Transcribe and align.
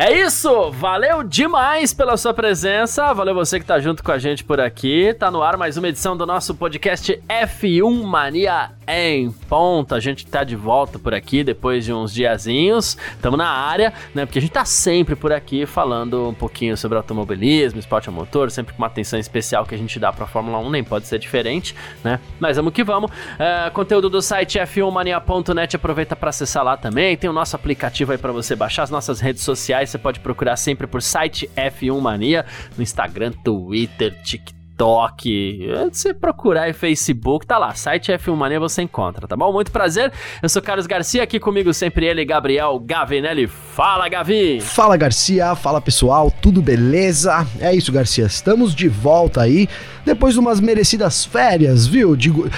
É 0.00 0.16
isso! 0.16 0.70
Valeu 0.70 1.24
demais 1.24 1.92
pela 1.92 2.16
sua 2.16 2.32
presença. 2.32 3.12
Valeu 3.12 3.34
você 3.34 3.58
que 3.58 3.66
tá 3.66 3.80
junto 3.80 4.00
com 4.00 4.12
a 4.12 4.18
gente 4.18 4.44
por 4.44 4.60
aqui. 4.60 5.12
Tá 5.18 5.28
no 5.28 5.42
ar 5.42 5.56
mais 5.56 5.76
uma 5.76 5.88
edição 5.88 6.16
do 6.16 6.24
nosso 6.24 6.54
podcast 6.54 7.20
F1 7.28 8.04
Mania 8.04 8.70
em 8.86 9.32
ponta. 9.48 9.96
A 9.96 10.00
gente 10.00 10.24
tá 10.24 10.44
de 10.44 10.54
volta 10.54 11.00
por 11.00 11.12
aqui 11.12 11.42
depois 11.42 11.84
de 11.84 11.92
uns 11.92 12.14
diazinhos. 12.14 12.96
Tamo 13.20 13.36
na 13.36 13.48
área, 13.48 13.92
né? 14.14 14.24
Porque 14.24 14.38
a 14.38 14.40
gente 14.40 14.52
tá 14.52 14.64
sempre 14.64 15.16
por 15.16 15.32
aqui 15.32 15.66
falando 15.66 16.28
um 16.28 16.34
pouquinho 16.34 16.76
sobre 16.76 16.96
automobilismo, 16.96 17.80
esporte 17.80 18.08
a 18.08 18.12
motor, 18.12 18.52
sempre 18.52 18.74
com 18.74 18.78
uma 18.78 18.86
atenção 18.86 19.18
especial 19.18 19.66
que 19.66 19.74
a 19.74 19.78
gente 19.78 19.98
dá 19.98 20.12
pra 20.12 20.28
Fórmula 20.28 20.58
1, 20.60 20.70
nem 20.70 20.84
pode 20.84 21.08
ser 21.08 21.18
diferente, 21.18 21.74
né? 22.04 22.20
Mas 22.38 22.56
vamos 22.56 22.72
que 22.72 22.84
vamos. 22.84 23.10
É, 23.36 23.68
conteúdo 23.70 24.08
do 24.08 24.22
site 24.22 24.60
f1mania.net, 24.60 25.74
aproveita 25.74 26.14
para 26.14 26.30
acessar 26.30 26.62
lá 26.62 26.76
também. 26.76 27.16
Tem 27.16 27.28
o 27.28 27.32
nosso 27.32 27.56
aplicativo 27.56 28.12
aí 28.12 28.18
para 28.18 28.30
você 28.30 28.54
baixar 28.54 28.84
as 28.84 28.90
nossas 28.90 29.18
redes 29.18 29.42
sociais 29.42 29.87
você 29.88 29.98
pode 29.98 30.20
procurar 30.20 30.56
sempre 30.56 30.86
por 30.86 31.02
site 31.02 31.50
F1 31.56 32.00
Mania 32.00 32.44
no 32.76 32.82
Instagram, 32.82 33.32
Twitter, 33.44 34.14
TikTok 34.22 34.58
TikTok, 34.78 35.66
você 35.92 36.14
procurar 36.14 36.62
aí 36.62 36.72
Facebook, 36.72 37.44
tá 37.44 37.58
lá, 37.58 37.74
site 37.74 38.12
F1 38.12 38.36
Mania 38.36 38.60
você 38.60 38.82
encontra, 38.82 39.26
tá 39.26 39.36
bom? 39.36 39.52
Muito 39.52 39.72
prazer, 39.72 40.12
eu 40.40 40.48
sou 40.48 40.62
Carlos 40.62 40.86
Garcia, 40.86 41.24
aqui 41.24 41.40
comigo 41.40 41.74
sempre 41.74 42.06
ele, 42.06 42.24
Gabriel 42.24 42.78
Gavinelli. 42.78 43.48
Fala, 43.48 44.08
Gavi! 44.08 44.60
Fala, 44.60 44.96
Garcia, 44.96 45.56
fala 45.56 45.80
pessoal, 45.80 46.30
tudo 46.30 46.62
beleza? 46.62 47.44
É 47.60 47.74
isso, 47.74 47.90
Garcia, 47.90 48.26
estamos 48.26 48.72
de 48.72 48.88
volta 48.88 49.42
aí, 49.42 49.68
depois 50.04 50.34
de 50.34 50.40
umas 50.40 50.60
merecidas 50.60 51.24
férias, 51.24 51.84
viu? 51.84 52.14
Digo, 52.14 52.48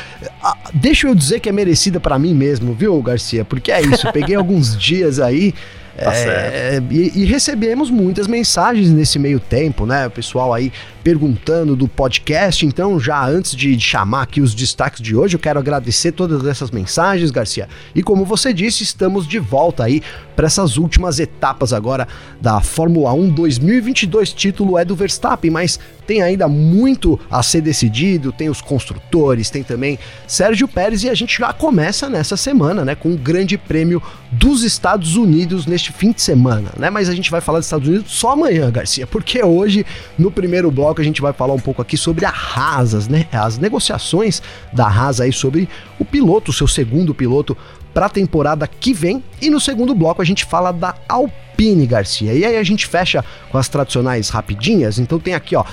ah, 0.42 0.56
deixa 0.75 1.08
eu 1.08 1.14
dizer 1.14 1.41
que 1.41 1.48
é 1.48 1.53
merecida 1.53 1.98
para 1.98 2.19
mim 2.19 2.34
mesmo, 2.34 2.75
viu, 2.75 3.01
Garcia? 3.01 3.47
Porque 3.47 3.73
é 3.73 3.81
isso, 3.81 4.12
peguei 4.12 4.36
alguns 4.36 4.77
dias 4.77 5.19
aí 5.19 5.55
Tá 6.01 6.15
é, 6.15 6.83
e, 6.91 7.23
e, 7.23 7.25
recebemos 7.27 7.91
muitas 7.91 8.27
mensagens 8.27 8.91
nesse 8.91 9.19
meio 9.19 9.39
tempo, 9.39 9.84
né? 9.84 10.07
O 10.07 10.11
pessoal 10.11 10.55
aí 10.55 10.73
perguntando 11.05 11.77
do 11.77 11.87
podcast. 11.87 12.65
Então, 12.65 12.98
já 12.98 13.23
antes 13.27 13.55
de 13.55 13.79
chamar 13.79 14.23
aqui 14.23 14.41
os 14.41 14.55
destaques 14.55 15.03
de 15.03 15.15
hoje, 15.15 15.37
eu 15.37 15.41
quero 15.41 15.59
agradecer 15.59 16.12
todas 16.12 16.47
essas 16.47 16.70
mensagens, 16.70 17.31
Garcia. 17.31 17.69
E 17.95 18.03
como 18.03 18.25
você 18.25 18.53
disse, 18.53 18.83
estamos 18.83 19.29
de 19.29 19.39
volta 19.39 19.84
aí 19.84 20.03
para 20.41 20.46
essas 20.46 20.78
últimas 20.78 21.20
etapas 21.20 21.70
agora 21.70 22.08
da 22.41 22.62
Fórmula 22.62 23.12
1 23.12 23.28
2022. 23.28 24.33
Título 24.33 24.78
é 24.78 24.86
do 24.86 24.96
Verstappen, 24.96 25.50
mas 25.50 25.78
tem 26.06 26.22
ainda 26.22 26.48
muito 26.48 27.20
a 27.30 27.42
ser 27.42 27.60
decidido. 27.60 28.33
Tem 28.33 28.48
os 28.48 28.62
construtores, 28.62 29.50
tem 29.50 29.62
também 29.62 29.98
Sérgio 30.27 30.66
Pérez 30.66 31.05
e 31.05 31.11
a 31.11 31.14
gente 31.14 31.36
já 31.36 31.52
começa 31.52 32.08
nessa 32.08 32.38
semana, 32.38 32.86
né, 32.86 32.94
com 32.94 33.12
o 33.12 33.18
Grande 33.18 33.58
Prêmio 33.58 34.02
dos 34.33 34.62
Estados 34.62 35.14
Unidos 35.14 35.66
neste 35.66 35.92
fim 35.92 36.11
de 36.11 36.22
semana, 36.22 36.70
né? 36.78 36.88
Mas 36.88 37.11
a 37.11 37.14
gente 37.14 37.30
vai 37.30 37.42
falar 37.42 37.58
dos 37.58 37.66
Estados 37.66 37.86
Unidos 37.86 38.11
só 38.11 38.30
amanhã, 38.30 38.70
Garcia, 38.70 39.06
porque 39.06 39.42
hoje 39.42 39.84
no 40.16 40.30
primeiro 40.30 40.70
bloco 40.70 41.02
a 41.02 41.05
gente 41.05 41.20
vai 41.20 41.34
falar 41.34 41.52
um 41.52 41.61
pouco 41.61 41.83
aqui 41.83 41.98
sobre 41.98 42.24
a 42.24 42.30
Haas, 42.30 43.08
né? 43.08 43.27
As 43.30 43.58
negociações 43.58 44.41
da 44.72 44.86
Haas 44.86 45.20
aí 45.20 45.34
sobre 45.34 45.68
o 45.98 46.05
piloto, 46.05 46.50
o 46.50 46.55
seu 46.55 46.66
segundo 46.66 47.14
piloto 47.14 47.55
para 47.92 48.06
a 48.06 48.08
temporada 48.08 48.66
que 48.66 48.92
vem. 48.92 49.22
E 49.41 49.50
no 49.50 49.60
segundo 49.60 49.94
bloco 49.94 50.22
a 50.22 50.24
gente 50.24 50.44
fala 50.44 50.72
da 50.72 50.94
Alpine 51.08 51.86
Garcia. 51.86 52.33
E 52.33 52.45
aí 52.45 52.56
a 52.56 52.62
gente 52.62 52.86
fecha 52.86 53.24
com 53.51 53.58
as 53.58 53.68
tradicionais 53.68 54.28
rapidinhas. 54.28 54.98
Então 54.98 55.18
tem 55.18 55.34
aqui, 55.34 55.56
ó, 55.56 55.64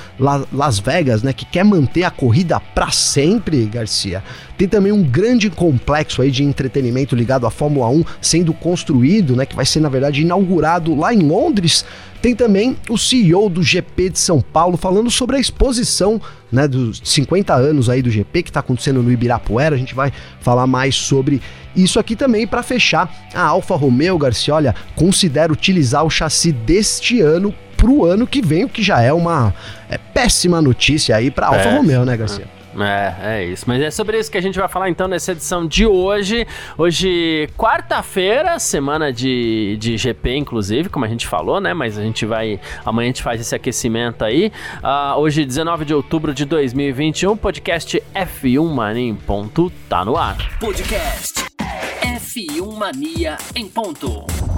Las 0.51 0.79
Vegas, 0.79 1.23
né, 1.23 1.33
que 1.33 1.45
quer 1.45 1.63
manter 1.63 2.03
a 2.03 2.11
corrida 2.11 2.59
para 2.59 2.91
sempre, 2.91 3.66
Garcia. 3.66 4.23
Tem 4.57 4.67
também 4.67 4.91
um 4.91 5.03
grande 5.03 5.50
complexo 5.50 6.22
aí 6.22 6.31
de 6.31 6.44
entretenimento 6.44 7.16
ligado 7.16 7.45
à 7.45 7.51
Fórmula 7.51 7.88
1 7.89 8.03
sendo 8.22 8.53
construído, 8.53 9.35
né, 9.35 9.45
que 9.45 9.56
vai 9.56 9.66
ser 9.66 9.79
na 9.79 9.89
verdade 9.89 10.22
inaugurado 10.22 10.95
lá 10.95 11.13
em 11.13 11.19
Londres 11.19 11.85
tem 12.22 12.35
também 12.35 12.75
o 12.89 12.97
CEO 12.97 13.47
do 13.47 13.61
GP 13.61 14.09
de 14.09 14.19
São 14.19 14.41
Paulo 14.41 14.75
falando 14.75 15.09
sobre 15.09 15.38
a 15.38 15.39
exposição 15.39 16.19
né, 16.52 16.68
dos 16.68 17.02
50 17.03 17.53
anos 17.53 17.90
aí 17.90 18.02
do 18.02 18.09
GP 18.09 18.44
que 18.44 18.50
está 18.50 18.59
acontecendo 18.59 19.02
no 19.03 19.12
Ibirapuera. 19.12 19.75
A 19.75 19.78
gente 19.78 19.94
vai 19.94 20.12
falar 20.40 20.68
mais 20.68 20.96
sobre 20.96 21.41
isso 21.75 22.00
aqui 22.00 22.16
também 22.16 22.47
para 22.47 22.63
fechar. 22.63 23.09
A 23.34 23.41
Alfa 23.41 23.75
Romeo 23.75 24.18
Garcia, 24.18 24.53
olha, 24.53 24.75
considera 24.96 25.52
utilizar 25.52 26.03
o 26.03 26.09
chassi 26.09 26.52
deste 26.52 27.22
ano 27.22 27.53
para 27.75 27.90
o 27.90 28.06
ano 28.06 28.25
que 28.25 28.41
vem, 28.41 28.66
o 28.66 28.69
que 28.69 28.81
já 28.81 29.02
é 29.02 29.13
uma 29.13 29.53
é, 29.90 29.97
péssima 29.97 30.62
notícia 30.62 31.16
aí 31.16 31.30
para 31.30 31.47
Alfa 31.47 31.75
Romeo, 31.75 32.03
né, 32.03 32.18
Garcia? 32.18 32.56
É, 32.83 33.15
é 33.39 33.45
isso. 33.45 33.65
Mas 33.67 33.81
é 33.81 33.89
sobre 33.89 34.19
isso 34.19 34.31
que 34.31 34.38
a 34.38 34.41
gente 34.41 34.57
vai 34.57 34.67
falar 34.67 34.89
então 34.89 35.07
nessa 35.07 35.31
edição 35.31 35.65
de 35.65 35.85
hoje. 35.85 36.45
Hoje, 36.77 37.49
quarta-feira, 37.57 38.59
semana 38.59 39.11
de, 39.11 39.77
de 39.79 39.97
GP, 39.97 40.35
inclusive, 40.35 40.89
como 40.89 41.05
a 41.05 41.07
gente 41.07 41.27
falou, 41.27 41.59
né? 41.59 41.73
Mas 41.73 41.97
a 41.97 42.03
gente 42.03 42.25
vai. 42.25 42.59
Amanhã 42.85 43.07
a 43.07 43.09
gente 43.09 43.23
faz 43.23 43.41
esse 43.41 43.55
aquecimento 43.55 44.23
aí. 44.23 44.51
Uh, 44.83 45.19
hoje, 45.19 45.45
19 45.45 45.85
de 45.85 45.93
outubro 45.93 46.33
de 46.33 46.45
2021, 46.45 47.35
podcast 47.38 48.01
F1 48.13 48.73
Mania 48.73 49.09
em 49.09 49.15
ponto 49.15 49.71
tá 49.89 50.03
no 50.03 50.17
ar. 50.17 50.38
Podcast 50.59 51.45
F1 52.01 52.77
Mania 52.77 53.38
em 53.55 53.67
ponto. 53.67 54.56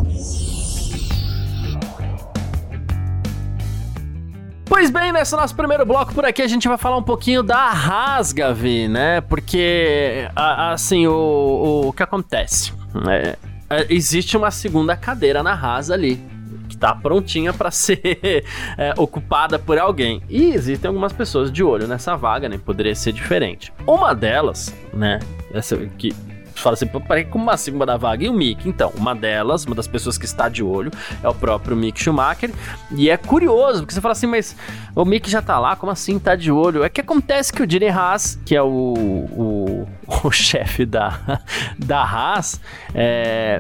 Pois 4.70 4.92
bem, 4.92 5.12
nesse 5.12 5.36
nosso 5.36 5.56
primeiro 5.56 5.84
bloco 5.84 6.14
por 6.14 6.24
aqui 6.24 6.44
a 6.44 6.48
gente 6.48 6.68
vai 6.68 6.78
falar 6.78 6.96
um 6.96 7.04
pouquinho 7.04 7.42
da 7.42 7.72
Rasga, 7.72 8.54
Vi, 8.54 8.88
né? 8.88 9.20
Porque, 9.20 10.30
assim, 10.36 11.08
o, 11.08 11.88
o 11.88 11.92
que 11.92 12.04
acontece? 12.04 12.72
É, 13.10 13.36
é, 13.68 13.88
existe 13.90 14.38
uma 14.38 14.52
segunda 14.52 14.96
cadeira 14.96 15.42
na 15.42 15.54
Haas 15.54 15.90
ali, 15.90 16.24
que 16.70 16.78
tá 16.78 16.94
prontinha 16.94 17.52
para 17.52 17.72
ser 17.72 18.46
é, 18.78 18.94
ocupada 18.96 19.58
por 19.58 19.80
alguém. 19.80 20.22
E 20.30 20.52
existem 20.52 20.88
algumas 20.88 21.14
pessoas 21.14 21.52
de 21.52 21.64
olho 21.64 21.88
nessa 21.88 22.16
vaga, 22.16 22.48
né? 22.48 22.60
poderia 22.64 22.94
ser 22.94 23.12
diferente. 23.12 23.74
Uma 23.88 24.14
delas, 24.14 24.72
né, 24.94 25.20
essa 25.52 25.76
que 25.98 26.16
fala 26.62 26.74
assim, 26.74 26.88
peraí, 26.88 27.26
como 27.26 27.50
assim 27.50 27.72
uma 27.72 27.86
da 27.86 27.98
vaga? 27.98 28.24
E 28.24 28.30
o 28.30 28.34
Mick? 28.34 28.68
Então, 28.68 28.92
uma 28.96 29.16
delas, 29.16 29.66
uma 29.66 29.76
das 29.76 29.88
pessoas 29.88 30.18
que 30.18 30.26
está 30.26 30.50
de 30.50 30.64
olho, 30.64 30.92
é 31.24 31.28
o 31.28 31.34
próprio 31.34 31.76
Mick 31.76 32.02
Schumacher. 32.02 32.52
E 32.92 33.10
é 33.10 33.18
curioso, 33.18 33.80
porque 33.80 33.94
você 33.94 34.02
fala 34.02 34.12
assim, 34.14 34.28
mas 34.28 34.56
o 34.96 35.06
Mick 35.06 35.30
já 35.30 35.42
tá 35.42 35.60
lá, 35.60 35.76
como 35.76 35.92
assim 35.92 36.20
tá 36.20 36.36
de 36.36 36.52
olho? 36.52 36.84
É 36.84 36.90
que 36.90 37.02
acontece 37.02 37.52
que 37.52 37.62
o 37.62 37.68
Dini 37.68 37.90
Haas, 37.90 38.40
que 38.46 38.56
é 38.56 38.62
o, 38.62 38.68
o, 38.68 39.88
o 40.24 40.32
chefe 40.32 40.86
da, 40.86 41.42
da 41.78 42.02
Haas, 42.02 42.60
é, 42.94 43.60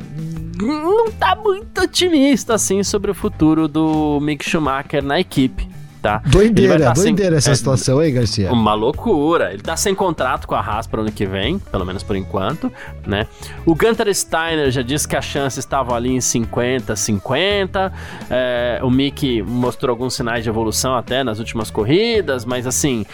não 0.60 1.12
tá 1.12 1.36
muito 1.36 1.82
otimista 1.82 2.56
assim 2.56 2.84
sobre 2.84 3.12
o 3.12 3.14
futuro 3.14 3.68
do 3.68 4.20
Mick 4.22 4.48
Schumacher 4.48 5.04
na 5.04 5.20
equipe 5.20 5.79
tá? 6.02 6.22
Doideira, 6.26 6.80
tá 6.80 6.94
doideira 6.94 7.32
sem, 7.32 7.38
essa 7.38 7.52
é, 7.52 7.56
situação 7.56 8.00
aí, 8.00 8.12
Garcia. 8.12 8.52
Uma 8.52 8.74
loucura. 8.74 9.54
Ele 9.54 9.62
tá 9.62 9.76
sem 9.76 9.94
contrato 9.94 10.48
com 10.48 10.56
a 10.56 10.60
Haas 10.60 10.88
para 10.88 11.02
ano 11.02 11.12
que 11.12 11.26
vem, 11.26 11.60
pelo 11.60 11.86
menos 11.86 12.04
por 12.04 12.16
enquanto, 12.16 12.72
né? 13.06 13.28
O 13.66 13.76
Gunter 13.76 14.14
Steiner 14.14 14.72
já 14.72 14.82
disse 14.82 15.08
que 15.08 15.16
as 15.16 15.26
chances 15.26 15.60
estavam 15.60 15.96
ali 15.96 16.12
em 16.12 16.22
50, 16.22 16.96
50. 16.96 17.94
É, 18.30 18.80
o 18.84 18.90
Mick 18.90 19.42
mostrou 19.44 19.92
alguns 19.92 20.16
sinais 20.16 20.44
de 20.44 20.50
evolução 20.50 20.96
até 20.96 21.24
nas 21.24 21.40
últimas 21.40 21.70
corridas, 21.70 22.46
mas 22.46 22.66
assim, 22.66 23.06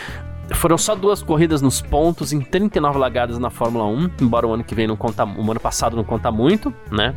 foram 0.53 0.77
só 0.77 0.95
duas 0.95 1.23
corridas 1.23 1.61
nos 1.61 1.81
pontos 1.81 2.31
em 2.31 2.39
39 2.39 2.99
largadas 2.99 3.39
na 3.39 3.49
Fórmula 3.49 3.85
1, 3.85 4.11
embora 4.21 4.47
o 4.47 4.53
ano 4.53 4.63
que 4.63 4.75
vem 4.75 4.87
não 4.87 4.95
conta, 4.95 5.25
o 5.25 5.51
ano 5.51 5.59
passado 5.59 5.95
não 5.95 6.03
conta 6.03 6.31
muito, 6.31 6.73
né? 6.91 7.15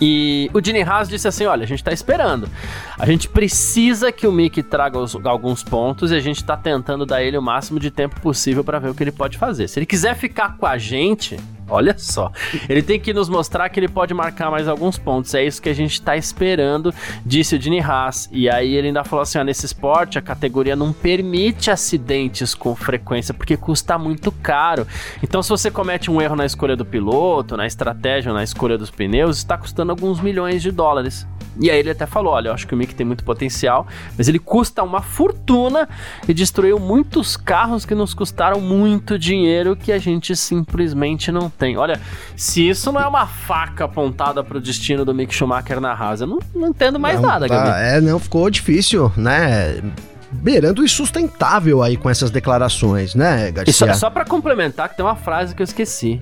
E 0.00 0.50
o 0.52 0.62
Gene 0.62 0.82
Haas 0.82 1.08
disse 1.08 1.26
assim: 1.26 1.46
olha, 1.46 1.64
a 1.64 1.66
gente 1.66 1.82
tá 1.82 1.92
esperando. 1.92 2.48
A 2.98 3.06
gente 3.06 3.28
precisa 3.28 4.12
que 4.12 4.26
o 4.26 4.32
Mick 4.32 4.62
traga 4.62 4.98
os, 4.98 5.16
alguns 5.24 5.62
pontos 5.62 6.10
e 6.10 6.14
a 6.14 6.20
gente 6.20 6.44
tá 6.44 6.56
tentando 6.56 7.06
dar 7.06 7.22
ele 7.22 7.36
o 7.36 7.42
máximo 7.42 7.80
de 7.80 7.90
tempo 7.90 8.20
possível 8.20 8.62
para 8.62 8.78
ver 8.78 8.90
o 8.90 8.94
que 8.94 9.02
ele 9.02 9.12
pode 9.12 9.38
fazer. 9.38 9.68
Se 9.68 9.78
ele 9.78 9.86
quiser 9.86 10.14
ficar 10.14 10.56
com 10.56 10.66
a 10.66 10.76
gente, 10.78 11.38
Olha 11.68 11.94
só. 11.98 12.30
Ele 12.68 12.82
tem 12.82 13.00
que 13.00 13.12
nos 13.12 13.28
mostrar 13.28 13.68
que 13.68 13.80
ele 13.80 13.88
pode 13.88 14.14
marcar 14.14 14.50
mais 14.50 14.68
alguns 14.68 14.98
pontos. 14.98 15.34
É 15.34 15.44
isso 15.44 15.60
que 15.60 15.68
a 15.68 15.74
gente 15.74 15.94
está 15.94 16.16
esperando, 16.16 16.94
disse 17.24 17.56
o 17.56 17.58
Dini 17.58 17.80
Haas. 17.80 18.28
E 18.30 18.48
aí 18.48 18.74
ele 18.74 18.88
ainda 18.88 19.02
falou 19.04 19.22
assim: 19.22 19.38
ó, 19.38 19.44
nesse 19.44 19.66
esporte 19.66 20.18
a 20.18 20.22
categoria 20.22 20.76
não 20.76 20.92
permite 20.92 21.70
acidentes 21.70 22.54
com 22.54 22.74
frequência 22.74 23.34
porque 23.34 23.56
custa 23.56 23.98
muito 23.98 24.30
caro. 24.30 24.86
Então, 25.22 25.42
se 25.42 25.48
você 25.48 25.70
comete 25.70 26.10
um 26.10 26.20
erro 26.20 26.36
na 26.36 26.46
escolha 26.46 26.76
do 26.76 26.84
piloto, 26.84 27.56
na 27.56 27.66
estratégia, 27.66 28.32
na 28.32 28.44
escolha 28.44 28.78
dos 28.78 28.90
pneus, 28.90 29.38
está 29.38 29.58
custando 29.58 29.90
alguns 29.90 30.20
milhões 30.20 30.62
de 30.62 30.70
dólares. 30.70 31.26
E 31.60 31.70
aí 31.70 31.78
ele 31.78 31.90
até 31.90 32.06
falou: 32.06 32.32
olha, 32.32 32.48
eu 32.48 32.52
acho 32.52 32.66
que 32.66 32.74
o 32.74 32.76
Mick 32.76 32.94
tem 32.94 33.06
muito 33.06 33.24
potencial, 33.24 33.86
mas 34.16 34.28
ele 34.28 34.38
custa 34.38 34.82
uma 34.82 35.00
fortuna 35.00 35.88
e 36.28 36.34
destruiu 36.34 36.78
muitos 36.78 37.36
carros 37.36 37.84
que 37.84 37.94
nos 37.94 38.14
custaram 38.14 38.60
muito 38.60 39.18
dinheiro 39.18 39.76
que 39.76 39.92
a 39.92 39.98
gente 39.98 40.36
simplesmente 40.36 41.32
não 41.32 41.48
tem. 41.48 41.76
Olha, 41.76 42.00
se 42.36 42.68
isso 42.68 42.92
não 42.92 43.00
é 43.00 43.06
uma 43.06 43.26
faca 43.26 43.84
apontada 43.84 44.42
para 44.44 44.58
o 44.58 44.60
destino 44.60 45.04
do 45.04 45.14
Mick 45.14 45.34
Schumacher 45.34 45.80
na 45.80 45.92
Haas, 45.92 46.20
eu 46.20 46.26
não, 46.26 46.38
não 46.54 46.68
entendo 46.68 46.98
mais 46.98 47.20
não, 47.20 47.28
nada, 47.28 47.48
tá, 47.48 47.54
Gabi. 47.54 47.80
É, 47.80 48.00
não, 48.00 48.18
ficou 48.18 48.48
difícil, 48.50 49.10
né? 49.16 49.80
beirando 50.30 50.82
o 50.82 50.84
insustentável 50.84 51.82
aí 51.82 51.96
com 51.96 52.10
essas 52.10 52.30
declarações, 52.30 53.14
né, 53.14 53.50
Garcia? 53.50 53.70
E 53.70 53.72
só, 53.72 53.92
só 53.94 54.10
para 54.10 54.24
complementar, 54.24 54.88
que 54.88 54.96
tem 54.96 55.04
uma 55.04 55.16
frase 55.16 55.54
que 55.54 55.62
eu 55.62 55.64
esqueci, 55.64 56.20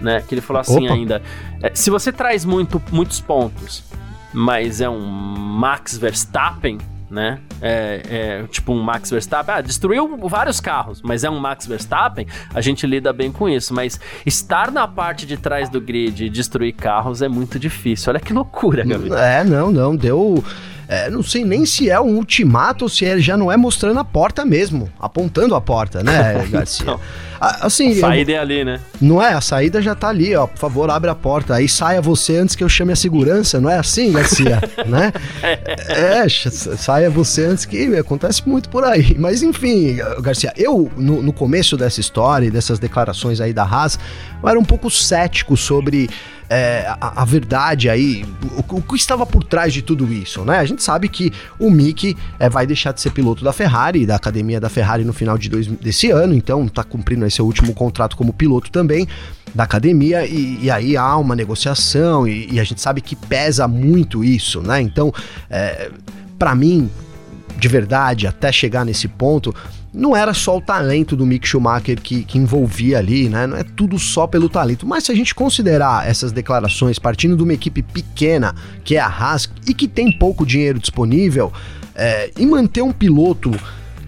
né? 0.00 0.22
Que 0.26 0.34
ele 0.34 0.40
falou 0.40 0.60
assim 0.60 0.84
Opa. 0.84 0.94
ainda: 0.94 1.22
é, 1.62 1.70
se 1.74 1.90
você 1.90 2.12
traz 2.12 2.44
muito, 2.44 2.82
muitos 2.90 3.20
pontos, 3.20 3.84
mas 4.32 4.80
é 4.80 4.88
um 4.88 5.00
Max 5.00 5.96
Verstappen, 5.96 6.78
né? 7.10 7.40
É, 7.60 8.02
é, 8.08 8.46
tipo 8.46 8.72
um 8.72 8.80
Max 8.82 9.10
Verstappen. 9.10 9.54
Ah, 9.54 9.60
destruiu 9.60 10.16
vários 10.28 10.60
carros, 10.60 11.02
mas 11.02 11.24
é 11.24 11.30
um 11.30 11.38
Max 11.38 11.66
Verstappen, 11.66 12.26
a 12.54 12.60
gente 12.60 12.86
lida 12.86 13.12
bem 13.12 13.32
com 13.32 13.48
isso. 13.48 13.74
Mas 13.74 13.98
estar 14.24 14.70
na 14.70 14.86
parte 14.86 15.26
de 15.26 15.36
trás 15.36 15.68
do 15.68 15.80
grid 15.80 16.24
e 16.24 16.30
destruir 16.30 16.72
carros 16.72 17.20
é 17.20 17.28
muito 17.28 17.58
difícil. 17.58 18.10
Olha 18.10 18.20
que 18.20 18.32
loucura, 18.32 18.84
Gabriel. 18.84 19.18
É, 19.18 19.44
não, 19.44 19.70
não. 19.70 19.96
Deu. 19.96 20.42
É, 20.86 21.08
não 21.08 21.22
sei 21.22 21.44
nem 21.44 21.64
se 21.64 21.88
é 21.88 22.00
um 22.00 22.16
ultimato 22.16 22.84
ou 22.84 22.88
se 22.88 23.04
é, 23.04 23.16
já 23.18 23.36
não 23.36 23.50
é 23.50 23.56
mostrando 23.56 24.00
a 24.00 24.04
porta 24.04 24.44
mesmo, 24.44 24.90
apontando 24.98 25.54
a 25.54 25.60
porta, 25.60 26.02
né, 26.02 26.44
Garcia? 26.50 26.98
Assim, 27.40 27.92
a 27.92 28.00
saída 28.00 28.32
eu, 28.32 28.36
é 28.36 28.38
ali, 28.38 28.64
né? 28.64 28.80
Não 29.00 29.22
é? 29.22 29.32
A 29.32 29.40
saída 29.40 29.80
já 29.80 29.94
tá 29.94 30.08
ali, 30.08 30.34
ó. 30.36 30.46
Por 30.46 30.58
favor, 30.58 30.90
abre 30.90 31.10
a 31.10 31.14
porta. 31.14 31.54
Aí 31.54 31.68
saia 31.68 32.00
você 32.00 32.36
antes 32.36 32.54
que 32.54 32.62
eu 32.62 32.68
chame 32.68 32.92
a 32.92 32.96
segurança, 32.96 33.60
não 33.60 33.70
é 33.70 33.78
assim, 33.78 34.12
Garcia? 34.12 34.60
né? 34.86 35.12
É, 35.88 36.28
saia 36.28 37.08
você 37.08 37.46
antes 37.46 37.64
que 37.64 37.96
acontece 37.96 38.46
muito 38.46 38.68
por 38.68 38.84
aí. 38.84 39.16
Mas 39.18 39.42
enfim, 39.42 39.96
Garcia, 40.20 40.52
eu 40.56 40.90
no, 40.96 41.22
no 41.22 41.32
começo 41.32 41.76
dessa 41.76 42.00
história 42.00 42.46
e 42.46 42.50
dessas 42.50 42.78
declarações 42.78 43.40
aí 43.40 43.52
da 43.52 43.64
Haas, 43.64 43.98
eu 44.42 44.48
era 44.48 44.58
um 44.58 44.64
pouco 44.64 44.90
cético 44.90 45.56
sobre 45.56 46.10
é, 46.50 46.84
a, 47.00 47.22
a, 47.22 47.24
verdade 47.24 47.88
aí, 47.88 48.24
o, 48.56 48.78
o, 48.78 48.82
que 48.82 48.96
estava 48.96 49.24
por 49.24 49.44
trás 49.44 49.72
de 49.72 49.82
tudo 49.82 50.12
isso, 50.12 50.44
né? 50.44 50.58
A 50.58 50.64
gente 50.64 50.82
sabe 50.82 51.08
que 51.08 51.32
o 51.60 51.70
Mick 51.70 52.16
é, 52.40 52.48
vai 52.48 52.66
deixar 52.66 52.90
de 52.90 53.00
ser 53.00 53.12
piloto 53.12 53.44
da 53.44 53.52
Ferrari, 53.52 54.04
da 54.04 54.16
academia 54.16 54.58
da 54.58 54.68
Ferrari 54.68 55.04
no 55.04 55.12
final 55.12 55.38
de 55.38 55.48
dois, 55.48 55.68
desse 55.68 56.10
ano, 56.10 56.34
então 56.34 56.66
tá 56.66 56.82
cumprindo 56.82 57.24
esse 57.30 57.40
último 57.40 57.72
contrato 57.72 58.16
como 58.16 58.32
piloto 58.32 58.70
também 58.70 59.08
da 59.54 59.64
academia 59.64 60.26
e, 60.26 60.58
e 60.62 60.70
aí 60.70 60.96
há 60.96 61.16
uma 61.16 61.34
negociação 61.34 62.26
e, 62.26 62.52
e, 62.52 62.60
a 62.60 62.64
gente 62.64 62.80
sabe 62.80 63.00
que 63.00 63.16
pesa 63.16 63.66
muito 63.66 64.22
isso, 64.22 64.60
né? 64.60 64.80
Então, 64.80 65.12
é, 65.48 65.90
para 66.38 66.54
mim, 66.54 66.88
de 67.58 67.68
verdade, 67.68 68.26
até 68.26 68.52
chegar 68.52 68.84
nesse 68.84 69.08
ponto, 69.08 69.54
não 69.92 70.16
era 70.16 70.32
só 70.32 70.56
o 70.56 70.60
talento 70.60 71.16
do 71.16 71.26
Mick 71.26 71.46
Schumacher 71.46 72.00
que, 72.00 72.22
que 72.22 72.38
envolvia 72.38 72.98
ali, 72.98 73.28
né? 73.28 73.46
Não 73.46 73.56
é 73.56 73.64
tudo 73.64 73.98
só 73.98 74.26
pelo 74.26 74.48
talento. 74.48 74.86
Mas 74.86 75.04
se 75.04 75.12
a 75.12 75.14
gente 75.14 75.34
considerar 75.34 76.08
essas 76.08 76.30
declarações 76.30 76.98
partindo 76.98 77.36
de 77.36 77.42
uma 77.42 77.52
equipe 77.52 77.82
pequena, 77.82 78.54
que 78.84 78.96
é 78.96 79.00
a 79.00 79.08
Haas, 79.08 79.50
e 79.66 79.74
que 79.74 79.88
tem 79.88 80.16
pouco 80.16 80.46
dinheiro 80.46 80.78
disponível, 80.78 81.52
é, 81.94 82.30
e 82.38 82.46
manter 82.46 82.82
um 82.82 82.92
piloto 82.92 83.50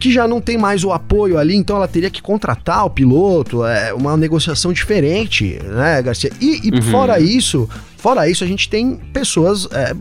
que 0.03 0.11
já 0.11 0.27
não 0.27 0.41
tem 0.41 0.59
mais 0.59 0.83
o 0.83 0.91
apoio 0.91 1.39
ali, 1.39 1.55
então 1.55 1.77
ela 1.77 1.87
teria 1.87 2.11
que 2.11 2.21
contratar 2.21 2.85
o 2.85 2.91
piloto, 2.91 3.65
é 3.65 3.95
uma 3.95 4.17
negociação 4.17 4.73
diferente, 4.73 5.61
né, 5.63 6.03
Garcia? 6.03 6.29
E, 6.41 6.69
e 6.69 6.75
uhum. 6.75 6.83
fora 6.83 7.21
isso, 7.21 7.69
fora 7.97 8.29
isso, 8.29 8.43
a 8.43 8.47
gente 8.49 8.69
tem 8.69 8.97
pessoas 9.13 9.69
é, 9.71 9.95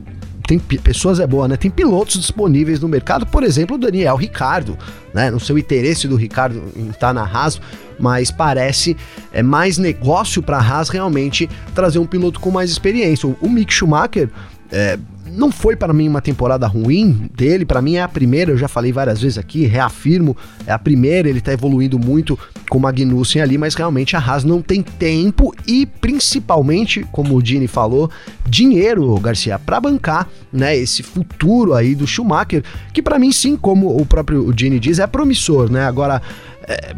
tem 0.48 0.58
pessoas 0.58 1.20
é 1.20 1.28
boa, 1.28 1.48
né? 1.48 1.56
Tem 1.56 1.70
pilotos 1.70 2.20
disponíveis 2.20 2.80
no 2.80 2.88
mercado, 2.88 3.28
por 3.28 3.44
exemplo, 3.44 3.76
o 3.76 3.80
Daniel 3.80 4.16
Ricardo, 4.16 4.76
né? 5.14 5.30
Não 5.30 5.40
sei 5.40 5.56
o 5.56 5.60
interesse 5.60 6.08
do 6.08 6.16
Ricardo 6.16 6.60
em 6.76 6.90
estar 6.90 7.10
tá 7.10 7.14
na 7.14 7.22
Haas, 7.22 7.62
mas 8.00 8.32
parece 8.32 8.98
é 9.32 9.44
mais 9.44 9.78
negócio 9.78 10.42
para 10.42 10.58
a 10.58 10.62
Haas 10.62 10.90
realmente 10.90 11.48
trazer 11.76 12.00
um 12.00 12.08
piloto 12.08 12.40
com 12.40 12.50
mais 12.50 12.72
experiência. 12.72 13.30
O, 13.30 13.38
o 13.40 13.48
Mick 13.48 13.72
Schumacher 13.72 14.32
é, 14.72 14.98
não 15.32 15.52
foi 15.52 15.76
para 15.76 15.94
mim 15.94 16.08
uma 16.08 16.22
temporada 16.22 16.68
ruim 16.68 17.30
dele, 17.34 17.66
para 17.66 17.82
mim 17.82 17.96
é 17.96 18.02
a 18.02 18.08
primeira, 18.08 18.52
eu 18.52 18.58
já 18.58 18.68
falei 18.68 18.92
várias 18.92 19.22
vezes 19.22 19.38
aqui, 19.38 19.66
reafirmo, 19.66 20.36
é 20.66 20.72
a 20.72 20.80
primeira, 20.80 21.30
ele 21.30 21.42
tá 21.42 21.54
evoluindo 21.54 21.98
muito 21.98 22.38
com 22.70 22.78
o 22.78 22.82
Magnussen 22.82 23.42
ali, 23.42 23.58
mas 23.58 23.76
realmente 23.76 24.16
a 24.16 24.20
Haas 24.20 24.44
não 24.44 24.62
tem 24.62 24.82
tempo 24.82 25.54
e 25.66 25.86
principalmente, 25.86 27.06
como 27.12 27.36
o 27.36 27.42
Dini 27.42 27.68
falou, 27.68 28.10
dinheiro, 28.48 29.18
Garcia, 29.20 29.58
para 29.58 29.80
bancar, 29.80 30.28
né, 30.52 30.76
esse 30.76 31.04
futuro 31.04 31.74
aí 31.74 31.96
do 31.96 32.06
Schumacher, 32.06 32.64
que 32.94 33.02
para 33.02 33.20
mim 33.20 33.32
sim, 33.32 33.56
como 33.56 34.00
o 34.00 34.06
próprio 34.06 34.54
Dini 34.54 34.80
diz, 34.80 35.00
é 35.00 35.08
promissor, 35.08 35.72
né? 35.72 35.86
Agora, 35.86 36.22
é, 36.68 36.94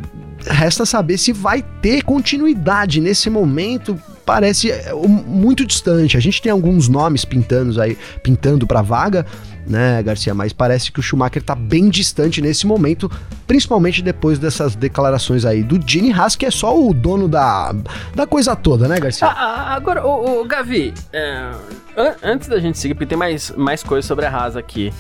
resta 0.47 0.85
saber 0.85 1.17
se 1.17 1.31
vai 1.31 1.63
ter 1.81 2.03
continuidade 2.03 2.99
nesse 2.99 3.29
momento. 3.29 3.99
Parece 4.25 4.71
é, 4.71 4.93
muito 4.93 5.65
distante. 5.65 6.15
A 6.15 6.19
gente 6.19 6.41
tem 6.41 6.51
alguns 6.51 6.87
nomes 6.87 7.25
pintando 7.25 7.81
aí, 7.81 7.97
pintando 8.21 8.65
para 8.65 8.81
vaga, 8.81 9.25
né, 9.67 10.01
Garcia? 10.01 10.33
Mas 10.33 10.53
parece 10.53 10.91
que 10.91 10.99
o 10.99 11.03
Schumacher 11.03 11.43
tá 11.43 11.55
bem 11.55 11.89
distante 11.89 12.41
nesse 12.41 12.65
momento, 12.65 13.11
principalmente 13.45 14.01
depois 14.01 14.39
dessas 14.39 14.75
declarações 14.75 15.45
aí 15.45 15.61
do 15.61 15.79
Gene 15.85 16.11
Haas, 16.11 16.35
que 16.35 16.45
é 16.45 16.51
só 16.51 16.77
o 16.77 16.93
dono 16.93 17.27
da, 17.27 17.73
da 18.15 18.25
coisa 18.25 18.55
toda, 18.55 18.87
né, 18.87 18.99
Garcia? 18.99 19.27
Ah, 19.27 19.33
ah 19.33 19.73
agora, 19.75 20.05
o, 20.05 20.41
o 20.41 20.45
Gavi, 20.45 20.93
é, 21.11 21.51
an 21.97 22.15
antes 22.23 22.47
da 22.47 22.59
gente 22.59 22.77
seguir, 22.77 22.93
porque 22.93 23.07
tem 23.07 23.17
mais, 23.17 23.51
mais 23.51 23.83
coisas 23.83 24.05
sobre 24.05 24.25
a 24.25 24.29
Haas 24.29 24.55
aqui. 24.55 24.93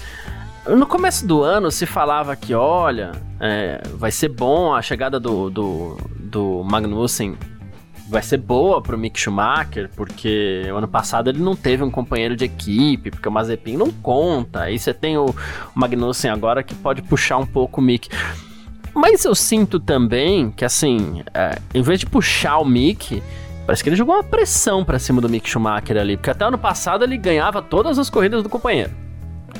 No 0.67 0.87
começo 0.87 1.27
do 1.27 1.43
ano 1.43 1.69
se 1.69 1.85
falava 1.85 2.35
que, 2.37 2.53
olha, 2.53 3.11
é, 3.39 3.81
vai 3.95 4.11
ser 4.11 4.29
bom 4.29 4.73
a 4.73 4.81
chegada 4.81 5.19
do, 5.19 5.49
do, 5.49 5.97
do 6.17 6.63
Magnussen 6.63 7.37
vai 8.13 8.21
ser 8.21 8.37
boa 8.37 8.79
pro 8.79 8.97
Mick 8.97 9.19
Schumacher, 9.19 9.89
porque 9.95 10.63
o 10.71 10.77
ano 10.77 10.87
passado 10.87 11.31
ele 11.31 11.39
não 11.39 11.55
teve 11.55 11.83
um 11.83 11.89
companheiro 11.89 12.35
de 12.35 12.45
equipe, 12.45 13.09
porque 13.09 13.27
o 13.27 13.31
Mazepin 13.31 13.75
não 13.75 13.91
conta. 13.91 14.61
Aí 14.61 14.77
você 14.77 14.93
tem 14.93 15.17
o, 15.17 15.25
o 15.25 15.35
Magnussen 15.73 16.29
agora 16.29 16.61
que 16.61 16.75
pode 16.75 17.01
puxar 17.01 17.37
um 17.37 17.45
pouco 17.45 17.81
o 17.81 17.83
Mick. 17.83 18.07
Mas 18.93 19.25
eu 19.25 19.33
sinto 19.33 19.79
também 19.79 20.51
que, 20.51 20.63
assim, 20.63 21.23
é, 21.33 21.57
em 21.73 21.81
vez 21.81 21.99
de 21.99 22.05
puxar 22.05 22.59
o 22.59 22.65
Mick, 22.65 23.23
parece 23.65 23.83
que 23.83 23.89
ele 23.89 23.95
jogou 23.95 24.13
uma 24.13 24.23
pressão 24.23 24.85
para 24.85 24.99
cima 24.99 25.19
do 25.19 25.27
Mick 25.27 25.49
Schumacher 25.49 25.97
ali, 25.97 26.15
porque 26.15 26.29
até 26.29 26.45
ano 26.45 26.59
passado 26.59 27.03
ele 27.03 27.17
ganhava 27.17 27.63
todas 27.63 27.97
as 27.97 28.11
corridas 28.11 28.43
do 28.43 28.49
companheiro. 28.49 28.91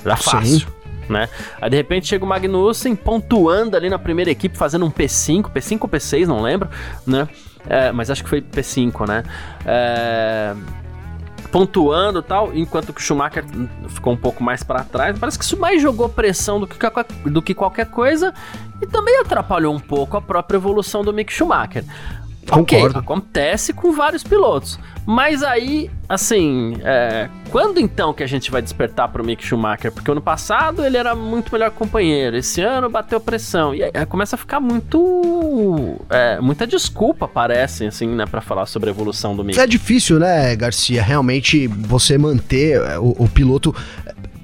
Era 0.06 0.16
fácil. 0.16 0.60
Sim 0.60 0.84
né? 1.10 1.28
Aí 1.60 1.70
de 1.70 1.76
repente 1.76 2.08
chega 2.08 2.24
o 2.24 2.28
Magnussen 2.28 2.96
pontuando 2.96 3.76
ali 3.76 3.90
na 3.90 4.00
primeira 4.00 4.32
equipe, 4.32 4.58
fazendo 4.58 4.86
um 4.86 4.92
P5, 4.92 5.52
P5 5.52 5.80
ou 5.82 5.90
P6, 5.90 6.26
não 6.26 6.42
lembro, 6.42 6.70
né? 7.06 7.28
É, 7.68 7.92
mas 7.92 8.10
acho 8.10 8.24
que 8.24 8.30
foi 8.30 8.42
P5, 8.42 9.08
né? 9.08 9.24
É, 9.66 10.54
pontuando 11.52 12.22
tal, 12.24 12.54
enquanto 12.54 12.92
que 12.92 13.00
o 13.00 13.04
Schumacher 13.04 13.46
ficou 13.90 14.14
um 14.14 14.18
pouco 14.18 14.44
mais 14.44 14.64
para 14.64 14.84
trás. 14.84 15.18
Parece 15.20 15.38
que 15.38 15.46
isso 15.46 15.56
mais 15.58 15.82
jogou 15.82 16.10
pressão 16.10 16.60
do 16.60 16.66
que, 16.66 16.78
do 17.30 17.42
que 17.42 17.54
qualquer 17.54 17.86
coisa 17.86 18.34
e 18.82 18.88
também 18.88 19.20
atrapalhou 19.20 19.74
um 19.74 19.80
pouco 19.80 20.18
a 20.18 20.22
própria 20.22 20.58
evolução 20.58 21.04
do 21.04 21.14
Mick 21.14 21.32
Schumacher. 21.32 21.86
Concordo. 22.50 22.90
Ok, 22.90 23.00
acontece 23.00 23.74
com 23.74 23.92
vários 23.92 24.24
pilotos. 24.24 24.80
Mas 25.06 25.44
aí, 25.44 25.92
assim, 26.08 26.78
é, 26.82 27.28
quando 27.50 27.80
então 27.80 28.14
que 28.14 28.24
a 28.24 28.28
gente 28.28 28.50
vai 28.50 28.62
despertar 28.62 29.10
pro 29.10 29.24
Mick 29.24 29.46
Schumacher? 29.46 29.92
Porque 29.92 30.10
ano 30.10 30.22
passado 30.22 30.86
ele 30.86 30.96
era 30.96 31.14
muito 31.14 31.52
melhor 31.52 31.72
companheiro, 31.72 32.38
esse 32.38 32.62
ano 32.62 32.90
bateu 32.90 33.20
pressão. 33.20 33.76
E 33.76 33.84
aí 33.84 33.92
começa 34.08 34.36
a 34.36 34.40
ficar 34.40 34.60
muito. 34.60 36.00
É, 36.10 36.40
muita 36.40 36.66
desculpa, 36.66 37.28
parece, 37.28 37.86
assim, 37.86 38.08
né, 38.08 38.26
pra 38.26 38.40
falar 38.40 38.66
sobre 38.66 38.90
a 38.90 38.94
evolução 38.94 39.36
do 39.36 39.44
Mick. 39.44 39.60
É 39.60 39.68
difícil, 39.68 40.20
né, 40.20 40.56
Garcia? 40.56 41.04
Realmente 41.04 41.68
você 41.68 42.18
manter 42.18 42.80
o, 43.00 43.24
o 43.24 43.28
piloto 43.28 43.76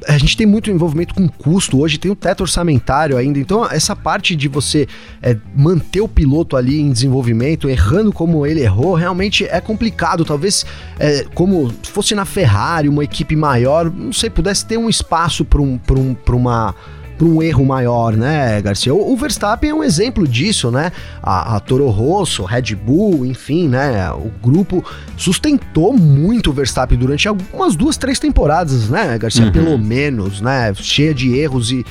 a 0.08 0.18
gente 0.18 0.38
tem 0.38 0.46
muito 0.46 0.70
envolvimento 0.70 1.14
com 1.14 1.28
custo, 1.28 1.80
hoje 1.80 1.98
tem 1.98 2.12
o 2.12 2.16
teto 2.16 2.42
orçamentário 2.42 3.18
ainda, 3.18 3.40
então 3.40 3.66
essa 3.70 3.96
parte 3.96 4.36
de 4.36 4.48
você 4.48 4.88
é, 5.22 5.36
manter 5.56 6.02
o 6.02 6.08
piloto 6.08 6.56
ali 6.56 6.80
em 6.80 6.92
desenvolvimento, 6.92 7.70
errando 7.70 8.12
como 8.12 8.46
ele 8.46 8.62
errou, 8.62 8.94
realmente 8.94 9.46
é 9.46 9.60
complicado. 9.60 10.24
Talvez, 10.24 10.66
é, 10.98 11.26
como 11.34 11.72
fosse 11.84 12.16
na 12.16 12.26
Ferrari, 12.26 12.88
uma 12.88 13.04
equipe 13.04 13.36
maior, 13.36 13.92
não 13.92 14.14
sei, 14.14 14.30
pudesse 14.30 14.66
ter 14.66 14.78
um 14.78 14.90
espaço 14.90 15.44
para 15.44 15.62
um, 15.62 15.80
um, 15.92 16.16
uma 16.36 16.76
para 17.20 17.28
um 17.28 17.44
erro 17.44 17.66
maior, 17.66 18.16
né, 18.16 18.62
Garcia? 18.62 18.96
O, 18.96 19.12
o, 19.12 19.18
Verstappen 19.18 19.70
é 19.70 19.74
um 19.74 19.84
exemplo 19.84 20.26
disso, 20.26 20.72
né? 20.72 20.90
A, 21.22 21.58
a 21.58 21.60
Toro 21.60 21.90
Rosso, 21.90 22.46
Red 22.46 22.74
Bull, 22.76 23.26
enfim, 23.26 23.68
né? 23.68 24.10
O 24.14 24.32
grupo 24.42 24.84
sustentou 25.18 25.92
muito 25.92 26.50
o 26.50 26.54
Verstappen 26.54 26.98
durante 26.98 27.28
algumas 27.28 27.76
duas, 27.76 27.98
três 27.98 28.20
temporadas, 28.20 28.90
né, 28.90 29.18
Garcia? 29.18 29.44
Uhum. 29.44 29.52
Pelo 29.52 29.78
menos, 29.78 30.40
né? 30.40 30.74
Cheia 30.74 31.14
de 31.14 31.36
erros 31.36 31.74
e 31.74 31.86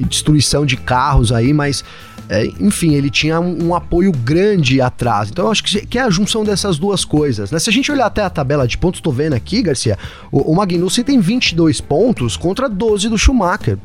destruição 0.00 0.66
de 0.66 0.76
carros 0.76 1.30
aí, 1.30 1.52
mas 1.52 1.84
é, 2.28 2.46
enfim, 2.58 2.94
ele 2.94 3.08
tinha 3.08 3.38
um, 3.38 3.68
um, 3.68 3.74
apoio 3.76 4.10
grande 4.10 4.80
atrás. 4.80 5.30
Então 5.30 5.44
eu 5.44 5.52
acho 5.52 5.62
que, 5.62 5.86
que, 5.86 5.96
é 5.96 6.02
a 6.02 6.10
junção 6.10 6.42
dessas 6.42 6.76
duas 6.76 7.04
coisas. 7.04 7.52
Né? 7.52 7.58
Se 7.60 7.70
a 7.70 7.72
gente 7.72 7.92
olhar 7.92 8.06
até 8.06 8.22
a 8.22 8.30
tabela 8.30 8.66
de 8.66 8.76
pontos, 8.76 8.98
estou 8.98 9.12
vendo 9.12 9.34
aqui, 9.34 9.62
Garcia, 9.62 9.96
o, 10.32 10.50
o 10.50 10.56
Magnussen 10.56 11.04
tem 11.04 11.20
22 11.20 11.80
pontos 11.80 12.36
contra 12.36 12.68
12 12.68 13.08
do 13.08 13.16
Schumacher 13.16 13.78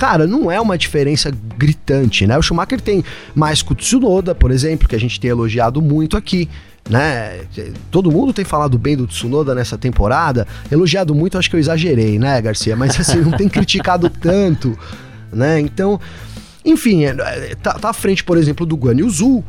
cara, 0.00 0.26
não 0.26 0.50
é 0.50 0.58
uma 0.58 0.78
diferença 0.78 1.30
gritante, 1.58 2.26
né? 2.26 2.38
O 2.38 2.40
Schumacher 2.40 2.80
tem 2.80 3.04
mais 3.34 3.60
que 3.60 3.72
o 3.72 3.74
Tsunoda, 3.74 4.34
por 4.34 4.50
exemplo, 4.50 4.88
que 4.88 4.96
a 4.96 4.98
gente 4.98 5.20
tem 5.20 5.28
elogiado 5.30 5.82
muito 5.82 6.16
aqui. 6.16 6.48
Né? 6.88 7.42
Todo 7.90 8.10
mundo 8.10 8.32
tem 8.32 8.42
falado 8.42 8.78
bem 8.78 8.96
do 8.96 9.06
Tsunoda 9.06 9.54
nessa 9.54 9.76
temporada. 9.76 10.46
Elogiado 10.72 11.14
muito, 11.14 11.36
acho 11.36 11.50
que 11.50 11.56
eu 11.56 11.60
exagerei, 11.60 12.18
né, 12.18 12.40
Garcia? 12.40 12.74
Mas 12.74 12.98
assim, 12.98 13.18
não 13.18 13.32
tem 13.32 13.46
criticado 13.46 14.08
tanto, 14.18 14.74
né? 15.30 15.60
Então, 15.60 16.00
enfim, 16.64 17.04
é, 17.04 17.54
tá, 17.62 17.74
tá 17.74 17.90
à 17.90 17.92
frente, 17.92 18.24
por 18.24 18.38
exemplo, 18.38 18.64
do 18.64 18.76
Guan 18.76 18.96
Yu 18.96 19.10
Zhu, 19.10 19.44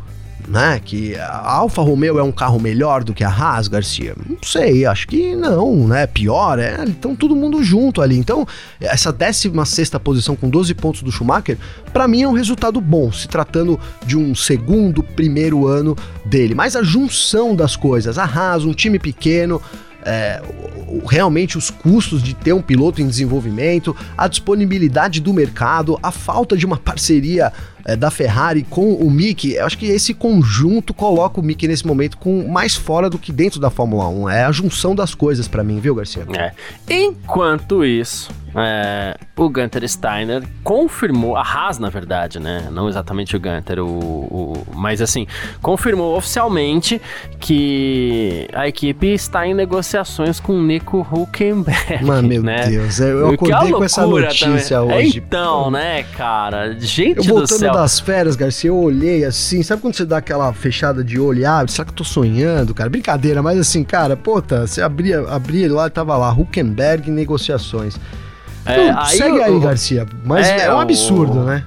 né? 0.48 0.80
Que 0.84 1.16
a 1.16 1.52
Alfa 1.52 1.82
Romeo 1.82 2.18
é 2.20 2.24
um 2.24 2.32
carro 2.32 2.60
melhor 2.60 3.04
do 3.04 3.14
que 3.14 3.24
a 3.24 3.30
Haas, 3.30 3.68
Garcia? 3.68 4.16
Não 4.28 4.38
sei, 4.44 4.86
acho 4.86 5.08
que 5.08 5.36
não, 5.36 5.88
né? 5.88 6.08
Pior, 6.08 6.60
é. 6.60 6.84
Então 6.88 7.16
todo 7.16 7.36
mundo 7.36 7.64
junto 7.64 8.02
ali. 8.02 8.18
Então, 8.18 8.48
essa 8.80 9.12
16 9.12 9.90
posição 10.04 10.36
com 10.36 10.50
12 10.50 10.74
pontos 10.74 11.02
do 11.02 11.12
Schumacher, 11.12 11.58
para 11.94 12.08
mim 12.08 12.24
é 12.24 12.28
um 12.28 12.34
resultado 12.34 12.80
bom, 12.82 13.12
se 13.12 13.28
tratando 13.28 13.80
de 14.06 14.18
um 14.18 14.34
segundo, 14.36 15.04
primeiro 15.04 15.68
ano 15.68 15.96
dele. 16.26 16.56
Mas 16.56 16.76
a 16.76 16.84
junção 16.84 17.56
das 17.56 17.76
coisas, 17.76 18.18
a 18.18 18.24
Haas, 18.24 18.64
um 18.64 18.74
time 18.74 19.00
pequeno 19.00 19.62
é, 20.04 20.42
realmente 21.08 21.58
os 21.58 21.70
custos 21.70 22.22
de 22.24 22.34
ter 22.34 22.54
um 22.54 22.62
piloto 22.62 23.02
em 23.02 23.08
desenvolvimento, 23.08 23.96
a 24.18 24.28
disponibilidade 24.28 25.22
do 25.22 25.34
mercado, 25.34 26.00
a 26.02 26.12
falta 26.12 26.58
de 26.58 26.66
uma 26.66 26.78
parceria 26.78 27.52
é, 27.86 27.96
da 27.96 28.12
Ferrari 28.12 28.64
com 28.70 28.94
o 28.94 29.10
Mickey, 29.10 29.54
eu 29.54 29.66
acho 29.66 29.78
que 29.78 29.86
esse 29.86 30.14
conjunto 30.14 30.94
coloca 30.94 31.40
o 31.40 31.44
Mickey 31.44 31.68
nesse 31.68 31.86
momento 31.86 32.18
com 32.18 32.48
mais 32.48 32.76
fora 32.76 33.10
do 33.10 33.18
que 33.18 33.32
dentro 33.32 33.60
da 33.60 33.70
Fórmula 33.70 34.08
1. 34.08 34.30
É 34.30 34.44
a 34.46 34.52
junção 34.52 34.96
das 34.96 35.14
coisas 35.14 35.48
para 35.48 35.64
mim, 35.64 35.80
viu, 35.80 35.96
Garcia? 35.96 36.26
É. 36.38 36.52
Enquanto 36.90 37.84
isso, 37.84 38.30
é, 38.56 39.18
o 39.38 39.50
Gunter 39.50 39.88
Steiner 39.88 40.44
confirmou, 40.64 41.36
a 41.36 41.42
Haas 41.42 41.80
na 41.80 41.90
verdade, 41.90 42.40
né? 42.40 42.68
Não 42.72 42.90
exatamente 42.90 43.36
o 43.36 43.40
Gunter, 43.40 43.80
o, 43.80 43.88
o, 43.88 44.68
mas 44.76 45.02
assim, 45.02 45.26
confirmou 45.62 46.16
oficialmente 46.18 47.02
que 47.40 48.48
a 48.54 48.68
equipe 48.68 49.08
está 49.08 49.48
em 49.48 49.54
negociações 49.54 50.40
com 50.40 50.54
o 50.54 50.62
Nico 50.62 51.06
Huckenberg. 51.12 52.04
Mano, 52.04 52.28
meu 52.28 52.44
né? 52.44 52.68
Deus, 52.68 53.00
eu 53.00 53.30
acordei 53.30 53.72
com 53.72 53.84
essa 53.84 54.06
notícia 54.06 54.80
também. 54.80 55.08
hoje. 55.08 55.18
Então, 55.18 55.72
né, 55.72 56.04
cara? 56.04 56.74
Gente 56.80 57.28
eu 57.28 57.36
do 57.36 57.48
céu. 57.48 57.74
das 57.74 58.00
férias, 58.00 58.36
Garcia, 58.36 58.70
eu 58.70 58.78
olhei 58.78 59.24
assim, 59.24 59.64
sabe 59.64 59.82
quando 59.82 59.96
você 59.96 60.06
dá 60.06 60.18
aquela 60.18 60.52
fechada 60.54 61.04
de 61.04 61.20
olho 61.20 61.48
abre? 61.48 61.72
Será 61.72 61.86
que 61.86 61.92
eu 61.92 61.96
tô 61.96 62.04
sonhando, 62.04 62.74
cara? 62.74 62.90
Brincadeira, 62.90 63.42
mas 63.42 63.58
assim, 63.58 63.84
cara, 63.84 64.16
puta, 64.16 64.68
você 64.68 64.82
abria, 64.82 65.22
abria 65.28 65.72
lá 65.72 65.88
e 65.88 65.90
tava 65.90 66.18
lá, 66.18 66.32
Huckenberg 66.32 67.10
negociações. 67.10 67.98
É, 68.66 68.90
então, 68.90 69.00
aí 69.00 69.18
segue 69.18 69.42
aí, 69.42 69.60
Garcia. 69.60 70.06
Mas 70.24 70.48
é, 70.48 70.66
é 70.66 70.74
um 70.74 70.80
absurdo, 70.80 71.40
o... 71.40 71.44
né? 71.44 71.66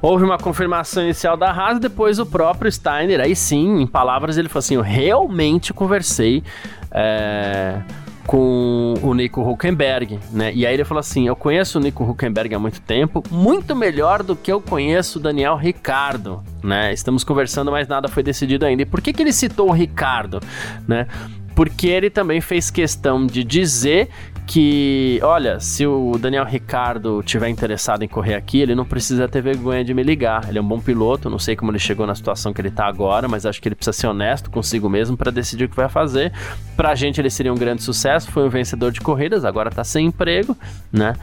Houve 0.00 0.24
uma 0.24 0.36
confirmação 0.36 1.04
inicial 1.04 1.36
da 1.36 1.52
Haas, 1.52 1.78
depois 1.78 2.18
o 2.18 2.26
próprio 2.26 2.70
Steiner, 2.70 3.20
aí 3.20 3.36
sim, 3.36 3.82
em 3.82 3.86
palavras, 3.86 4.36
ele 4.36 4.48
falou 4.48 4.58
assim: 4.58 4.74
Eu 4.74 4.82
realmente 4.82 5.72
conversei 5.72 6.42
é, 6.90 7.80
com 8.26 8.94
o 9.00 9.14
Nico 9.14 9.40
Huckenberg, 9.48 10.18
né? 10.32 10.52
E 10.52 10.66
aí 10.66 10.74
ele 10.74 10.84
falou 10.84 10.98
assim: 10.98 11.28
Eu 11.28 11.36
conheço 11.36 11.78
o 11.78 11.80
Nico 11.80 12.02
Huckenberg 12.02 12.52
há 12.52 12.58
muito 12.58 12.80
tempo, 12.80 13.22
muito 13.30 13.76
melhor 13.76 14.24
do 14.24 14.34
que 14.34 14.50
eu 14.50 14.60
conheço 14.60 15.20
o 15.20 15.22
Daniel 15.22 15.56
Ricardo, 15.56 16.42
né? 16.64 16.92
Estamos 16.92 17.22
conversando, 17.22 17.70
mas 17.70 17.86
nada 17.86 18.08
foi 18.08 18.24
decidido 18.24 18.66
ainda. 18.66 18.82
E 18.82 18.86
por 18.86 19.00
que, 19.00 19.12
que 19.12 19.22
ele 19.22 19.32
citou 19.32 19.68
o 19.68 19.72
Ricardo, 19.72 20.40
né? 20.86 21.06
Porque 21.54 21.86
ele 21.86 22.10
também 22.10 22.40
fez 22.40 22.70
questão 22.70 23.24
de 23.24 23.44
dizer 23.44 24.08
que, 24.46 25.20
olha, 25.22 25.60
se 25.60 25.86
o 25.86 26.18
Daniel 26.18 26.44
Ricardo 26.44 27.22
tiver 27.22 27.48
interessado 27.48 28.02
em 28.02 28.08
correr 28.08 28.34
aqui, 28.34 28.60
ele 28.60 28.74
não 28.74 28.84
precisa 28.84 29.28
ter 29.28 29.40
vergonha 29.40 29.84
de 29.84 29.94
me 29.94 30.02
ligar. 30.02 30.48
Ele 30.48 30.58
é 30.58 30.60
um 30.60 30.66
bom 30.66 30.80
piloto, 30.80 31.30
não 31.30 31.38
sei 31.38 31.54
como 31.54 31.70
ele 31.70 31.78
chegou 31.78 32.06
na 32.06 32.14
situação 32.14 32.52
que 32.52 32.60
ele 32.60 32.70
tá 32.70 32.86
agora, 32.86 33.28
mas 33.28 33.46
acho 33.46 33.60
que 33.62 33.68
ele 33.68 33.74
precisa 33.74 33.92
ser 33.92 34.06
honesto 34.08 34.50
consigo 34.50 34.88
mesmo 34.88 35.16
para 35.16 35.30
decidir 35.30 35.64
o 35.64 35.68
que 35.68 35.76
vai 35.76 35.88
fazer. 35.88 36.32
Pra 36.76 36.94
gente 36.94 37.20
ele 37.20 37.30
seria 37.30 37.52
um 37.52 37.56
grande 37.56 37.82
sucesso, 37.82 38.30
foi 38.30 38.44
um 38.44 38.48
vencedor 38.48 38.90
de 38.90 39.00
corridas, 39.00 39.44
agora 39.44 39.70
tá 39.70 39.84
sem 39.84 40.06
emprego, 40.06 40.56
né? 40.92 41.14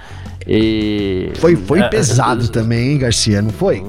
E 0.47 1.31
foi 1.35 1.55
foi 1.55 1.79
é, 1.79 1.87
pesado 1.89 2.45
é, 2.45 2.47
também, 2.47 2.93
hein, 2.93 2.97
Garcia, 2.97 3.41
não 3.41 3.51
foi? 3.51 3.83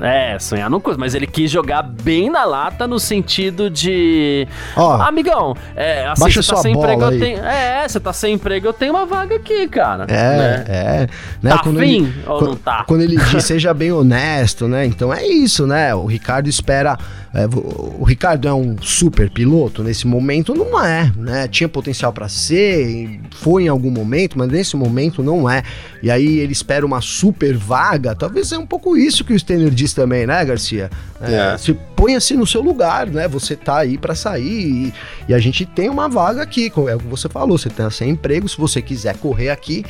É, 0.00 0.38
sonhar 0.38 0.68
não 0.68 0.78
custa, 0.78 1.00
mas 1.00 1.14
ele 1.14 1.26
quis 1.26 1.50
jogar 1.50 1.82
bem 1.82 2.30
na 2.30 2.44
lata 2.44 2.86
no 2.86 3.00
sentido 3.00 3.70
de, 3.70 4.46
ó, 4.76 5.00
amigão, 5.02 5.56
é, 5.74 6.06
assim, 6.06 6.20
baixa 6.20 6.42
você 6.42 6.52
tá 6.52 6.56
sem 6.58 6.74
emprego, 6.74 7.02
eu 7.02 7.18
tenho, 7.18 7.38
é, 7.44 7.88
você 7.88 8.00
tá 8.00 8.12
sem 8.12 8.34
emprego, 8.34 8.66
eu 8.68 8.72
tem 8.74 8.90
uma 8.90 9.06
vaga 9.06 9.36
aqui, 9.36 9.66
cara. 9.68 10.04
É, 10.04 10.36
né? 10.36 10.64
é. 10.68 11.08
Né? 11.42 11.50
Tá 11.50 11.58
quando 11.58 11.80
fim 11.80 12.04
ele, 12.04 12.14
ou 12.26 12.38
quando, 12.38 12.50
não 12.50 12.56
tá? 12.56 12.84
Quando 12.84 13.00
ele 13.02 13.16
diz 13.16 13.44
seja 13.44 13.72
bem 13.72 13.92
honesto, 13.92 14.68
né? 14.68 14.86
Então 14.86 15.12
é 15.12 15.26
isso, 15.26 15.66
né? 15.66 15.94
O 15.94 16.06
Ricardo 16.06 16.48
espera. 16.48 16.98
É, 17.32 17.46
o 17.46 18.04
Ricardo 18.04 18.46
é 18.46 18.54
um 18.54 18.76
super 18.80 19.28
piloto 19.28 19.82
nesse 19.82 20.06
momento, 20.06 20.54
não 20.54 20.78
é, 20.82 21.12
né? 21.16 21.48
Tinha 21.48 21.68
potencial 21.68 22.12
para 22.12 22.28
ser, 22.28 23.20
foi 23.32 23.64
em 23.64 23.68
algum 23.68 23.90
momento, 23.90 24.38
mas 24.38 24.48
nesse 24.48 24.76
momento 24.76 25.22
não 25.22 25.50
é. 25.50 25.62
E 26.00 26.10
aí 26.10 26.38
ele 26.38 26.52
espera 26.52 26.86
uma 26.86 27.00
super 27.00 27.56
vaga, 27.56 28.14
talvez 28.14 28.52
é 28.52 28.58
um 28.58 28.66
pouco 28.66 28.96
isso 28.96 29.24
que 29.24 29.32
o 29.32 29.38
Steiner 29.38 29.70
diz 29.70 29.92
também, 29.92 30.26
né, 30.26 30.44
Garcia? 30.44 30.90
É, 31.20 31.54
é. 31.54 31.58
Se 31.58 31.76
ponha-se 31.96 32.34
no 32.34 32.46
seu 32.46 32.62
lugar, 32.62 33.06
né? 33.06 33.26
Você 33.28 33.56
tá 33.56 33.78
aí 33.78 33.96
para 33.96 34.14
sair 34.14 34.42
e, 34.44 34.94
e, 35.28 35.34
a 35.34 35.38
gente 35.38 35.64
tem 35.64 35.88
uma 35.88 36.08
vaga 36.08 36.42
aqui, 36.42 36.72
é 36.88 36.94
o 36.94 36.98
que 36.98 37.06
você 37.06 37.28
falou, 37.28 37.56
você 37.56 37.70
tá 37.70 37.90
sem 37.90 38.10
emprego, 38.10 38.48
se 38.48 38.56
você 38.56 38.82
quiser 38.82 39.16
correr 39.16 39.50
aqui. 39.50 39.84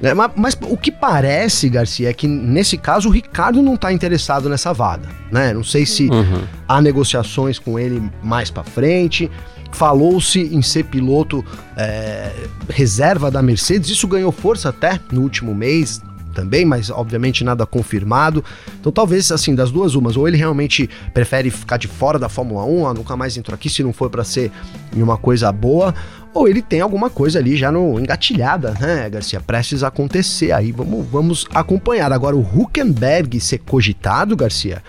Né? 0.00 0.14
Mas, 0.14 0.30
mas, 0.36 0.58
o 0.62 0.76
que 0.76 0.92
parece, 0.92 1.68
Garcia, 1.68 2.10
é 2.10 2.12
que 2.12 2.28
nesse 2.28 2.78
caso 2.78 3.08
o 3.08 3.12
Ricardo 3.12 3.62
não 3.62 3.74
está 3.74 3.92
interessado 3.92 4.48
nessa 4.48 4.72
vaga, 4.72 5.08
né? 5.30 5.52
Não 5.52 5.64
sei 5.64 5.84
se 5.84 6.08
uhum. 6.08 6.44
há 6.68 6.80
negociações 6.80 7.58
com 7.58 7.78
ele 7.78 8.02
mais 8.22 8.50
para 8.50 8.62
frente. 8.62 9.30
Falou-se 9.72 10.40
em 10.40 10.62
ser 10.62 10.84
piloto 10.84 11.44
é, 11.76 12.32
reserva 12.70 13.30
da 13.30 13.42
Mercedes, 13.42 13.90
isso 13.90 14.08
ganhou 14.08 14.32
força 14.32 14.70
até 14.70 14.98
no 15.12 15.20
último 15.20 15.54
mês, 15.54 16.00
também, 16.38 16.64
mas 16.64 16.88
obviamente 16.88 17.42
nada 17.42 17.66
confirmado. 17.66 18.44
Então 18.78 18.92
talvez 18.92 19.32
assim, 19.32 19.56
das 19.56 19.72
duas 19.72 19.96
umas, 19.96 20.16
ou 20.16 20.28
ele 20.28 20.36
realmente 20.36 20.88
prefere 21.12 21.50
ficar 21.50 21.78
de 21.78 21.88
fora 21.88 22.16
da 22.16 22.28
Fórmula 22.28 22.64
1, 22.64 22.86
ah, 22.86 22.94
nunca 22.94 23.16
mais 23.16 23.36
entrou 23.36 23.56
aqui 23.56 23.68
se 23.68 23.82
não 23.82 23.92
for 23.92 24.08
para 24.08 24.22
ser 24.22 24.52
em 24.96 25.02
uma 25.02 25.16
coisa 25.16 25.50
boa, 25.50 25.92
ou 26.32 26.46
ele 26.46 26.62
tem 26.62 26.80
alguma 26.80 27.10
coisa 27.10 27.40
ali 27.40 27.56
já 27.56 27.72
no 27.72 27.98
engatilhada, 27.98 28.76
né, 28.80 29.10
Garcia? 29.10 29.40
Prestes 29.40 29.82
a 29.82 29.88
acontecer 29.88 30.52
aí. 30.52 30.70
Vamos, 30.70 31.06
vamos 31.10 31.46
acompanhar. 31.52 32.12
Agora, 32.12 32.36
o 32.36 32.40
Huckenberg 32.40 33.40
ser 33.40 33.58
cogitado, 33.58 34.36
Garcia. 34.36 34.80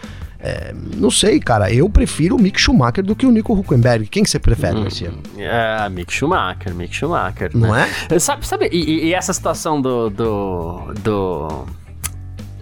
É, 0.41 0.73
não 0.95 1.11
sei, 1.11 1.39
cara. 1.39 1.71
Eu 1.71 1.89
prefiro 1.89 2.35
o 2.37 2.41
Mick 2.41 2.59
Schumacher 2.59 3.03
do 3.03 3.15
que 3.15 3.25
o 3.25 3.31
Nico 3.31 3.53
Huckenberg. 3.53 4.07
Quem 4.07 4.23
que 4.23 4.29
você 4.29 4.39
prefere, 4.39 4.77
hum, 4.77 4.83
Garcia? 4.83 5.11
É, 5.37 5.89
Mick 5.89 6.13
Schumacher, 6.13 6.73
Mick 6.73 6.95
Schumacher. 6.95 7.51
Não 7.53 7.73
né? 7.73 7.89
é? 8.09 8.19
Sabe, 8.19 8.47
sabe 8.47 8.69
e, 8.71 9.07
e, 9.07 9.13
essa 9.13 9.33
situação 9.33 9.81
do, 9.81 10.09
do, 10.09 10.93
do, 11.01 11.65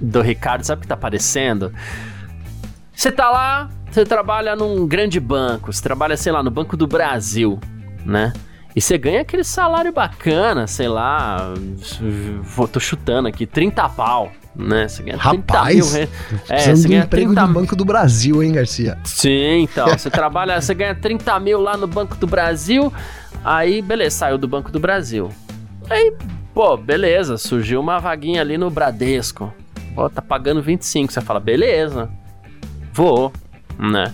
do 0.02 0.22
Ricardo, 0.22 0.64
sabe 0.64 0.80
o 0.80 0.82
que 0.82 0.88
tá 0.88 0.96
aparecendo? 0.96 1.72
Você 2.94 3.12
tá 3.12 3.30
lá, 3.30 3.70
você 3.92 4.04
trabalha 4.04 4.56
num 4.56 4.88
grande 4.88 5.20
banco, 5.20 5.72
você 5.72 5.82
trabalha, 5.82 6.18
sei 6.18 6.32
lá, 6.32 6.42
no 6.42 6.50
Banco 6.50 6.76
do 6.76 6.88
Brasil, 6.88 7.60
né? 8.04 8.34
E 8.76 8.82
você 8.82 8.98
ganha 8.98 9.22
aquele 9.22 9.44
salário 9.44 9.92
bacana, 9.92 10.66
sei 10.66 10.88
lá, 10.88 11.54
vou, 12.42 12.68
tô 12.68 12.80
chutando 12.80 13.28
aqui, 13.28 13.46
30 13.46 13.88
pau, 13.90 14.32
né? 14.58 14.88
Você 14.88 15.04
ganha 15.04 15.18
30 15.18 15.54
Rapaz, 15.54 15.76
mil 15.76 15.94
reais. 15.94 16.10
É, 16.50 16.76
você 16.76 16.88
ganha 16.88 17.04
emprego 17.04 17.34
30... 17.34 17.48
do 17.48 17.54
Banco 17.54 17.76
do 17.76 17.86
Brasil, 17.86 18.44
hein, 18.44 18.52
Garcia? 18.54 18.98
Sim, 19.04 19.62
então, 19.62 19.88
você 19.88 20.10
trabalha, 20.10 20.60
você 20.60 20.74
ganha 20.74 20.96
30 20.96 21.40
mil 21.40 21.62
lá 21.62 21.78
no 21.78 21.86
Banco 21.86 22.16
do 22.16 22.26
Brasil, 22.26 22.92
aí, 23.44 23.82
beleza, 23.82 24.18
saiu 24.18 24.38
do 24.38 24.48
Banco 24.48 24.72
do 24.72 24.80
Brasil. 24.80 25.30
Aí, 25.90 26.12
pô, 26.54 26.76
beleza, 26.76 27.38
surgiu 27.38 27.80
uma 27.80 28.00
vaguinha 28.00 28.42
ali 28.42 28.58
no 28.58 28.70
Bradesco. 28.70 29.54
Pô, 29.94 30.10
tá 30.10 30.22
pagando 30.22 30.62
25, 30.62 31.14
você 31.14 31.22
fala, 31.22 31.40
beleza, 31.40 32.10
vou, 32.92 33.32
né? 33.78 34.14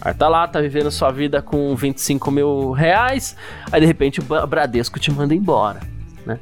Aí 0.00 0.14
tá 0.14 0.28
lá, 0.28 0.48
tá 0.48 0.60
vivendo 0.60 0.90
sua 0.90 1.10
vida 1.10 1.42
com 1.42 1.74
25 1.76 2.30
mil 2.30 2.70
reais, 2.70 3.36
aí 3.70 3.80
de 3.80 3.86
repente 3.86 4.20
o 4.20 4.46
Bradesco 4.46 4.98
te 4.98 5.10
manda 5.10 5.34
embora, 5.34 5.80
né? 6.24 6.38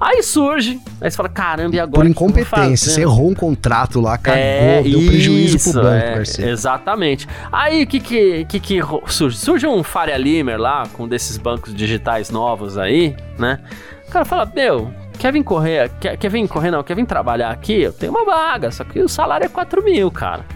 Aí 0.00 0.22
surge, 0.22 0.80
aí 0.98 1.10
você 1.10 1.16
fala, 1.16 1.28
caramba, 1.28 1.76
e 1.76 1.78
agora? 1.78 2.00
Por 2.00 2.06
incompetência, 2.06 2.90
você 2.90 3.02
errou 3.02 3.28
um 3.28 3.34
contrato 3.34 4.00
lá, 4.00 4.16
cagou, 4.16 4.40
é, 4.40 4.82
deu 4.82 4.98
prejuízo 5.06 5.56
isso, 5.56 5.72
pro 5.72 5.82
banco, 5.82 6.40
é, 6.40 6.48
Exatamente. 6.48 7.28
Aí 7.52 7.82
o 7.82 7.86
que 7.86 8.00
que, 8.00 8.46
que 8.46 8.58
que 8.58 8.80
surge? 9.08 9.36
Surge 9.36 9.66
um 9.66 9.82
Faria 9.82 10.16
Limer 10.16 10.58
lá, 10.58 10.84
com 10.94 11.06
desses 11.06 11.36
bancos 11.36 11.74
digitais 11.74 12.30
novos 12.30 12.78
aí, 12.78 13.14
né? 13.38 13.60
O 14.08 14.10
cara 14.10 14.24
fala, 14.24 14.50
meu, 14.54 14.90
quer 15.18 15.34
vir 15.34 15.44
correr, 15.44 15.90
quer, 16.00 16.16
quer 16.16 16.30
vir 16.30 16.48
correr 16.48 16.70
não, 16.70 16.82
quer 16.82 16.96
vir 16.96 17.04
trabalhar 17.04 17.50
aqui? 17.50 17.82
Eu 17.82 17.92
tenho 17.92 18.10
uma 18.10 18.24
vaga, 18.24 18.70
só 18.70 18.84
que 18.84 19.00
o 19.00 19.08
salário 19.08 19.44
é 19.44 19.48
4 19.48 19.84
mil, 19.84 20.10
cara, 20.10 20.46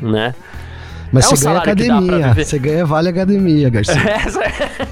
né? 0.00 0.34
Mas 1.12 1.24
É 1.24 1.28
um 1.28 1.36
você 1.36 1.44
ganha 1.44 1.58
academia. 1.58 2.34
Você 2.34 2.58
ganha 2.58 2.86
vale 2.86 3.08
academia, 3.08 3.70
Garcia. 3.70 3.96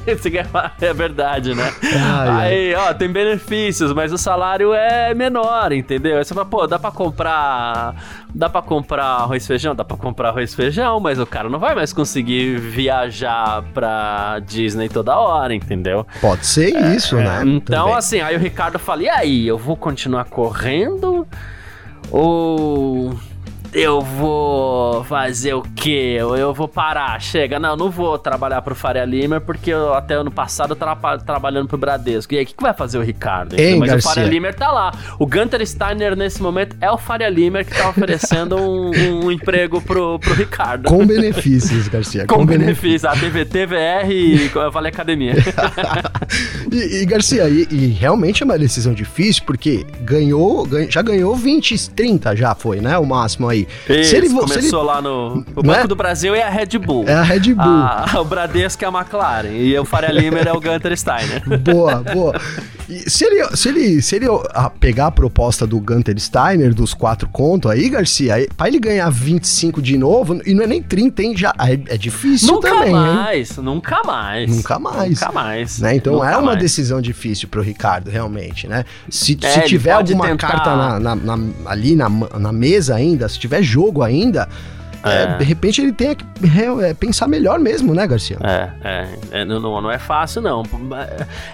É, 0.06 0.12
esse 0.12 0.30
que 0.30 0.38
é 0.38 0.47
é 0.80 0.92
verdade, 0.92 1.54
né? 1.54 1.73
Ai, 1.83 2.28
ai. 2.28 2.47
Aí, 2.52 2.75
ó, 2.75 2.92
tem 2.94 3.09
benefícios, 3.11 3.92
mas 3.92 4.12
o 4.12 4.18
salário 4.18 4.73
é 4.75 5.14
menor, 5.14 5.73
entendeu? 5.73 6.18
Aí 6.18 6.25
você 6.25 6.35
fala, 6.35 6.47
pô, 6.47 6.66
dá 6.66 6.78
pra 6.78 6.90
comprar. 6.90 7.94
Dá 8.35 8.49
pra 8.49 8.61
comprar 8.62 9.04
arroz 9.04 9.44
e 9.44 9.47
feijão? 9.47 9.75
Dá 9.75 9.85
pra 9.85 9.97
comprar 9.97 10.28
arroz 10.30 10.52
e 10.52 10.56
feijão, 10.56 11.00
mas 11.00 11.18
o 11.18 11.26
cara 11.26 11.49
não 11.49 11.59
vai 11.59 11.75
mais 11.75 11.92
conseguir 11.92 12.59
viajar 12.59 13.62
pra 13.73 14.40
Disney 14.44 14.88
toda 14.88 15.16
hora, 15.16 15.54
entendeu? 15.54 16.06
Pode 16.21 16.44
ser 16.47 16.75
isso, 16.94 17.16
né? 17.16 17.42
Então, 17.44 17.85
Também. 17.85 17.99
assim, 17.99 18.21
aí 18.21 18.37
o 18.37 18.40
Ricardo 18.40 18.78
fala: 18.78 19.02
e 19.02 19.09
aí, 19.09 19.47
eu 19.47 19.56
vou 19.56 19.76
continuar 19.76 20.25
correndo? 20.25 21.26
Ou 22.11 23.14
eu 23.75 24.00
vou 24.00 25.02
fazer 25.04 25.54
o 25.54 25.62
quê? 25.62 26.16
Eu 26.19 26.54
vou 26.54 26.69
parar? 26.69 27.21
Chega, 27.21 27.59
não, 27.59 27.76
não 27.76 27.90
vou 27.90 28.16
trabalhar 28.19 28.62
pro 28.62 28.75
Faria 28.75 29.04
Limer, 29.04 29.40
porque 29.40 29.71
eu, 29.71 29.93
até 29.95 30.14
ano 30.14 30.31
passado 30.31 30.71
eu 30.73 30.76
tava 30.76 31.19
trabalhando 31.19 31.66
pro 31.69 31.76
Bradesco. 31.76 32.33
E 32.35 32.38
aí, 32.38 32.45
o 32.45 32.47
que, 32.47 32.54
que 32.54 32.62
vai 32.62 32.73
fazer 32.73 32.99
o 32.99 33.02
Ricardo? 33.02 33.59
Hein, 33.59 33.78
Mas 33.81 33.90
Garcia? 33.90 34.11
o 34.11 34.14
Faria 34.14 34.31
Limer 34.31 34.54
tá 34.54 34.71
lá. 34.71 34.93
O 35.19 35.26
Gunter 35.26 35.66
Steiner, 35.66 36.14
nesse 36.16 36.40
momento, 36.40 36.76
é 36.81 36.90
o 36.90 36.97
Faria 36.97 37.28
Limer 37.28 37.64
que 37.66 37.76
tá 37.76 37.88
oferecendo 37.88 38.57
um, 38.57 39.25
um 39.26 39.31
emprego 39.33 39.81
pro, 39.81 40.19
pro 40.21 40.35
Ricardo. 40.35 40.88
Com 40.88 41.04
benefícios, 41.07 41.88
Garcia. 41.88 42.26
Com 42.28 42.47
benefício, 42.47 43.09
a 43.09 43.12
TVT, 43.12 43.66
VR 43.66 44.11
e 44.11 44.49
Vale 44.73 44.88
Academia. 44.88 45.35
E, 46.73 47.02
e, 47.02 47.07
Garcia, 47.07 47.49
e, 47.49 47.69
e 47.71 47.87
realmente 47.88 48.43
é 48.43 48.47
uma 48.47 48.59
decisão 48.59 48.93
difícil, 48.95 49.43
porque 49.47 49.87
ganhou, 50.00 50.66
ganha- 50.66 50.90
já 50.90 51.02
ganhou 51.02 51.37
20, 51.37 51.90
30 51.90 52.35
já 52.35 52.54
foi, 52.54 52.81
né? 52.81 52.99
O 52.99 53.04
máximo 53.07 53.49
aí. 53.49 53.63
Isso, 53.88 54.11
se 54.11 54.16
ele, 54.16 54.28
vo- 54.28 54.47
se 54.49 54.54
começou 54.54 54.80
ele- 54.80 54.88
lá 54.88 55.02
no. 55.02 55.44
O 55.56 55.62
Banco 55.62 55.80
é? 55.80 55.87
do 55.87 55.97
Brasil 55.97 56.35
é 56.35 56.42
a 56.42 56.50
Red 56.50 56.78
Bull. 56.78 57.04
É 57.06 57.14
a 57.14 57.23
Red 57.23 57.54
Bull. 57.54 57.64
Ah, 57.64 58.06
o 58.21 58.25
Bradesco 58.25 58.85
é 58.85 58.88
a 58.88 58.90
McLaren. 58.90 59.49
E 59.52 59.78
o 59.78 59.85
Faria 59.85 60.11
Limer 60.12 60.47
é 60.47 60.52
o 60.52 60.61
Gunter 60.61 60.97
Steiner. 60.99 61.42
Boa, 61.61 61.97
boa. 62.12 62.40
E 62.88 63.09
se 63.11 63.25
ele, 63.25 63.56
se 63.56 63.68
ele, 63.68 64.02
se 64.02 64.16
ele 64.16 64.26
pegar 64.78 65.06
a 65.06 65.11
proposta 65.11 65.66
do 65.66 65.80
Gunter 65.80 66.18
Steiner, 66.21 66.75
dos 66.75 66.92
quatro 66.92 67.26
contos 67.28 67.71
aí, 67.71 67.88
Garcia, 67.88 68.35
aí, 68.35 68.49
pra 68.54 68.68
ele 68.68 68.78
ganhar 68.78 69.09
25 69.11 69.80
de 69.80 69.97
novo, 69.97 70.38
e 70.44 70.52
não 70.52 70.64
é 70.64 70.66
nem 70.66 70.83
30, 70.83 71.23
hein? 71.23 71.35
Já, 71.37 71.54
é, 71.59 71.94
é 71.94 71.97
difícil 71.97 72.52
nunca 72.54 72.68
também, 72.68 72.88
hein? 72.88 72.92
mais, 72.92 73.56
nunca 73.56 74.02
mais. 74.04 74.50
Nunca 74.54 74.78
mais. 74.78 75.21
Nunca 75.21 75.33
mais. 75.33 75.78
Né? 75.80 75.97
Então 75.97 76.14
Nunca 76.14 76.30
é 76.30 76.37
uma 76.37 76.42
mais. 76.49 76.59
decisão 76.59 77.00
difícil 77.00 77.49
pro 77.49 77.62
Ricardo, 77.62 78.11
realmente, 78.11 78.66
né? 78.68 78.85
Se, 79.09 79.38
É, 79.42 79.49
se 79.49 79.61
tiver 79.62 79.92
alguma 79.92 80.26
tentar- 80.28 80.47
carta 80.49 80.76
na- 80.76 81.00
na- 81.00 81.16
na- 81.16 81.49
ali 81.66 81.97
na, 81.97 82.09
na 82.38 82.52
mesa 82.52 82.94
ainda, 82.94 83.28
se 83.30 83.38
tiver 83.38 83.53
jogo 83.62 84.02
ainda, 84.02 84.49
é, 85.06 85.25
É. 85.25 85.37
de 85.37 85.44
repente 85.44 85.82
ele 85.82 85.92
tem 85.92 86.14
que 86.14 86.25
é, 86.82 86.94
pensar 86.94 87.28
melhor 87.28 87.58
mesmo, 87.58 87.94
né, 87.94 88.06
Garcia? 88.06 88.38
É, 88.42 88.70
é, 88.82 89.08
é, 89.40 89.44
não, 89.44 89.61
não 89.61 89.90
é 89.90 89.99
fácil, 89.99 90.40
não. 90.40 90.62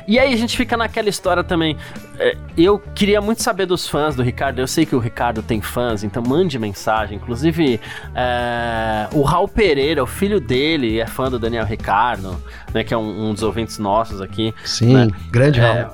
E 0.07 0.21
aí 0.21 0.33
a 0.33 0.37
gente 0.37 0.57
fica 0.57 0.77
naquela 0.77 1.09
história 1.09 1.43
também. 1.43 1.77
É, 2.19 2.37
Eu 2.57 2.79
queria 2.79 3.21
muito 3.21 3.43
saber 3.43 3.67
dos 3.67 3.89
fãs 3.89 4.15
do 4.15 4.23
Ricardo. 4.23 4.61
Eu 4.61 4.69
sei 4.69 4.87
que 4.87 4.95
o 4.95 5.01
Ricardo 5.01 5.43
tem 5.43 5.61
fãs, 5.61 6.05
então 6.05 6.23
mande 6.23 6.59
mensagem. 6.61 7.17
Inclusive, 7.17 7.81
é, 8.15 9.09
o 9.13 9.23
Raul 9.23 9.49
Pereira, 9.49 10.01
o 10.03 10.07
filho 10.07 10.41
dele, 10.41 11.01
é 11.01 11.07
fã 11.09 11.29
do 11.29 11.39
Daniel 11.39 11.65
Ricardo, 11.65 12.37
né? 12.73 12.85
Que 12.85 12.95
é 12.95 12.97
um, 12.97 13.31
um 13.31 13.35
dos 13.35 13.43
ouvintes 13.43 13.79
nossos 13.79 14.21
aqui. 14.21 14.55
Sim, 14.65 14.95
né? 14.95 15.09
grande 15.31 15.59
Raul. 15.59 15.91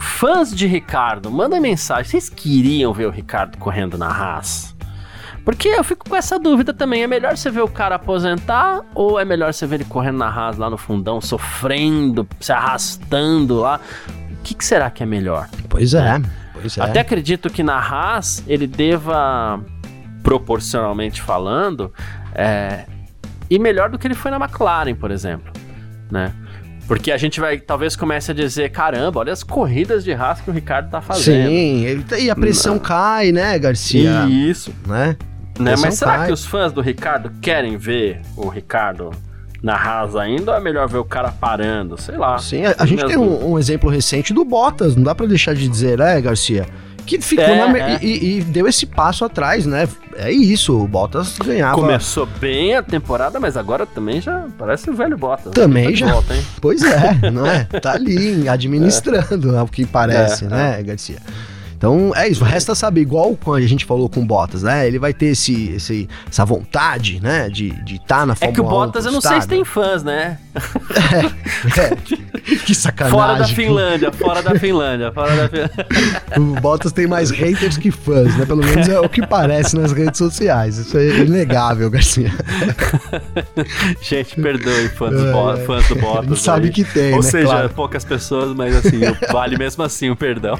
fãs 0.00 0.52
de 0.54 0.66
Ricardo, 0.66 1.30
manda 1.30 1.60
mensagem. 1.60 2.10
Vocês 2.10 2.28
queriam 2.28 2.92
ver 2.92 3.06
o 3.06 3.10
Ricardo 3.10 3.56
correndo 3.58 3.96
na 3.96 4.08
Haas? 4.08 4.74
Porque 5.46 5.68
eu 5.68 5.84
fico 5.84 6.06
com 6.10 6.16
essa 6.16 6.40
dúvida 6.40 6.74
também. 6.74 7.04
É 7.04 7.06
melhor 7.06 7.36
você 7.36 7.48
ver 7.52 7.60
o 7.62 7.68
cara 7.68 7.94
aposentar 7.94 8.82
ou 8.92 9.18
é 9.18 9.24
melhor 9.24 9.54
você 9.54 9.64
ver 9.64 9.76
ele 9.76 9.84
correndo 9.84 10.18
na 10.18 10.28
Haas 10.28 10.58
lá 10.58 10.68
no 10.68 10.76
fundão, 10.76 11.20
sofrendo, 11.20 12.26
se 12.40 12.52
arrastando 12.52 13.60
lá? 13.60 13.80
O 14.32 14.42
que, 14.42 14.54
que 14.54 14.64
será 14.64 14.90
que 14.90 15.04
é 15.04 15.06
melhor? 15.06 15.48
Pois 15.68 15.94
é, 15.94 16.20
pois 16.52 16.76
é. 16.76 16.82
Até 16.82 16.98
acredito 16.98 17.48
que 17.48 17.62
na 17.62 17.78
Haas 17.78 18.42
ele 18.48 18.66
deva, 18.66 19.60
proporcionalmente 20.22 21.22
falando, 21.22 21.92
é, 22.34 22.84
ir 23.48 23.60
melhor 23.60 23.88
do 23.88 23.98
que 24.00 24.06
ele 24.08 24.14
foi 24.14 24.32
na 24.32 24.38
McLaren, 24.38 24.96
por 24.96 25.12
exemplo, 25.12 25.52
né? 26.10 26.32
Porque 26.88 27.10
a 27.12 27.16
gente 27.16 27.40
vai, 27.40 27.58
talvez 27.58 27.94
comece 27.96 28.32
a 28.32 28.34
dizer, 28.34 28.70
caramba, 28.70 29.20
olha 29.20 29.32
as 29.32 29.42
corridas 29.44 30.02
de 30.04 30.12
Haas 30.12 30.40
que 30.40 30.50
o 30.50 30.52
Ricardo 30.52 30.90
tá 30.90 31.00
fazendo. 31.00 31.48
Sim, 31.48 31.84
ele- 31.84 32.04
e 32.20 32.30
a 32.30 32.34
pressão 32.36 32.78
cai, 32.80 33.30
né, 33.32 33.56
Garcia? 33.58 34.24
Isso. 34.28 34.72
Né? 34.86 35.16
Né? 35.58 35.70
Pressão 35.72 35.88
Mas 35.88 35.94
será 35.98 36.26
que 36.26 36.32
os 36.32 36.44
fãs 36.44 36.72
do 36.72 36.80
Ricardo 36.80 37.30
querem 37.40 37.76
ver 37.76 38.20
o 38.36 38.48
Ricardo 38.48 39.10
na 39.62 39.74
Haas 39.74 40.14
ainda 40.14 40.52
ou 40.52 40.56
é 40.56 40.60
melhor 40.60 40.88
ver 40.88 40.98
o 40.98 41.04
cara 41.04 41.30
parando? 41.32 42.00
Sei 42.00 42.16
lá. 42.16 42.38
Sim, 42.38 42.64
a, 42.66 42.74
a 42.78 42.86
gente 42.86 43.04
tem 43.06 43.16
um, 43.16 43.52
um 43.52 43.58
exemplo 43.58 43.90
recente 43.90 44.32
do 44.32 44.44
Bottas, 44.44 44.94
não 44.96 45.02
dá 45.02 45.14
pra 45.14 45.26
deixar 45.26 45.54
de 45.54 45.66
dizer, 45.68 45.98
né, 45.98 46.20
Garcia? 46.20 46.66
Que 47.06 47.20
ficou 47.20 47.44
É, 47.44 47.68
na 47.72 47.78
é. 47.78 47.98
E, 48.02 48.38
e 48.38 48.42
deu 48.42 48.66
esse 48.66 48.84
passo 48.84 49.24
atrás, 49.24 49.64
né? 49.64 49.88
É 50.16 50.32
isso, 50.32 50.76
o 50.76 50.88
Bottas 50.88 51.38
ganhava. 51.38 51.76
Começou 51.76 52.26
bem 52.26 52.74
a 52.74 52.82
temporada, 52.82 53.38
mas 53.38 53.56
agora 53.56 53.86
também 53.86 54.20
já 54.20 54.46
parece 54.58 54.90
o 54.90 54.92
velho 54.94 55.16
Bottas. 55.16 55.52
Também 55.52 55.90
Tá 55.90 55.94
já. 55.94 56.06
Volta? 56.12 56.34
Pois 56.60 56.82
é, 56.82 57.30
não 57.30 57.46
é? 57.46 57.62
Tá 57.64 57.92
ali 57.92 58.46
administrando, 58.50 59.56
ao 59.56 59.68
que 59.68 59.86
parece, 59.86 60.46
É, 60.46 60.48
né, 60.48 60.82
Garcia? 60.82 61.18
Então 61.76 62.12
é 62.16 62.28
isso, 62.28 62.42
resta 62.44 62.74
saber, 62.74 63.02
igual 63.02 63.36
quando 63.42 63.62
a 63.62 63.66
gente 63.66 63.84
falou 63.84 64.08
com 64.08 64.20
o 64.20 64.24
Bottas, 64.24 64.62
né? 64.62 64.86
Ele 64.86 64.98
vai 64.98 65.12
ter 65.12 65.26
esse, 65.26 65.70
esse, 65.70 66.08
essa 66.28 66.44
vontade, 66.44 67.20
né? 67.22 67.48
De 67.48 67.68
estar 67.68 67.84
de 67.84 68.00
tá 68.00 68.26
na 68.26 68.32
É 68.32 68.36
Fórmula 68.36 68.54
que 68.54 68.60
o 68.60 68.64
1 68.64 68.68
Bottas, 68.68 69.06
eu 69.06 69.12
não 69.12 69.20
sei 69.20 69.40
se 69.40 69.48
tem 69.48 69.64
fãs, 69.64 70.02
né? 70.02 70.38
É. 71.76 72.26
Que 72.64 72.74
sacanagem. 72.76 73.18
Fora 73.18 73.38
da 73.38 73.44
Finlândia, 73.48 74.12
fora 74.12 74.40
da 74.42 74.54
Finlândia, 74.58 75.12
fora 75.12 75.34
da 75.34 75.48
Finlândia. 75.48 75.86
O 76.36 76.60
Bottas 76.60 76.92
tem 76.92 77.06
mais 77.06 77.30
haters 77.30 77.76
que 77.76 77.90
fãs, 77.90 78.36
né? 78.36 78.46
Pelo 78.46 78.62
menos 78.64 78.88
é 78.88 79.00
o 79.00 79.08
que 79.08 79.26
parece 79.26 79.76
nas 79.76 79.90
redes 79.92 80.16
sociais. 80.18 80.78
Isso 80.78 80.96
é 80.96 81.08
inegável, 81.24 81.90
Garcia. 81.90 82.32
Gente, 84.00 84.40
perdoe 84.40 84.88
fãs, 84.90 85.10
do 85.10 85.26
É, 85.26 85.60
é. 85.62 85.64
fãs 85.66 85.88
do 85.88 85.96
Bottas. 85.96 86.28
Gente 86.28 86.40
sabe 86.40 86.66
aí. 86.66 86.72
que 86.72 86.84
tem, 86.84 87.12
Ou 87.14 87.22
né? 87.22 87.30
seja, 87.30 87.46
Claro. 87.48 87.70
poucas 87.70 88.04
pessoas, 88.04 88.54
mas 88.54 88.76
assim, 88.76 89.00
vale 89.32 89.56
mesmo 89.58 89.82
assim 89.82 90.10
o 90.10 90.16
perdão. 90.16 90.58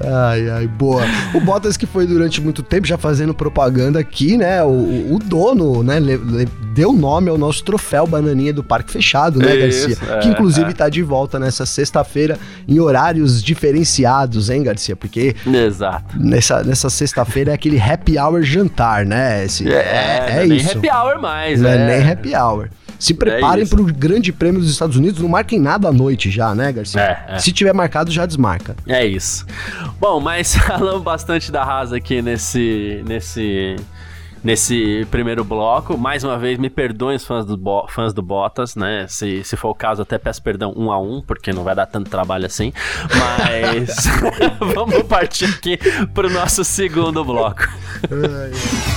Ai, 0.00 0.48
ai, 0.50 0.66
boa. 0.66 1.02
O 1.34 1.40
Bottas 1.40 1.76
que 1.76 1.86
foi 1.86 2.06
durante 2.06 2.40
muito 2.40 2.62
tempo 2.62 2.86
já 2.86 2.96
fazendo 2.96 3.34
propaganda 3.34 3.98
aqui, 3.98 4.36
né? 4.36 4.62
O, 4.62 5.14
o- 5.14 5.18
dono, 5.18 5.82
né? 5.82 5.98
le- 5.98 6.16
le- 6.16 6.48
deu 6.74 6.92
nome 6.92 7.28
ao 7.28 7.36
nosso 7.36 7.64
troféu 7.64 8.06
Bananinha 8.06 8.52
do 8.52 8.62
Parque 8.62 8.92
Fechado, 8.92 9.40
né, 9.40 9.56
Isso, 9.56 9.88
Garcia? 9.88 10.14
é, 10.14 10.18
que 10.20 10.28
inclusive 10.28 10.70
é. 10.70 10.72
tá 10.72 10.88
de 10.88 11.02
volta 11.02 11.38
nessa 11.38 11.66
sexta-feira 11.66 12.38
em 12.68 12.78
horários 12.78 13.42
diferenciados, 13.42 14.48
hein, 14.50 14.62
Garcia? 14.62 14.94
Porque 14.94 15.34
Exato. 15.46 16.16
nessa, 16.18 16.62
nessa 16.62 16.88
sexta-feira 16.88 17.50
é 17.50 17.54
aquele 17.54 17.80
happy 17.80 18.18
hour 18.18 18.42
jantar, 18.42 19.04
né? 19.04 19.44
Esse, 19.44 19.68
é, 19.68 20.26
é, 20.28 20.40
não 20.42 20.48
nem 20.48 20.58
isso. 20.58 20.78
happy 20.78 20.88
hour 20.90 21.20
mais, 21.20 21.62
é 21.62 21.74
é. 21.74 21.86
nem 22.00 22.12
happy 22.12 22.34
hour. 22.36 22.68
Se 22.98 23.14
preparem 23.14 23.62
isso. 23.62 23.74
pro 23.76 23.84
Grande 23.84 24.32
Prêmio 24.32 24.60
dos 24.60 24.70
Estados 24.70 24.96
Unidos, 24.96 25.20
não 25.20 25.28
marquem 25.28 25.60
nada 25.60 25.88
à 25.88 25.92
noite 25.92 26.30
já, 26.30 26.54
né, 26.54 26.72
Garcia? 26.72 27.00
É, 27.00 27.34
é. 27.36 27.38
Se 27.38 27.52
tiver 27.52 27.72
marcado, 27.72 28.10
já 28.10 28.26
desmarca. 28.26 28.74
É 28.86 29.06
isso. 29.06 29.46
Bom, 30.00 30.20
mas 30.20 30.54
falamos 30.66 31.02
bastante 31.02 31.52
da 31.52 31.62
Haas 31.62 31.92
aqui 31.92 32.20
nesse, 32.20 33.02
nesse, 33.06 33.76
nesse 34.42 35.06
primeiro 35.12 35.44
bloco. 35.44 35.96
Mais 35.96 36.24
uma 36.24 36.36
vez, 36.38 36.58
me 36.58 36.68
perdoem 36.68 37.16
os 37.16 37.24
fãs 37.24 37.46
do, 37.46 37.56
Bo- 37.56 37.86
fãs 37.88 38.12
do 38.12 38.20
Bottas, 38.22 38.74
né? 38.74 39.06
Se, 39.08 39.44
se 39.44 39.56
for 39.56 39.68
o 39.70 39.74
caso, 39.74 40.02
até 40.02 40.18
peço 40.18 40.42
perdão 40.42 40.72
um 40.76 40.90
a 40.90 40.98
um, 41.00 41.22
porque 41.22 41.52
não 41.52 41.62
vai 41.62 41.74
dar 41.76 41.86
tanto 41.86 42.10
trabalho 42.10 42.46
assim. 42.46 42.72
Mas 43.16 43.94
vamos 44.74 45.02
partir 45.04 45.44
aqui 45.44 45.78
pro 46.14 46.28
nosso 46.28 46.64
segundo 46.64 47.24
bloco. 47.24 47.62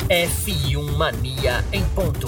F1 0.10 0.98
Mania 0.98 1.64
em 1.72 1.84
ponto. 1.96 2.28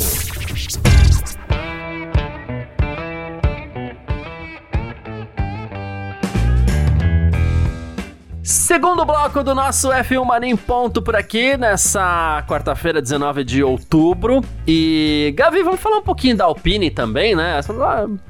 Segundo 8.74 9.06
bloco 9.06 9.44
do 9.44 9.54
nosso 9.54 9.90
F1 9.90 10.26
Mania 10.26 10.50
em 10.50 10.58
ponto 10.58 11.00
por 11.00 11.16
aqui, 11.16 11.56
nessa 11.56 12.44
quarta-feira, 12.48 13.00
19 13.00 13.44
de 13.44 13.64
outubro. 13.64 14.42
E, 14.68 15.32
Gavi, 15.38 15.62
vamos 15.62 15.80
falar 15.80 15.98
um 15.98 16.02
pouquinho 16.02 16.36
da 16.36 16.46
Alpine 16.46 16.90
também, 16.90 17.36
né? 17.36 17.60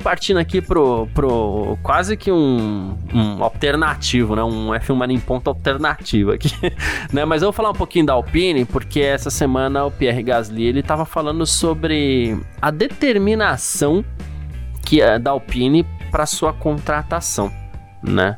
Partindo 0.03 0.41
aqui 0.41 0.61
pro, 0.61 1.07
pro 1.13 1.79
quase 1.81 2.17
que 2.17 2.29
um, 2.29 2.93
um 3.13 3.41
alternativo, 3.41 4.35
né? 4.35 4.43
Um 4.43 4.71
F1 4.71 4.93
Mania 4.93 5.15
em 5.15 5.19
ponto 5.21 5.47
alternativo 5.47 6.33
aqui, 6.33 6.51
né? 7.13 7.23
Mas 7.23 7.41
eu 7.41 7.45
vou 7.45 7.53
falar 7.53 7.69
um 7.69 7.75
pouquinho 7.75 8.05
da 8.05 8.11
Alpine, 8.11 8.65
porque 8.65 8.99
essa 8.99 9.29
semana 9.29 9.85
o 9.85 9.91
Pierre 9.91 10.23
Gasly, 10.23 10.65
ele 10.65 10.83
tava 10.83 11.05
falando 11.05 11.45
sobre 11.45 12.37
a 12.61 12.69
determinação 12.69 14.03
que 14.85 14.99
é 14.99 15.17
da 15.17 15.31
Alpine 15.31 15.85
para 16.11 16.25
sua 16.25 16.51
contratação, 16.51 17.49
né? 18.03 18.35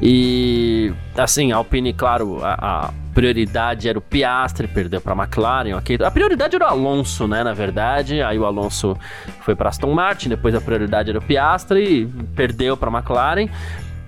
E 0.00 0.92
assim, 1.16 1.52
a 1.52 1.56
Alpine, 1.56 1.92
claro, 1.92 2.42
a, 2.42 2.86
a 2.86 2.90
prioridade 3.12 3.88
era 3.88 3.98
o 3.98 4.02
Piastri, 4.02 4.66
perdeu 4.66 5.00
para 5.00 5.12
a 5.12 5.16
McLaren, 5.16 5.74
ok. 5.74 5.98
A 6.02 6.10
prioridade 6.10 6.56
era 6.56 6.66
o 6.66 6.68
Alonso, 6.68 7.28
né, 7.28 7.44
na 7.44 7.52
verdade. 7.52 8.22
Aí 8.22 8.38
o 8.38 8.46
Alonso 8.46 8.96
foi 9.40 9.54
para 9.54 9.68
Aston 9.68 9.92
Martin, 9.92 10.30
depois 10.30 10.54
a 10.54 10.60
prioridade 10.60 11.10
era 11.10 11.18
o 11.18 11.22
Piastri, 11.22 12.06
perdeu 12.34 12.76
para 12.76 12.90
a 12.90 12.98
McLaren. 12.98 13.48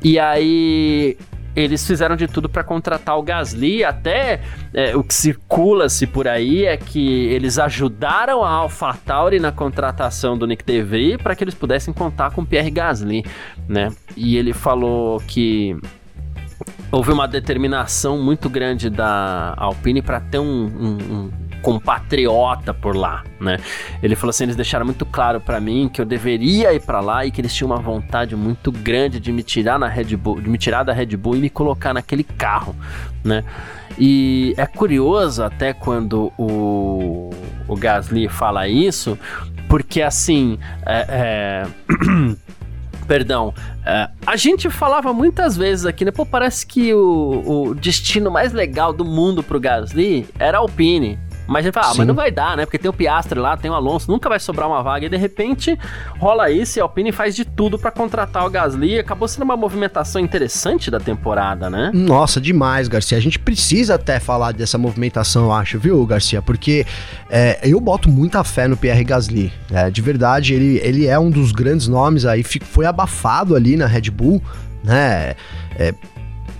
E 0.02 0.18
aí 0.18 1.16
eles 1.54 1.86
fizeram 1.86 2.16
de 2.16 2.26
tudo 2.26 2.48
para 2.48 2.64
contratar 2.64 3.18
o 3.18 3.22
Gasly, 3.22 3.84
até 3.84 4.40
é, 4.72 4.96
o 4.96 5.02
que 5.02 5.14
circula-se 5.14 6.06
por 6.06 6.26
aí 6.26 6.64
é 6.64 6.76
que 6.76 7.26
eles 7.26 7.58
ajudaram 7.58 8.42
a 8.42 8.50
AlphaTauri 8.50 9.38
na 9.38 9.52
contratação 9.52 10.36
do 10.36 10.46
Nick 10.46 10.64
DeVry 10.64 11.18
para 11.18 11.34
que 11.36 11.44
eles 11.44 11.54
pudessem 11.54 11.94
contar 11.94 12.30
com 12.32 12.42
o 12.42 12.46
Pierre 12.46 12.70
Gasly, 12.70 13.24
né? 13.68 13.90
E 14.16 14.36
ele 14.36 14.52
falou 14.52 15.20
que 15.20 15.76
houve 16.90 17.12
uma 17.12 17.26
determinação 17.26 18.22
muito 18.22 18.48
grande 18.48 18.88
da 18.88 19.54
Alpine 19.56 20.02
para 20.02 20.20
ter 20.20 20.38
um, 20.38 20.64
um, 20.66 21.30
compatriota 21.64 22.74
por 22.74 22.94
lá, 22.94 23.24
né? 23.40 23.56
Ele 24.02 24.14
falou 24.14 24.28
assim, 24.28 24.44
eles 24.44 24.54
deixaram 24.54 24.84
muito 24.84 25.06
claro 25.06 25.40
para 25.40 25.58
mim 25.58 25.88
que 25.90 25.98
eu 25.98 26.04
deveria 26.04 26.74
ir 26.74 26.80
para 26.80 27.00
lá 27.00 27.24
e 27.24 27.30
que 27.30 27.40
eles 27.40 27.54
tinham 27.54 27.70
uma 27.70 27.80
vontade 27.80 28.36
muito 28.36 28.70
grande 28.70 29.18
de 29.18 29.32
me 29.32 29.42
tirar 29.42 29.78
na 29.78 29.88
Red 29.88 30.14
Bull, 30.14 30.42
de 30.42 30.50
me 30.50 30.58
tirar 30.58 30.82
da 30.82 30.92
Red 30.92 31.16
Bull 31.16 31.36
e 31.36 31.38
me 31.38 31.48
colocar 31.48 31.94
naquele 31.94 32.22
carro, 32.22 32.76
né? 33.24 33.42
E 33.98 34.54
é 34.58 34.66
curioso 34.66 35.42
até 35.42 35.72
quando 35.72 36.30
o, 36.36 37.30
o 37.66 37.74
Gasly 37.74 38.28
fala 38.28 38.68
isso, 38.68 39.18
porque 39.66 40.02
assim, 40.02 40.58
é, 40.84 41.06
é 41.08 41.66
Perdão. 43.06 43.48
Uh, 43.80 44.10
a 44.26 44.36
gente 44.36 44.70
falava 44.70 45.12
muitas 45.12 45.56
vezes 45.56 45.84
aqui, 45.84 46.06
né? 46.06 46.10
Pô, 46.10 46.24
parece 46.24 46.66
que 46.66 46.94
o, 46.94 47.42
o 47.44 47.74
destino 47.74 48.30
mais 48.30 48.52
legal 48.52 48.94
do 48.94 49.04
mundo 49.04 49.42
pro 49.42 49.60
Gasly 49.60 50.26
era 50.38 50.56
a 50.56 50.60
Alpine. 50.60 51.18
Mas 51.46 51.64
ele 51.64 51.72
fala, 51.72 51.88
ah, 51.90 51.94
mas 51.96 52.06
não 52.06 52.14
vai 52.14 52.30
dar, 52.30 52.56
né? 52.56 52.64
Porque 52.64 52.78
tem 52.78 52.90
o 52.90 52.92
Piastre 52.92 53.38
lá, 53.38 53.56
tem 53.56 53.70
o 53.70 53.74
Alonso, 53.74 54.10
nunca 54.10 54.28
vai 54.28 54.40
sobrar 54.40 54.68
uma 54.68 54.82
vaga. 54.82 55.06
E 55.06 55.08
de 55.08 55.16
repente 55.16 55.78
rola 56.18 56.50
isso 56.50 56.78
e 56.78 56.80
a 56.80 56.84
Alpine 56.84 57.12
faz 57.12 57.36
de 57.36 57.44
tudo 57.44 57.78
para 57.78 57.90
contratar 57.90 58.46
o 58.46 58.50
Gasly. 58.50 58.98
Acabou 58.98 59.28
sendo 59.28 59.42
uma 59.42 59.56
movimentação 59.56 60.20
interessante 60.20 60.90
da 60.90 60.98
temporada, 60.98 61.68
né? 61.68 61.90
Nossa, 61.92 62.40
demais, 62.40 62.88
Garcia. 62.88 63.18
A 63.18 63.20
gente 63.20 63.38
precisa 63.38 63.96
até 63.96 64.18
falar 64.18 64.52
dessa 64.52 64.78
movimentação, 64.78 65.44
eu 65.44 65.52
acho, 65.52 65.78
viu, 65.78 66.04
Garcia? 66.06 66.40
Porque 66.40 66.86
é, 67.28 67.58
eu 67.62 67.80
boto 67.80 68.08
muita 68.08 68.42
fé 68.42 68.66
no 68.66 68.76
Pierre 68.76 69.04
Gasly. 69.04 69.52
É, 69.70 69.90
de 69.90 70.00
verdade, 70.00 70.54
ele, 70.54 70.80
ele 70.82 71.06
é 71.06 71.18
um 71.18 71.30
dos 71.30 71.52
grandes 71.52 71.88
nomes 71.88 72.24
aí, 72.24 72.42
foi 72.42 72.86
abafado 72.86 73.54
ali 73.54 73.76
na 73.76 73.86
Red 73.86 74.10
Bull, 74.10 74.42
né? 74.82 75.34
É, 75.76 75.94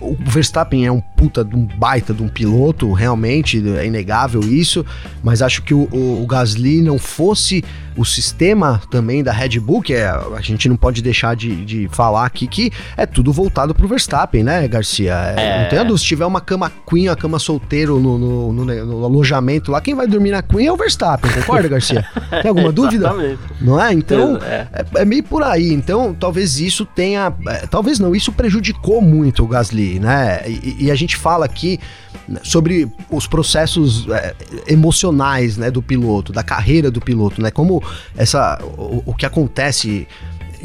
o 0.05 0.17
Verstappen 0.19 0.85
é 0.85 0.91
um 0.91 1.01
puta 1.01 1.43
de 1.43 1.55
um 1.55 1.65
baita 1.65 2.13
de 2.13 2.21
um 2.21 2.27
piloto, 2.27 2.91
realmente, 2.93 3.61
é 3.77 3.85
inegável 3.85 4.41
isso, 4.41 4.85
mas 5.23 5.41
acho 5.41 5.63
que 5.63 5.73
o, 5.73 5.87
o, 5.91 6.23
o 6.23 6.27
Gasly 6.27 6.81
não 6.81 6.97
fosse 6.97 7.63
o 7.97 8.03
sistema 8.03 8.81
também 8.89 9.23
da 9.23 9.31
Red 9.31 9.59
Bull, 9.59 9.81
que 9.81 9.93
é, 9.93 10.07
a 10.07 10.41
gente 10.41 10.67
não 10.67 10.75
pode 10.75 11.01
deixar 11.01 11.35
de, 11.35 11.63
de 11.63 11.87
falar 11.89 12.25
aqui 12.25 12.47
que 12.47 12.71
é 12.97 13.05
tudo 13.05 13.31
voltado 13.31 13.73
pro 13.73 13.87
Verstappen, 13.87 14.43
né, 14.43 14.67
Garcia? 14.67 15.13
É, 15.37 15.63
é. 15.63 15.65
Tem 15.65 15.97
se 15.97 16.03
tiver 16.03 16.25
uma 16.25 16.41
cama 16.41 16.71
queen, 16.87 17.07
a 17.07 17.15
cama 17.15 17.39
solteiro 17.39 17.99
no, 17.99 18.17
no, 18.17 18.53
no, 18.53 18.65
no, 18.65 19.05
alojamento 19.05 19.71
lá, 19.71 19.79
quem 19.79 19.93
vai 19.93 20.07
dormir 20.07 20.31
na 20.31 20.41
queen 20.41 20.67
é 20.67 20.71
o 20.71 20.77
Verstappen, 20.77 21.31
concorda, 21.31 21.67
Garcia? 21.67 22.05
Tem 22.41 22.49
alguma 22.49 22.71
dúvida? 22.71 23.13
Não 23.61 23.81
é? 23.81 23.93
Então, 23.93 24.37
é. 24.41 24.67
é. 24.73 24.85
é. 25.01 25.05
meio 25.05 25.23
por 25.23 25.43
aí. 25.43 25.71
Então, 25.71 26.13
talvez 26.13 26.59
isso 26.59 26.85
tenha. 26.85 27.33
É, 27.47 27.67
talvez 27.67 27.99
não, 27.99 28.15
isso 28.15 28.31
prejudicou 28.31 29.01
muito 29.01 29.43
o 29.43 29.47
Gasly, 29.47 29.99
né? 29.99 30.41
E, 30.47 30.85
e 30.85 30.91
a 30.91 30.95
gente 30.95 31.15
fala 31.15 31.45
aqui 31.45 31.79
sobre 32.43 32.91
os 33.09 33.27
processos 33.27 34.07
é, 34.09 34.33
emocionais, 34.67 35.57
né, 35.57 35.69
do 35.69 35.81
piloto, 35.81 36.33
da 36.33 36.43
carreira 36.43 36.89
do 36.89 36.99
piloto, 36.99 37.41
né? 37.41 37.51
Como 37.51 37.83
essa 38.15 38.59
o, 38.63 39.03
o 39.05 39.13
que 39.13 39.25
acontece 39.25 40.07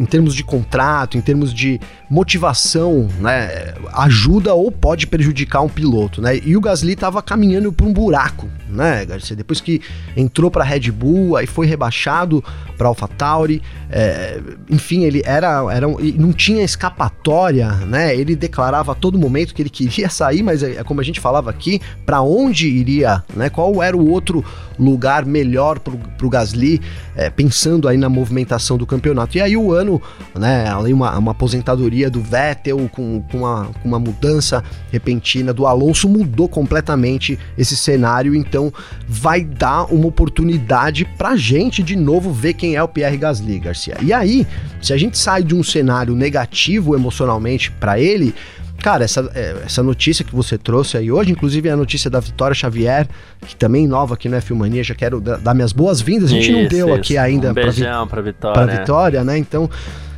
em 0.00 0.06
termos 0.06 0.35
de 0.35 0.42
contrato, 0.42 1.18
em 1.18 1.20
termos 1.20 1.52
de 1.52 1.78
motivação, 2.09 3.06
né, 3.18 3.74
ajuda 3.92 4.54
ou 4.54 4.72
pode 4.72 5.06
prejudicar 5.06 5.61
um 5.61 5.68
piloto, 5.68 6.22
né? 6.22 6.40
E 6.42 6.56
o 6.56 6.61
Gasly 6.61 6.94
estava 6.94 7.22
caminhando 7.22 7.70
para 7.70 7.87
um 7.87 7.92
buraco, 7.92 8.48
né, 8.68 9.04
Garcia? 9.04 9.37
Depois 9.37 9.61
que 9.61 9.83
entrou 10.16 10.50
para 10.50 10.64
a 10.64 10.66
Red 10.66 10.90
Bull, 10.90 11.37
aí 11.37 11.46
foi 11.46 11.66
rebaixado 11.66 12.42
para 12.78 12.88
AlphaTauri, 12.88 13.62
é, 13.90 14.40
enfim, 14.70 15.04
ele 15.04 15.22
era, 15.24 15.62
era 15.70 15.87
não 15.87 16.33
tinha 16.33 16.64
escapatória, 16.64 17.70
né? 17.87 18.16
Ele 18.16 18.35
declarava 18.35 18.92
a 18.92 18.94
todo 18.94 19.18
momento 19.18 19.54
que 19.54 19.61
ele 19.61 19.70
queria 19.70 20.09
sair, 20.11 20.42
mas 20.42 20.62
é, 20.62 20.76
é 20.76 20.85
como 20.85 21.00
a 21.02 21.04
gente 21.04 21.20
falava 21.20 21.50
aqui, 21.50 21.78
para 22.06 22.22
onde 22.22 22.68
iria, 22.68 23.22
né? 23.37 23.50
Qual 23.50 23.83
era 23.83 23.94
o 23.94 24.09
outro 24.11 24.42
lugar 24.81 25.25
melhor 25.25 25.79
para 25.79 26.27
o 26.27 26.31
Gasly, 26.31 26.81
é, 27.14 27.29
pensando 27.29 27.87
aí 27.87 27.97
na 27.97 28.09
movimentação 28.09 28.79
do 28.79 28.87
campeonato? 28.87 29.37
E 29.37 29.40
aí 29.40 29.57
o 29.57 29.73
ano, 29.73 30.01
né? 30.35 30.69
Ali 30.69 30.93
uma, 30.93 31.16
uma 31.19 31.33
aposentadoria 31.33 32.11
do 32.11 32.21
Vettel 32.21 32.88
com, 32.93 33.23
com, 33.31 33.38
uma, 33.38 33.66
com 33.83 33.88
uma 33.88 33.99
mudança 33.99 34.64
repentina 34.90 35.53
do 35.53 35.66
Alonso 35.66 36.09
mudou 36.09 36.49
completamente 36.49 37.38
esse 37.57 37.77
cenário, 37.77 38.35
então 38.35 38.73
vai 39.07 39.45
dar 39.45 39.85
uma 39.93 40.07
oportunidade 40.07 41.05
para 41.05 41.37
gente 41.37 41.83
de 41.83 41.97
novo 41.97 42.33
ver 42.33 42.55
quem 42.55 42.77
é 42.77 42.83
o 42.83 42.88
Pierre 42.88 43.16
Gasly, 43.16 43.59
Garcia. 43.59 43.97
E 44.01 44.12
aí, 44.12 44.47
se 44.81 44.93
a 44.93 44.97
gente 44.97 45.19
sai 45.19 45.43
de 45.43 45.55
um 45.55 45.62
cenário 45.62 46.14
negativo 46.14 46.95
emocionalmente 46.95 47.71
para 47.71 48.01
ele, 48.01 48.35
Cara, 48.83 49.05
essa, 49.05 49.31
é, 49.35 49.62
essa 49.64 49.83
notícia 49.83 50.25
que 50.25 50.35
você 50.35 50.57
trouxe 50.57 50.97
aí 50.97 51.12
hoje, 51.12 51.31
inclusive 51.31 51.69
é 51.69 51.73
a 51.73 51.77
notícia 51.77 52.11
da 52.11 52.19
Vitória 52.19 52.55
Xavier, 52.55 53.07
que 53.47 53.55
também 53.55 53.87
nova 53.87 54.14
aqui 54.14 54.29
no 54.29 54.37
F 54.37 54.55
Mania, 54.55 54.83
já 54.83 54.95
quero 54.95 55.21
dar 55.21 55.55
minhas 55.55 55.73
boas-vindas. 55.73 56.31
A 56.31 56.35
gente 56.35 56.51
isso, 56.51 56.61
não 56.62 56.69
deu 56.69 56.88
isso. 56.88 56.97
aqui 56.97 57.19
ainda 57.19 57.51
um 57.51 57.55
beijão 57.55 58.07
pra, 58.07 58.23
vi 58.23 58.33
pra 58.33 58.51
Vitória. 58.51 58.66
Pra 58.66 58.79
Vitória, 58.79 59.25
né? 59.25 59.38
Então, 59.38 59.69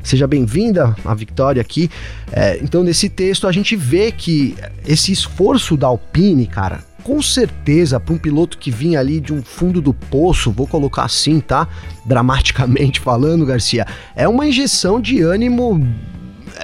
seja 0.03 0.27
bem-vinda 0.27 0.95
a 1.05 1.15
Vitória 1.15 1.61
aqui. 1.61 1.91
É, 2.33 2.59
então, 2.63 2.85
nesse 2.85 3.09
texto, 3.09 3.47
a 3.49 3.53
gente 3.53 3.75
vê 3.75 4.13
que 4.13 4.57
esse 4.87 5.11
esforço 5.11 5.77
da 5.77 5.89
Alpine, 5.89 6.47
cara, 6.47 6.81
com 7.03 7.21
certeza, 7.21 7.99
para 7.99 8.15
um 8.15 8.19
piloto 8.19 8.59
que 8.59 8.71
vinha 8.71 9.01
ali 9.01 9.21
de 9.21 9.33
um 9.33 9.43
fundo 9.43 9.81
do 9.81 9.93
poço, 9.93 10.53
vou 10.53 10.67
colocar 10.67 11.05
assim, 11.05 11.41
tá? 11.41 11.67
Dramaticamente 12.07 13.01
falando, 13.01 13.45
Garcia, 13.45 13.87
é 14.15 14.29
uma 14.29 14.47
injeção 14.47 15.01
de 15.01 15.21
ânimo. 15.21 15.85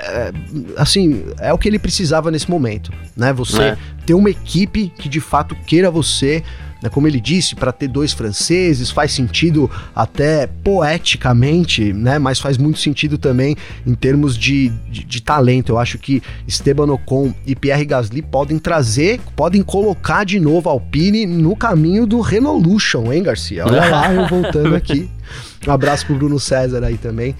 É, 0.05 0.33
assim, 0.77 1.25
é 1.39 1.53
o 1.53 1.59
que 1.59 1.69
ele 1.69 1.79
precisava 1.79 2.31
nesse 2.31 2.51
momento, 2.51 2.93
né? 3.17 3.33
Você 3.33 3.63
é. 3.63 3.79
ter 4.07 4.15
uma 4.15 4.31
equipe 4.31 4.93
que 4.99 5.09
de 5.09 5.21
fato 5.21 5.55
queira 5.67 5.91
você, 5.91 6.43
né, 6.83 6.89
como 6.89 7.07
ele 7.07 7.21
disse, 7.21 7.55
para 7.55 7.73
ter 7.73 7.89
dois 7.89 8.13
franceses 8.13 8.91
faz 8.91 9.13
sentido 9.13 9.71
até 9.95 10.47
poeticamente, 10.47 11.93
né, 11.93 12.19
mas 12.19 12.39
faz 12.39 12.57
muito 12.57 12.79
sentido 12.79 13.19
também 13.19 13.57
em 13.87 13.95
termos 13.95 14.37
de, 14.37 14.69
de, 14.91 15.05
de 15.05 15.23
talento. 15.23 15.73
Eu 15.73 15.79
acho 15.79 15.99
que 15.99 16.23
Esteban 16.47 16.93
Ocon 16.93 17.35
e 17.47 17.55
Pierre 17.55 17.85
Gasly 17.85 18.23
podem 18.23 18.59
trazer, 18.59 19.21
podem 19.35 19.63
colocar 19.63 20.25
de 20.25 20.39
novo 20.39 20.69
a 20.69 20.73
Alpine 20.73 21.27
no 21.27 21.57
caminho 21.57 22.07
do 22.07 22.21
Renolution, 22.21 23.13
hein, 23.13 23.23
Garcia? 23.23 23.67
Olha 23.67 23.89
lá, 23.89 24.13
eu 24.13 24.27
voltando 24.27 24.75
aqui. 24.75 25.09
Um 25.67 25.73
abraço 25.73 26.07
pro 26.07 26.15
Bruno 26.15 26.41
César 26.41 26.83
aí 26.83 26.97
também 26.97 27.35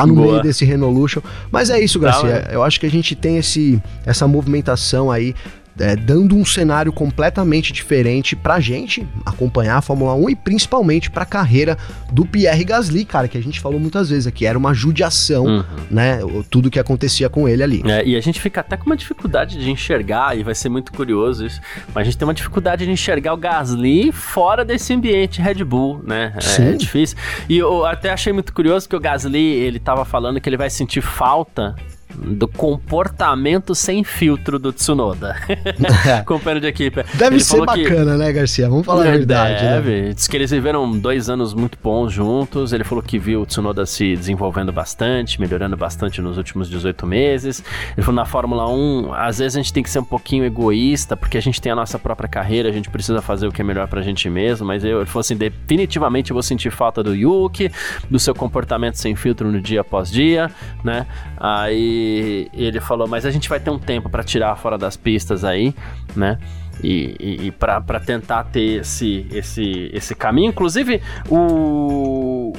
tá 0.00 0.06
no 0.06 0.14
Boa. 0.14 0.26
meio 0.32 0.42
desse 0.42 0.64
Renolution. 0.64 1.22
Mas 1.50 1.70
é 1.70 1.80
isso, 1.80 1.98
Garcia. 1.98 2.42
Tá, 2.42 2.52
eu 2.52 2.62
acho 2.62 2.78
que 2.78 2.84
a 2.84 2.90
gente 2.90 3.14
tem 3.14 3.38
esse, 3.38 3.82
essa 4.04 4.28
movimentação 4.28 5.10
aí 5.10 5.34
é, 5.78 5.94
dando 5.94 6.36
um 6.36 6.44
cenário 6.44 6.92
completamente 6.92 7.72
diferente 7.72 8.34
pra 8.34 8.60
gente 8.60 9.06
acompanhar 9.24 9.76
a 9.76 9.82
Fórmula 9.82 10.14
1 10.14 10.30
e 10.30 10.36
principalmente 10.36 11.10
pra 11.10 11.24
carreira 11.24 11.76
do 12.10 12.24
Pierre 12.24 12.64
Gasly, 12.64 13.04
cara, 13.04 13.28
que 13.28 13.36
a 13.36 13.42
gente 13.42 13.60
falou 13.60 13.78
muitas 13.78 14.10
vezes 14.10 14.26
aqui, 14.26 14.46
era 14.46 14.58
uma 14.58 14.72
judiação, 14.72 15.44
uhum. 15.44 15.64
né, 15.90 16.18
tudo 16.50 16.70
que 16.70 16.78
acontecia 16.78 17.28
com 17.28 17.48
ele 17.48 17.62
ali. 17.62 17.82
É, 17.84 18.06
e 18.06 18.16
a 18.16 18.20
gente 18.20 18.40
fica 18.40 18.60
até 18.60 18.76
com 18.76 18.86
uma 18.86 18.96
dificuldade 18.96 19.58
de 19.58 19.70
enxergar, 19.70 20.36
e 20.36 20.42
vai 20.42 20.54
ser 20.54 20.68
muito 20.68 20.92
curioso 20.92 21.46
isso, 21.46 21.60
mas 21.88 22.02
a 22.02 22.04
gente 22.04 22.16
tem 22.16 22.26
uma 22.26 22.34
dificuldade 22.34 22.84
de 22.84 22.90
enxergar 22.90 23.34
o 23.34 23.36
Gasly 23.36 24.12
fora 24.12 24.64
desse 24.64 24.92
ambiente 24.92 25.40
Red 25.40 25.64
Bull, 25.64 26.02
né, 26.04 26.32
é, 26.58 26.62
é 26.62 26.72
difícil. 26.72 27.16
E 27.48 27.58
eu 27.58 27.84
até 27.84 28.10
achei 28.10 28.32
muito 28.32 28.52
curioso 28.52 28.88
que 28.88 28.96
o 28.96 29.00
Gasly, 29.00 29.38
ele 29.38 29.78
tava 29.78 30.04
falando 30.04 30.40
que 30.40 30.48
ele 30.48 30.56
vai 30.56 30.70
sentir 30.70 31.00
falta 31.00 31.74
do 32.16 32.48
comportamento 32.48 33.74
sem 33.74 34.02
filtro 34.02 34.58
do 34.58 34.72
Tsunoda. 34.72 35.36
Companheiro 36.24 36.60
de 36.60 36.66
equipe. 36.66 37.02
Deve 37.14 37.36
ele 37.36 37.44
ser 37.44 37.64
bacana, 37.64 38.12
que... 38.12 38.18
né, 38.18 38.32
Garcia? 38.32 38.68
Vamos 38.68 38.86
falar 38.86 39.06
a 39.06 39.10
verdade. 39.10 39.62
Né? 39.62 39.70
Deve. 39.70 40.02
Né? 40.02 40.12
Diz 40.14 40.26
que 40.26 40.36
eles 40.36 40.50
viveram 40.50 40.90
dois 40.98 41.28
anos 41.28 41.54
muito 41.54 41.78
bons 41.82 42.12
juntos. 42.12 42.72
Ele 42.72 42.84
falou 42.84 43.02
que 43.02 43.18
viu 43.18 43.42
o 43.42 43.46
Tsunoda 43.46 43.84
se 43.86 44.16
desenvolvendo 44.16 44.72
bastante, 44.72 45.40
melhorando 45.40 45.76
bastante 45.76 46.20
nos 46.20 46.36
últimos 46.36 46.68
18 46.68 47.06
meses. 47.06 47.62
Ele 47.96 48.04
falou 48.04 48.16
na 48.16 48.24
Fórmula 48.24 48.68
1, 48.68 49.12
às 49.14 49.38
vezes 49.38 49.56
a 49.56 49.60
gente 49.60 49.72
tem 49.72 49.82
que 49.82 49.90
ser 49.90 49.98
um 49.98 50.04
pouquinho 50.04 50.44
egoísta, 50.44 51.16
porque 51.16 51.36
a 51.36 51.42
gente 51.42 51.60
tem 51.60 51.72
a 51.72 51.76
nossa 51.76 51.98
própria 51.98 52.28
carreira, 52.28 52.68
a 52.68 52.72
gente 52.72 52.90
precisa 52.90 53.20
fazer 53.20 53.46
o 53.46 53.52
que 53.52 53.60
é 53.60 53.64
melhor 53.64 53.88
pra 53.88 54.02
gente 54.02 54.28
mesmo. 54.30 54.66
Mas 54.66 54.84
eu, 54.84 54.98
ele 54.98 55.06
falou 55.06 55.20
assim: 55.20 55.36
definitivamente 55.36 56.30
eu 56.30 56.34
vou 56.34 56.42
sentir 56.42 56.70
falta 56.70 57.02
do 57.02 57.14
Yuki, 57.14 57.70
do 58.10 58.18
seu 58.18 58.34
comportamento 58.34 58.96
sem 58.96 59.14
filtro 59.14 59.50
no 59.50 59.60
dia 59.60 59.80
após 59.80 60.10
dia, 60.10 60.50
né? 60.82 61.06
Aí 61.36 62.05
ele, 62.52 62.80
falou, 62.80 63.06
mas 63.06 63.24
a 63.24 63.30
gente 63.30 63.48
vai 63.48 63.60
ter 63.60 63.70
um 63.70 63.78
tempo 63.78 64.08
para 64.08 64.22
tirar 64.22 64.56
fora 64.56 64.76
das 64.76 64.96
pistas 64.96 65.44
aí, 65.44 65.74
né? 66.14 66.38
E, 66.82 67.16
e, 67.18 67.46
e 67.46 67.50
para 67.50 68.00
tentar 68.00 68.44
ter 68.44 68.80
esse, 68.80 69.26
esse, 69.32 69.90
esse 69.94 70.14
caminho. 70.14 70.50
Inclusive, 70.50 71.00
o, 71.28 72.52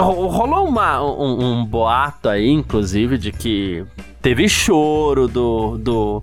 rolou 0.00 0.66
uma, 0.66 1.02
um, 1.02 1.60
um 1.60 1.64
boato 1.66 2.28
aí, 2.28 2.48
inclusive, 2.48 3.18
de 3.18 3.30
que 3.30 3.84
teve 4.24 4.48
choro 4.48 5.28
do, 5.28 5.76
do, 5.76 6.22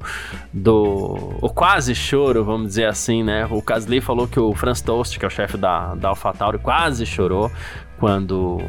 do. 0.51 1.37
O 1.39 1.49
quase 1.49 1.93
choro, 1.93 2.43
vamos 2.43 2.69
dizer 2.69 2.87
assim, 2.87 3.21
né? 3.21 3.47
O 3.51 3.61
Casli 3.61 4.01
falou 4.01 4.27
que 4.27 4.39
o 4.39 4.55
Franz 4.55 4.81
Toast, 4.81 5.19
que 5.19 5.23
é 5.23 5.27
o 5.27 5.31
chefe 5.31 5.55
da, 5.55 5.93
da 5.93 6.09
AlphaTauri, 6.09 6.57
quase 6.57 7.05
chorou 7.05 7.51
quando, 8.01 8.59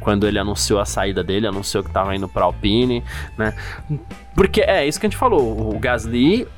quando 0.00 0.26
ele 0.26 0.38
anunciou 0.38 0.80
a 0.80 0.86
saída 0.86 1.22
dele, 1.22 1.46
anunciou 1.46 1.84
que 1.84 1.90
estava 1.90 2.16
indo 2.16 2.26
para 2.26 2.46
Alpine, 2.46 3.04
né? 3.36 3.52
Porque 4.34 4.62
é 4.62 4.88
isso 4.88 4.98
que 4.98 5.04
a 5.04 5.10
gente 5.10 5.18
falou, 5.18 5.76
o 5.76 5.78
Gasly 5.78 6.48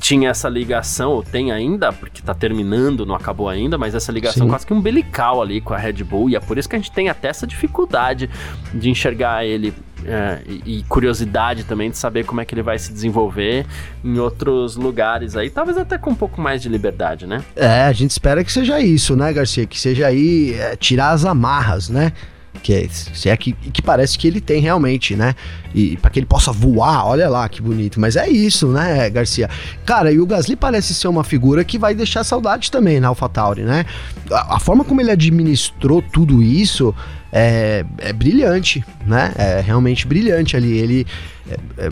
tinha 0.00 0.30
essa 0.30 0.48
ligação, 0.48 1.10
ou 1.10 1.22
tem 1.22 1.52
ainda, 1.52 1.92
porque 1.92 2.22
tá 2.22 2.32
terminando, 2.32 3.04
não 3.04 3.14
acabou 3.14 3.50
ainda, 3.50 3.76
mas 3.76 3.94
essa 3.94 4.10
ligação 4.10 4.46
Sim. 4.46 4.48
quase 4.50 4.66
que 4.66 4.72
umbilical 4.72 5.42
ali 5.42 5.60
com 5.60 5.74
a 5.74 5.76
Red 5.76 6.02
Bull, 6.02 6.30
e 6.30 6.36
é 6.36 6.40
por 6.40 6.56
isso 6.56 6.66
que 6.66 6.74
a 6.74 6.78
gente 6.78 6.90
tem 6.90 7.10
até 7.10 7.28
essa 7.28 7.46
dificuldade 7.46 8.30
de 8.72 8.88
enxergar 8.88 9.44
ele 9.44 9.74
é, 10.06 10.40
e, 10.46 10.78
e, 10.78 10.82
curiosidade 10.84 11.64
também 11.64 11.90
de 11.90 11.98
saber 11.98 12.24
como 12.24 12.40
é 12.40 12.44
que 12.44 12.54
ele 12.54 12.62
vai 12.62 12.78
se 12.78 12.92
desenvolver 12.92 13.66
em 14.04 14.18
outros 14.18 14.76
lugares 14.76 15.36
aí, 15.36 15.50
talvez 15.50 15.76
até 15.78 15.98
com 15.98 16.10
um 16.10 16.14
pouco 16.14 16.40
mais 16.40 16.62
de 16.62 16.68
liberdade, 16.68 17.26
né? 17.26 17.42
É, 17.54 17.82
a 17.82 17.92
gente 17.92 18.10
espera 18.10 18.42
que 18.42 18.52
seja 18.52 18.80
isso, 18.80 19.16
né, 19.16 19.32
Garcia? 19.32 19.66
Que 19.66 19.78
seja 19.78 20.06
aí 20.06 20.54
é, 20.54 20.76
tirar 20.76 21.10
as 21.10 21.24
amarras, 21.24 21.88
né? 21.88 22.12
Que, 22.62 22.74
é, 22.74 23.30
é 23.30 23.36
que, 23.36 23.52
que 23.52 23.80
parece 23.80 24.18
que 24.18 24.26
ele 24.26 24.40
tem 24.40 24.60
realmente, 24.60 25.16
né? 25.16 25.34
E 25.74 25.96
para 25.96 26.10
que 26.10 26.18
ele 26.18 26.26
possa 26.26 26.52
voar, 26.52 27.06
olha 27.06 27.28
lá 27.28 27.48
que 27.48 27.62
bonito. 27.62 27.98
Mas 27.98 28.14
é 28.14 28.28
isso, 28.28 28.68
né, 28.68 29.08
Garcia? 29.08 29.48
Cara, 29.86 30.12
e 30.12 30.20
o 30.20 30.26
Gasly 30.26 30.54
parece 30.54 30.94
ser 30.94 31.08
uma 31.08 31.24
figura 31.24 31.64
que 31.64 31.78
vai 31.78 31.94
deixar 31.94 32.22
saudade 32.24 32.70
também 32.70 33.00
na 33.00 33.08
AlphaTauri, 33.08 33.62
né? 33.62 33.86
A, 34.30 34.56
a 34.56 34.60
forma 34.60 34.84
como 34.84 35.00
ele 35.00 35.10
administrou 35.10 36.02
tudo 36.02 36.42
isso 36.42 36.94
é, 37.32 37.84
é 37.98 38.12
brilhante, 38.12 38.84
né? 39.06 39.32
É 39.36 39.60
realmente 39.60 40.06
brilhante 40.06 40.56
ali. 40.56 40.78
Ele 40.78 41.06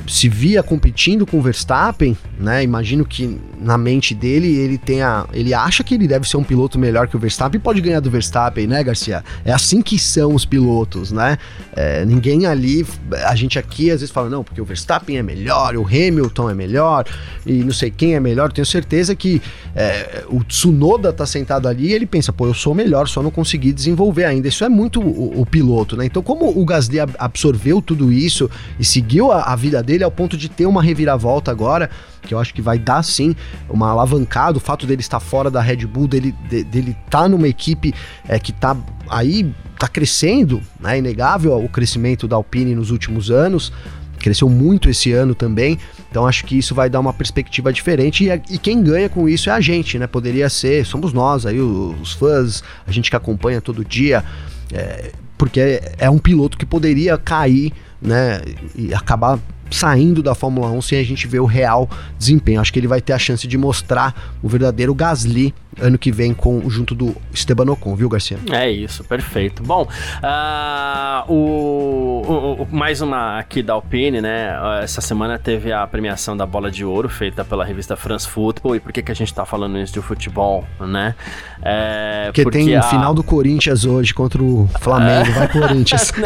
se 0.07 0.29
via 0.29 0.63
competindo 0.63 1.27
com 1.27 1.39
o 1.39 1.43
Verstappen, 1.43 2.17
né? 2.39 2.63
Imagino 2.63 3.05
que 3.05 3.39
na 3.61 3.77
mente 3.77 4.15
dele 4.15 4.57
ele 4.57 4.79
tenha, 4.79 5.27
ele 5.33 5.53
acha 5.53 5.85
que 5.85 5.95
ele 5.95 6.09
deve 6.09 6.29
ser 6.29 6.37
um 6.37 6.45
piloto 6.45 6.79
melhor 6.79 7.09
que 7.09 7.17
o 7.17 7.19
Verstappen 7.19 7.59
e 7.59 7.63
pode 7.63 7.81
ganhar 7.81 8.01
do 8.01 8.11
Verstappen, 8.11 8.67
né, 8.67 8.83
Garcia? 8.83 9.23
É 9.45 9.53
assim 9.53 9.83
que 9.83 9.99
são 9.99 10.35
os 10.35 10.45
pilotos, 10.45 11.13
né? 11.13 11.39
É, 11.75 12.05
ninguém 12.05 12.47
ali, 12.47 12.87
a 13.27 13.35
gente 13.35 13.59
aqui 13.59 13.91
às 13.91 14.01
vezes 14.01 14.11
fala 14.11 14.29
não, 14.29 14.43
porque 14.43 14.61
o 14.61 14.65
Verstappen 14.65 15.19
é 15.19 15.23
melhor, 15.23 15.77
o 15.77 15.87
Hamilton 15.87 16.51
é 16.51 16.55
melhor 16.55 17.05
e 17.45 17.65
não 17.65 17.73
sei 17.73 17.91
quem 17.91 18.15
é 18.15 18.21
melhor. 18.21 18.53
Tenho 18.53 18.67
certeza 18.67 19.15
que 19.15 19.43
é, 19.75 20.25
o 20.29 20.43
Tsunoda 20.43 21.13
tá 21.13 21.27
sentado 21.27 21.69
ali 21.69 21.89
e 21.89 21.93
ele 21.93 22.07
pensa, 22.07 22.33
pô, 22.33 22.47
eu 22.47 22.55
sou 22.55 22.75
melhor, 22.75 23.09
só 23.09 23.23
não 23.23 23.31
consegui 23.31 23.73
desenvolver 23.73 24.25
ainda. 24.25 24.49
Isso 24.49 24.65
é 24.65 24.69
muito 24.69 25.01
o, 25.01 25.41
o 25.41 25.47
piloto, 25.47 25.97
né? 25.97 26.07
Então, 26.07 26.23
como 26.23 26.49
o 26.49 26.65
Gasly 26.65 26.99
absorveu 27.19 27.83
tudo 27.83 28.13
isso 28.13 28.51
e 28.79 28.85
seguiu 28.85 29.31
a, 29.33 29.50
a 29.53 29.57
vida 29.57 29.83
dele 29.83 30.05
ao 30.05 30.11
ponto 30.11 30.37
de 30.37 30.49
ter 30.49 30.67
uma 30.67 30.83
reviravolta 30.83 31.51
agora, 31.51 31.91
que 32.23 32.35
eu 32.35 32.39
acho 32.39 32.55
que 32.55 32.63
vai 32.63 32.79
dar 32.79 33.03
sim 33.03 33.35
uma 33.69 33.91
alavancada, 33.91 34.59
o 34.59 34.61
fato 34.61 34.87
dele 34.87 35.01
estar 35.01 35.21
fora 35.21 35.51
da 35.51 35.61
Red 35.61 35.87
Bull, 35.87 36.07
dele, 36.07 36.35
de, 36.49 36.63
dele 36.65 36.97
estar 37.07 37.23
tá 37.23 37.29
numa 37.29 37.49
equipe 37.49 37.95
é, 38.29 38.39
que 38.39 38.53
tá 38.53 38.77
aí, 39.09 39.53
tá 39.79 39.89
crescendo, 39.89 40.63
né? 40.79 40.99
Inegável 40.99 41.57
o 41.57 41.69
crescimento 41.69 42.29
da 42.29 42.37
Alpine 42.37 42.75
nos 42.75 42.91
últimos 42.91 43.31
anos, 43.31 43.73
cresceu 44.21 44.49
muito 44.49 44.89
esse 44.89 45.13
ano 45.13 45.35
também. 45.35 45.79
Então 46.11 46.27
acho 46.27 46.45
que 46.45 46.57
isso 46.57 46.75
vai 46.75 46.91
dar 46.91 47.01
uma 47.01 47.13
perspectiva 47.13 47.73
diferente 47.73 48.25
e, 48.25 48.55
e, 48.55 48.59
quem 48.59 48.83
ganha 48.83 49.09
com 49.09 49.29
isso 49.29 49.49
é 49.49 49.53
a 49.53 49.61
gente, 49.61 49.99
né? 49.99 50.07
Poderia 50.07 50.49
ser, 50.49 50.85
somos 50.85 51.13
nós 51.13 51.47
aí, 51.47 51.59
os, 51.59 52.01
os 52.01 52.13
fãs, 52.13 52.63
a 52.87 52.93
gente 52.93 53.11
que 53.11 53.17
acompanha 53.17 53.61
todo 53.61 53.85
dia. 53.85 54.25
É, 54.73 55.13
porque 55.37 55.81
é 55.97 56.11
um 56.11 56.19
piloto 56.19 56.59
que 56.59 56.67
poderia 56.67 57.17
cair, 57.17 57.73
né, 58.01 58.41
e 58.75 58.95
acabar 58.95 59.39
saindo 59.71 60.23
da 60.23 60.35
Fórmula 60.35 60.69
1 60.71 60.83
sem 60.83 60.99
a 60.99 61.05
gente 61.05 61.27
ver 61.29 61.41
o 61.41 61.47
real 61.47 61.89
desempenho. 62.19 62.61
Acho 62.61 62.73
que 62.73 62.79
ele 62.79 62.89
vai 62.89 63.01
ter 63.01 63.13
a 63.13 63.19
chance 63.19 63.47
de 63.47 63.57
mostrar 63.57 64.37
o 64.43 64.49
verdadeiro 64.49 64.95
Gasly 64.95 65.55
ano 65.79 65.99
que 65.99 66.11
vem 66.11 66.35
com 66.35 66.69
junto 66.69 66.95
do 66.95 67.15
Esteban 67.33 67.71
Ocon, 67.71 67.95
viu, 67.95 68.09
Garcia? 68.09 68.39
É 68.51 68.71
isso, 68.71 69.05
perfeito. 69.05 69.63
Bom, 69.63 69.83
uh, 69.85 71.33
o, 71.33 72.23
o, 72.27 72.63
o, 72.63 72.69
mais 72.71 73.01
uma 73.01 73.39
aqui 73.39 73.63
da 73.63 73.75
Alpine, 73.75 74.21
né? 74.21 74.59
Essa 74.83 75.01
semana 75.01 75.39
teve 75.39 75.73
a 75.73 75.87
premiação 75.87 76.37
da 76.37 76.45
Bola 76.45 76.71
de 76.71 76.85
Ouro 76.85 77.09
feita 77.09 77.45
pela 77.45 77.65
revista 77.65 77.97
France 77.97 78.29
Football. 78.29 78.77
E 78.77 78.81
por 78.81 78.93
que, 78.93 79.03
que 79.03 79.13
a 79.13 79.15
gente 79.15 79.33
tá 79.33 79.45
falando 79.45 79.79
isso 79.79 79.93
de 79.93 80.01
futebol, 80.01 80.65
né? 80.81 81.15
É, 81.63 82.27
porque, 82.27 82.43
porque 82.43 82.59
tem 82.59 82.77
a... 82.77 82.83
final 82.83 83.15
do 83.15 83.23
Corinthians 83.23 83.85
hoje 83.85 84.13
contra 84.13 84.43
o 84.43 84.69
Flamengo. 84.81 85.31
Vai, 85.33 85.49
Corinthians. 85.49 86.13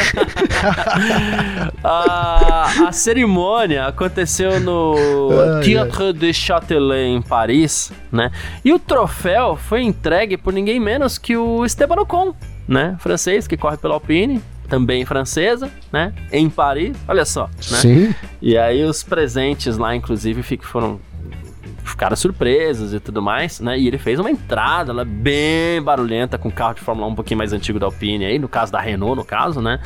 a, 1.83 2.89
a 2.89 2.93
cerimônia 2.93 3.87
aconteceu 3.87 4.61
no 4.61 5.61
Théâtre 5.63 6.13
de 6.13 6.33
Châtelet, 6.33 7.09
em 7.09 7.21
Paris, 7.21 7.93
né? 8.11 8.31
E 8.65 8.73
o 8.73 8.79
troféu 8.79 9.34
foi 9.57 9.83
entregue 9.83 10.37
por 10.37 10.53
ninguém 10.53 10.81
menos 10.81 11.19
que 11.19 11.37
o 11.37 11.65
Esteban 11.65 12.01
Ocon, 12.01 12.35
né? 12.67 12.97
Francês 12.99 13.47
que 13.47 13.57
corre 13.57 13.77
pela 13.77 13.95
Alpine, 13.95 14.43
também 14.69 15.05
francesa, 15.05 15.71
né? 15.93 16.13
Em 16.33 16.49
Paris, 16.49 16.97
olha 17.07 17.25
só, 17.25 17.45
né? 17.71 17.79
Sim. 17.79 18.15
E 18.41 18.57
aí 18.57 18.83
os 18.85 19.03
presentes 19.03 19.77
lá, 19.77 19.95
inclusive, 19.95 20.43
foram 20.63 21.01
ficaram 21.85 22.17
surpresos 22.17 22.95
e 22.95 22.99
tudo 22.99 23.23
mais, 23.23 23.61
né? 23.61 23.79
E 23.79 23.87
ele 23.87 23.99
fez 23.99 24.19
uma 24.19 24.31
entrada 24.31 24.93
lá 24.93 25.05
bem 25.05 25.81
barulhenta 25.83 26.39
com 26.39 26.51
carro 26.51 26.75
de 26.75 26.81
Fórmula 26.81 27.07
1 27.09 27.11
um 27.11 27.15
pouquinho 27.15 27.39
mais 27.39 27.53
antigo 27.53 27.79
da 27.79 27.87
Alpine 27.87 28.25
aí, 28.25 28.39
no 28.39 28.49
caso 28.49 28.73
da 28.73 28.81
Renault, 28.81 29.17
no 29.17 29.25
caso, 29.25 29.61
né? 29.61 29.79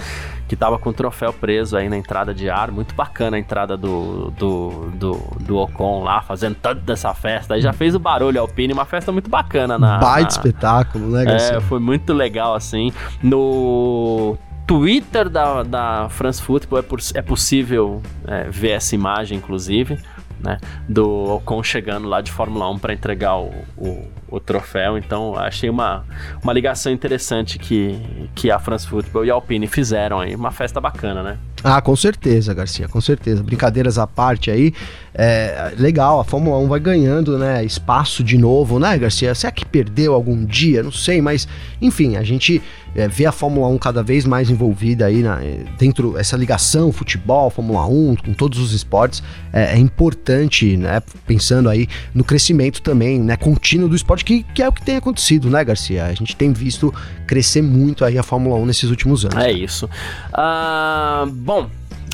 Que 0.48 0.56
tava 0.56 0.78
com 0.78 0.90
o 0.90 0.92
troféu 0.92 1.32
preso 1.32 1.76
aí 1.76 1.88
na 1.88 1.96
entrada 1.96 2.34
de 2.34 2.48
ar. 2.48 2.70
Muito 2.70 2.94
bacana 2.94 3.37
a 3.37 3.40
entrada 3.40 3.76
do, 3.76 4.30
do, 4.30 4.90
do, 4.94 5.12
do 5.40 5.58
Ocon 5.58 6.02
lá, 6.02 6.22
fazendo 6.22 6.56
toda 6.56 6.92
essa 6.92 7.12
festa. 7.14 7.54
Aí 7.54 7.61
já 7.61 7.72
fez 7.72 7.94
o 7.94 7.98
barulho 7.98 8.40
Alpine, 8.40 8.72
uma 8.72 8.87
festa 8.87 9.12
muito 9.12 9.28
bacana 9.28 9.78
na. 9.78 9.98
Baita 9.98 10.32
espetáculo, 10.32 11.11
né, 11.11 11.24
Garcia? 11.24 11.56
É, 11.56 11.61
foi 11.61 11.78
muito 11.78 12.12
legal 12.12 12.54
assim. 12.54 12.92
No 13.22 14.38
Twitter 14.66 15.28
da, 15.28 15.62
da 15.62 16.08
France 16.08 16.40
Football 16.40 16.78
é, 16.78 16.82
por, 16.82 16.98
é 17.14 17.22
possível 17.22 18.02
é, 18.26 18.48
ver 18.48 18.70
essa 18.70 18.94
imagem, 18.94 19.37
inclusive 19.37 19.98
né? 20.40 20.58
Do 20.88 21.34
Ocon 21.34 21.62
chegando 21.62 22.08
lá 22.08 22.20
de 22.20 22.30
Fórmula 22.30 22.70
1 22.70 22.78
para 22.78 22.92
entregar 22.92 23.37
o, 23.37 23.52
o, 23.76 24.08
o, 24.30 24.40
troféu. 24.40 24.98
Então, 24.98 25.34
achei 25.36 25.68
uma, 25.68 26.04
uma 26.42 26.52
ligação 26.52 26.92
interessante 26.92 27.58
que, 27.58 28.00
que 28.34 28.50
a 28.50 28.58
France 28.58 28.86
Football 28.86 29.24
e 29.24 29.30
a 29.30 29.34
Alpine 29.34 29.66
fizeram 29.66 30.20
aí. 30.20 30.34
Uma 30.34 30.50
festa 30.50 30.80
bacana, 30.80 31.22
né? 31.22 31.38
Ah, 31.62 31.80
com 31.80 31.96
certeza, 31.96 32.54
Garcia, 32.54 32.88
com 32.88 33.00
certeza. 33.00 33.42
Brincadeiras 33.42 33.98
à 33.98 34.06
parte 34.06 34.50
aí. 34.50 34.72
É, 35.12 35.72
legal, 35.76 36.20
a 36.20 36.24
Fórmula 36.24 36.56
1 36.58 36.68
vai 36.68 36.78
ganhando, 36.78 37.36
né, 37.36 37.64
espaço 37.64 38.22
de 38.22 38.38
novo, 38.38 38.78
né, 38.78 38.96
Garcia? 38.96 39.34
Será 39.34 39.50
que 39.50 39.64
perdeu 39.64 40.14
algum 40.14 40.44
dia? 40.44 40.80
Não 40.80 40.92
sei, 40.92 41.20
mas 41.20 41.48
enfim, 41.82 42.14
a 42.14 42.22
gente 42.22 42.62
é, 42.94 43.08
vê 43.08 43.26
a 43.26 43.32
Fórmula 43.32 43.66
1 43.68 43.78
cada 43.78 44.00
vez 44.00 44.24
mais 44.24 44.48
envolvida 44.48 45.06
aí 45.06 45.22
na, 45.22 45.40
dentro 45.76 46.16
essa 46.16 46.36
ligação 46.36 46.92
futebol, 46.92 47.50
Fórmula 47.50 47.84
1, 47.86 48.16
com 48.16 48.32
todos 48.32 48.60
os 48.60 48.72
esportes, 48.72 49.20
é, 49.52 49.74
é, 49.74 49.78
importante, 49.78 50.76
né, 50.76 51.02
pensando 51.26 51.68
aí 51.68 51.88
no 52.14 52.22
crescimento 52.22 52.80
também, 52.80 53.18
né, 53.18 53.36
contínuo 53.36 53.88
do 53.88 53.96
esporte, 53.96 54.17
que, 54.24 54.42
que 54.42 54.62
é 54.62 54.68
o 54.68 54.72
que 54.72 54.83
tem 54.83 54.96
acontecido, 54.96 55.50
né, 55.50 55.64
Garcia? 55.64 56.07
A 56.07 56.14
gente 56.14 56.35
tem 56.37 56.52
visto 56.52 56.92
crescer 57.26 57.62
muito 57.62 58.04
aí 58.04 58.18
a 58.18 58.22
Fórmula 58.22 58.57
1 58.57 58.66
nesses 58.66 58.90
últimos 58.90 59.24
anos. 59.24 59.37
É 59.37 59.50
isso. 59.50 59.87
Uh, 60.33 61.31
bom, 61.31 61.68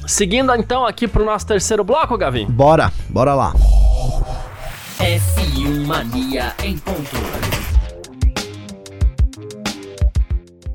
seguindo 0.06 0.54
então 0.54 0.86
aqui 0.86 1.06
pro 1.06 1.24
nosso 1.24 1.46
terceiro 1.46 1.84
bloco, 1.84 2.16
Gavin. 2.16 2.46
Bora, 2.46 2.92
bora 3.08 3.34
lá. 3.34 3.52
F1 4.98 5.86
Mania 5.86 6.54
em 6.62 6.78
ponto. 6.78 7.53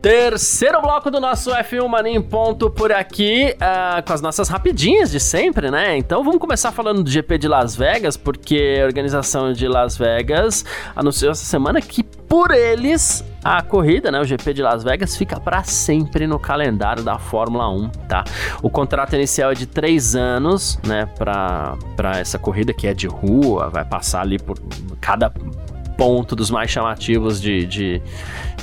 Terceiro 0.02 0.82
bloco 0.82 1.12
do 1.12 1.20
nosso 1.20 1.52
F1 1.52 1.86
Mania 1.86 2.14
em 2.14 2.22
ponto 2.22 2.70
por 2.70 2.90
aqui, 2.90 3.54
uh, 3.56 4.02
com 4.08 4.14
as 4.14 4.22
nossas 4.22 4.48
rapidinhas 4.48 5.12
de 5.12 5.20
sempre, 5.20 5.70
né? 5.70 5.98
Então 5.98 6.24
vamos 6.24 6.40
começar 6.40 6.72
falando 6.72 7.04
do 7.04 7.10
GP 7.10 7.38
de 7.38 7.50
Las 7.50 7.76
Vegas, 7.76 8.16
porque 8.16 8.80
a 8.82 8.86
organização 8.86 9.52
de 9.52 9.68
Las 9.68 9.98
Vegas 9.98 10.64
anunciou 10.96 11.32
essa 11.32 11.44
semana 11.44 11.82
que 11.82 12.02
por 12.02 12.52
eles 12.52 13.26
a 13.44 13.62
corrida, 13.62 14.10
né, 14.10 14.22
o 14.22 14.24
GP 14.24 14.54
de 14.54 14.62
Las 14.62 14.86
Vegas, 14.86 15.18
fica 15.18 15.38
para 15.38 15.64
sempre 15.64 16.28
no 16.28 16.40
calendário 16.40 17.04
da 17.04 17.20
Fórmula 17.20 17.70
1, 17.70 17.90
tá? 18.08 18.24
O 18.62 18.70
contrato 18.70 19.16
inicial 19.16 19.52
é 19.52 19.54
de 19.54 19.66
três 19.66 20.16
anos, 20.16 20.80
né, 20.86 21.10
para 21.18 21.78
essa 22.18 22.40
corrida 22.40 22.74
que 22.74 22.88
é 22.88 22.94
de 22.94 23.08
rua, 23.08 23.70
vai 23.70 23.84
passar 23.84 24.22
ali 24.22 24.40
por 24.40 24.58
cada 25.02 25.30
ponto 26.00 26.34
dos 26.34 26.50
mais 26.50 26.72
chamativos 26.72 27.42
de, 27.42 27.66
de, 27.66 28.02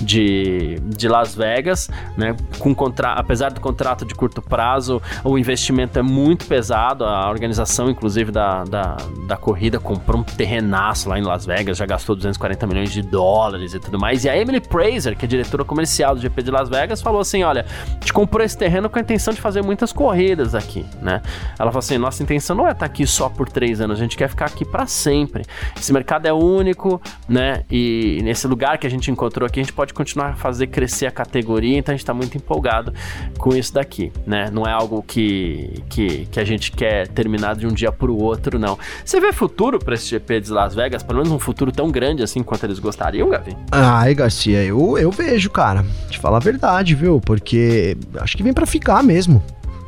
de, 0.01 0.81
de 0.81 1.07
Las 1.07 1.35
Vegas, 1.35 1.91
né? 2.17 2.35
Com 2.59 2.75
contra... 2.75 3.13
Apesar 3.13 3.53
do 3.53 3.61
contrato 3.61 4.07
de 4.07 4.15
curto 4.15 4.41
prazo, 4.41 5.03
o 5.23 5.37
investimento 5.37 5.99
é 5.99 6.03
muito 6.03 6.47
pesado. 6.47 7.05
A 7.05 7.29
organização, 7.29 7.91
inclusive, 7.91 8.33
da, 8.33 8.65
da, 8.65 8.97
da 9.29 9.37
corrida 9.37 9.79
comprou 9.79 10.23
um 10.23 10.25
terrenaço 10.25 11.11
lá 11.11 11.19
em 11.19 11.23
Las 11.23 11.45
Vegas, 11.45 11.77
já 11.77 11.85
gastou 11.85 12.17
240 12.17 12.67
milhões 12.67 12.91
de 12.91 13.03
dólares 13.03 13.75
e 13.75 13.79
tudo 13.79 13.99
mais. 13.99 14.25
E 14.25 14.31
a 14.31 14.37
Emily 14.37 14.61
Prazer, 14.61 15.15
que 15.15 15.27
é 15.27 15.29
diretora 15.29 15.63
comercial 15.63 16.15
do 16.15 16.23
GP 16.23 16.43
de 16.43 16.51
Las 16.51 16.71
Vegas, 16.71 17.03
falou 17.03 17.21
assim: 17.21 17.43
olha, 17.43 17.67
a 17.87 17.93
gente 17.93 18.15
comprou 18.15 18.43
esse 18.43 18.57
terreno 18.57 18.89
com 18.89 18.99
a 18.99 19.03
intenção 19.03 19.35
de 19.35 19.43
fazer 19.43 19.63
muitas 19.63 19.93
corridas 19.93 20.55
aqui, 20.55 20.87
né? 21.03 21.21
Ela 21.59 21.71
falou 21.71 21.81
assim: 21.81 21.99
nossa 21.99 22.23
intenção 22.23 22.57
não 22.57 22.67
é 22.67 22.73
estar 22.73 22.87
aqui 22.87 23.07
só 23.07 23.29
por 23.29 23.47
três 23.47 23.79
anos, 23.79 23.99
a 23.99 24.03
gente 24.03 24.17
quer 24.17 24.31
ficar 24.31 24.47
aqui 24.47 24.65
para 24.65 24.87
sempre. 24.87 25.45
Esse 25.79 25.93
mercado 25.93 26.25
é 26.25 26.33
único, 26.33 26.99
né? 27.29 27.65
E 27.71 28.21
nesse 28.23 28.47
lugar 28.47 28.79
que 28.79 28.87
a 28.87 28.91
gente 28.91 29.11
encontrou 29.11 29.47
aqui, 29.47 29.61
a 29.61 29.63
gente 29.63 29.73
pode 29.73 29.93
continuar 29.93 30.31
a 30.31 30.35
fazer 30.35 30.69
crescer 30.69 31.07
a 31.07 31.11
categoria, 31.11 31.79
então 31.79 31.93
a 31.93 31.97
gente 31.97 32.03
está 32.03 32.15
muito 32.15 32.37
empolgado 32.37 32.93
com 33.39 33.55
isso 33.55 33.73
daqui, 33.75 34.13
né? 34.27 34.51
Não 34.53 34.65
é 34.65 34.73
algo 34.73 35.03
que, 35.03 35.83
que, 35.89 36.27
que 36.27 36.41
a 36.41 36.45
gente 36.45 36.73
quer 36.73 37.09
terminar 37.09 37.57
de 37.57 37.67
um 37.67 37.73
dia 37.73 37.91
para 37.91 38.11
o 38.11 38.23
outro, 38.23 38.59
não. 38.59 38.79
Você 39.05 39.21
vê 39.21 39.33
futuro 39.33 39.79
para 39.79 39.95
esse 39.95 40.09
GP 40.09 40.41
de 40.41 40.53
Las 40.53 40.75
Vegas? 40.75 41.03
Pelo 41.03 41.19
menos 41.19 41.33
um 41.33 41.39
futuro 41.39 41.73
tão 41.73 41.91
grande 41.91 42.23
assim 42.23 42.43
quanto 42.43 42.65
eles 42.65 42.79
gostariam, 42.79 43.29
Gavi? 43.29 43.57
Ai, 43.73 44.15
Garcia, 44.15 44.63
eu, 44.63 44.97
eu 44.99 45.11
vejo, 45.11 45.51
cara. 45.51 45.85
Te 46.09 46.19
falar 46.19 46.39
a 46.39 46.41
verdade, 46.41 46.95
viu? 46.95 47.21
Porque 47.21 47.97
acho 48.21 48.37
que 48.37 48.43
vem 48.43 48.53
para 48.53 48.67
ficar 48.67 49.03
mesmo 49.03 49.43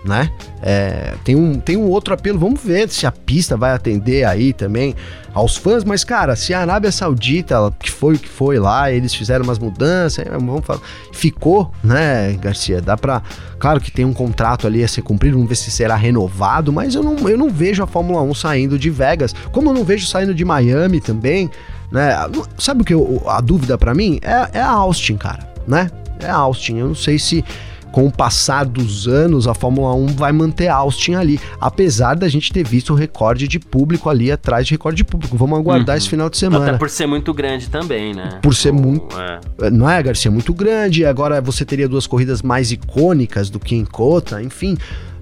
né? 0.09 0.31
É, 0.62 1.14
tem, 1.23 1.37
um, 1.37 1.61
tem 1.61 1.77
um 1.77 1.88
outro 1.88 2.14
apelo, 2.14 2.38
vamos 2.38 2.61
ver 2.61 2.88
se 2.88 3.07
a 3.07 3.12
pista 3.12 3.57
vai 3.57 3.73
atender 3.73 4.25
aí 4.25 4.53
também 4.53 4.94
aos 5.33 5.57
fãs, 5.57 5.85
mas 5.85 6.03
cara, 6.03 6.35
se 6.35 6.53
a 6.53 6.61
Arábia 6.61 6.90
Saudita, 6.90 7.73
que 7.79 7.90
foi 7.90 8.14
o 8.14 8.18
que 8.18 8.29
foi 8.29 8.59
lá, 8.59 8.90
eles 8.90 9.14
fizeram 9.14 9.44
umas 9.44 9.59
mudanças, 9.59 10.27
é, 10.27 10.31
vamos 10.31 10.64
falar, 10.64 10.81
ficou, 11.12 11.71
né, 11.85 12.33
Garcia? 12.40 12.81
Dá 12.81 12.97
pra. 12.97 13.23
Claro 13.59 13.81
que 13.81 13.90
tem 13.90 14.05
um 14.05 14.12
contrato 14.12 14.66
ali 14.66 14.83
a 14.83 14.88
ser 14.88 15.03
cumprido, 15.03 15.37
vamos 15.37 15.49
ver 15.49 15.57
se 15.57 15.71
será 15.71 15.94
renovado, 15.94 16.73
mas 16.73 16.94
eu 16.94 17.03
não, 17.03 17.29
eu 17.29 17.37
não 17.37 17.51
vejo 17.51 17.83
a 17.83 17.87
Fórmula 17.87 18.23
1 18.23 18.35
saindo 18.35 18.79
de 18.79 18.88
Vegas, 18.88 19.35
como 19.53 19.71
eu 19.71 19.75
não 19.75 19.85
vejo 19.85 20.07
saindo 20.07 20.35
de 20.35 20.44
Miami 20.44 21.01
também, 21.01 21.51
né? 21.90 22.14
Sabe 22.59 22.83
o 22.83 22.85
que 22.85 22.94
eu, 22.94 23.23
a 23.27 23.40
dúvida 23.40 23.77
para 23.77 23.94
mim? 23.94 24.18
É, 24.23 24.59
é 24.59 24.61
a 24.61 24.71
Austin, 24.71 25.16
cara, 25.16 25.53
né? 25.66 25.90
É 26.21 26.29
a 26.29 26.37
Austin. 26.37 26.79
Eu 26.79 26.88
não 26.88 26.94
sei 26.94 27.18
se 27.18 27.44
com 27.92 28.07
o 28.07 28.12
passar 28.12 28.64
dos 28.64 29.09
anos, 29.09 29.46
a 29.46 29.55
Fórmula 29.55 29.94
1 29.94 30.07
vai 30.09 30.33
manter 30.33 30.68
Austin 30.68 31.14
ali, 31.14 31.40
apesar 31.61 32.14
da 32.14 32.29
gente 32.29 32.53
ter 32.53 32.66
visto 32.66 32.92
o 32.92 32.96
recorde 32.96 33.48
de 33.48 33.59
público 33.59 34.09
ali 34.09 34.31
atrás 34.31 34.66
de 34.66 34.74
recorde 34.74 34.98
de 34.98 35.05
público. 35.05 35.37
Vamos 35.37 35.59
aguardar 35.59 35.94
uhum. 35.94 35.98
esse 35.98 36.09
final 36.09 36.31
de 36.31 36.37
semana. 36.37 36.68
Até 36.68 36.79
por 36.79 36.90
ser 36.90 37.07
muito 37.07 37.33
grande 37.33 37.68
também, 37.68 38.14
né? 38.14 38.38
Por 38.42 38.55
ser 38.55 38.72
muito. 38.72 39.16
É. 39.18 39.70
Não 39.70 39.88
é, 39.88 40.03
Garcia? 40.03 40.31
Muito 40.31 40.53
grande. 40.53 41.05
Agora 41.05 41.40
você 41.40 41.64
teria 41.64 41.88
duas 41.88 42.07
corridas 42.07 42.42
mais 42.42 42.70
icônicas 42.72 43.51
do 43.51 43.59
que 43.59 43.74
em 43.74 43.85
Cota, 43.85 44.42
enfim 44.42 44.77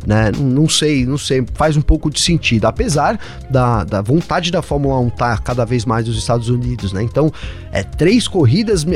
né? 0.07 0.31
Não 0.39 0.69
sei, 0.69 1.05
não 1.05 1.19
sei, 1.19 1.45
faz 1.55 1.77
um 1.77 1.83
pouco 1.83 2.11
de 2.11 2.21
sentido, 2.21 2.67
apesar 2.67 3.19
da, 3.51 3.85
da 3.85 4.01
vontade 4.01 4.51
da 4.51 4.63
Fórmula 4.63 4.99
1 5.01 5.09
estar 5.09 5.37
tá 5.37 5.43
cada 5.43 5.65
vez 5.65 5.85
mais 5.85 6.07
nos 6.07 6.17
Estados 6.17 6.49
Unidos, 6.49 6.93
né? 6.93 7.03
Então, 7.03 7.33
é 7.73 7.83
três 7.83 8.29
corridas, 8.29 8.87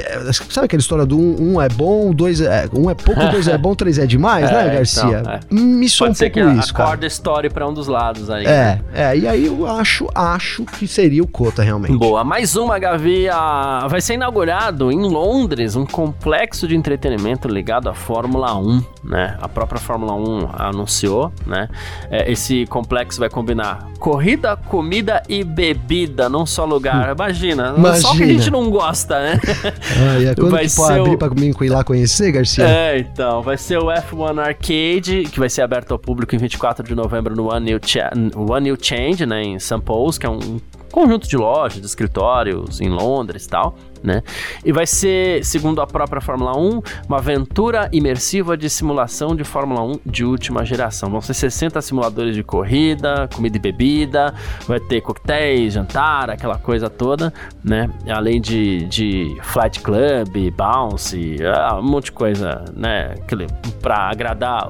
sabe 0.50 0.66
aquela 0.66 0.80
história 0.80 1.04
do 1.04 1.18
um, 1.18 1.54
um 1.54 1.60
é 1.60 1.68
bom, 1.68 2.14
dois 2.14 2.40
é, 2.40 2.68
um 2.72 2.88
é 2.88 2.94
pouco, 2.94 3.20
dois 3.26 3.48
é 3.48 3.58
bom, 3.58 3.74
três 3.76 3.98
é 3.98 4.06
demais, 4.06 4.50
né, 4.50 4.62
é, 4.62 4.64
né, 4.66 4.74
Garcia? 4.74 5.20
Então, 5.20 5.32
é. 5.32 5.40
Me 5.50 5.88
soa 5.88 6.10
um 6.10 6.14
pouco 6.14 6.32
que 6.32 6.40
isso, 6.40 6.72
cara. 6.72 7.06
story 7.06 7.50
para 7.50 7.68
um 7.68 7.74
dos 7.74 7.88
lados 7.88 8.30
aí. 8.30 8.44
É, 8.44 8.46
né? 8.46 8.80
é, 8.94 9.16
e 9.18 9.26
aí 9.26 9.46
eu 9.46 9.66
acho, 9.66 10.08
acho 10.14 10.64
que 10.64 10.86
seria 10.86 11.22
o 11.22 11.26
Cota 11.26 11.62
realmente. 11.62 11.96
Boa, 11.96 12.22
mais 12.22 12.56
uma, 12.56 12.78
Gavi, 12.78 13.28
a... 13.28 13.86
vai 13.88 14.00
ser 14.00 14.14
inaugurado 14.14 14.92
em 14.92 15.00
Londres 15.00 15.76
um 15.76 15.84
complexo 15.84 16.68
de 16.68 16.76
entretenimento 16.76 17.48
ligado 17.48 17.88
à 17.88 17.94
Fórmula 17.94 18.56
1, 18.56 18.82
né? 19.04 19.36
A 19.40 19.48
própria 19.48 19.80
Fórmula 19.80 20.14
1 20.14 20.48
anunciou 20.52 20.99
anunciou, 21.00 21.32
né? 21.46 21.68
É, 22.10 22.30
esse 22.30 22.66
complexo 22.66 23.18
vai 23.18 23.30
combinar 23.30 23.88
corrida, 23.98 24.56
comida 24.56 25.22
e 25.28 25.44
bebida 25.44 26.28
num 26.28 26.44
só 26.44 26.64
lugar. 26.64 27.08
Hum. 27.08 27.12
Imagina, 27.12 27.74
Imagina. 27.76 27.96
só 27.96 28.16
que 28.16 28.22
a 28.22 28.26
gente 28.26 28.50
não 28.50 28.70
gosta, 28.70 29.20
né? 29.20 29.40
Ah, 30.00 30.22
é 30.22 30.34
quando 30.34 30.50
vai 30.50 30.66
que 30.66 30.74
pode 30.74 30.98
abrir 30.98 31.14
o... 31.14 31.18
pra 31.18 31.30
mim 31.30 31.52
ir 31.60 31.68
lá 31.68 31.84
conhecer, 31.84 32.32
Garcia? 32.32 32.66
É, 32.66 32.98
então, 32.98 33.42
vai 33.42 33.56
ser 33.56 33.78
o 33.78 33.86
F1 33.86 34.38
Arcade, 34.38 35.24
que 35.30 35.38
vai 35.38 35.48
ser 35.48 35.62
aberto 35.62 35.92
ao 35.92 35.98
público 35.98 36.34
em 36.34 36.38
24 36.38 36.86
de 36.86 36.94
novembro 36.94 37.34
no 37.34 37.52
One 37.52 37.66
New, 37.66 37.80
Cha 37.84 38.10
One 38.34 38.64
New 38.64 38.76
Change, 38.80 39.26
né, 39.26 39.42
em 39.42 39.58
St. 39.58 39.80
Paul's, 39.80 40.18
que 40.18 40.26
é 40.26 40.30
um 40.30 40.60
conjunto 40.90 41.28
de 41.28 41.36
lojas, 41.36 41.80
de 41.80 41.86
escritórios 41.86 42.80
em 42.80 42.88
Londres 42.88 43.44
e 43.44 43.48
tal 43.48 43.76
né? 44.02 44.22
E 44.64 44.72
vai 44.72 44.86
ser, 44.86 45.44
segundo 45.44 45.80
a 45.80 45.86
própria 45.86 46.20
Fórmula 46.20 46.56
1, 46.56 46.82
uma 47.08 47.18
aventura 47.18 47.88
imersiva 47.92 48.56
de 48.56 48.68
simulação 48.68 49.34
de 49.34 49.44
Fórmula 49.44 49.82
1 49.82 50.00
de 50.06 50.24
última 50.24 50.64
geração. 50.64 51.10
Vão 51.10 51.20
ser 51.20 51.34
60 51.34 51.80
simuladores 51.82 52.34
de 52.34 52.42
corrida, 52.42 53.28
comida 53.34 53.56
e 53.56 53.60
bebida, 53.60 54.34
vai 54.66 54.80
ter 54.80 55.00
coquetéis, 55.00 55.74
jantar, 55.74 56.30
aquela 56.30 56.58
coisa 56.58 56.88
toda, 56.88 57.32
né? 57.62 57.90
Além 58.08 58.40
de, 58.40 58.86
de 58.86 59.36
flight 59.42 59.80
club, 59.80 60.50
bounce, 60.56 61.36
ah, 61.44 61.78
um 61.78 61.82
monte 61.82 62.06
de 62.06 62.12
coisa, 62.12 62.64
né? 62.74 63.14
Pra 63.80 64.10
agradar. 64.10 64.68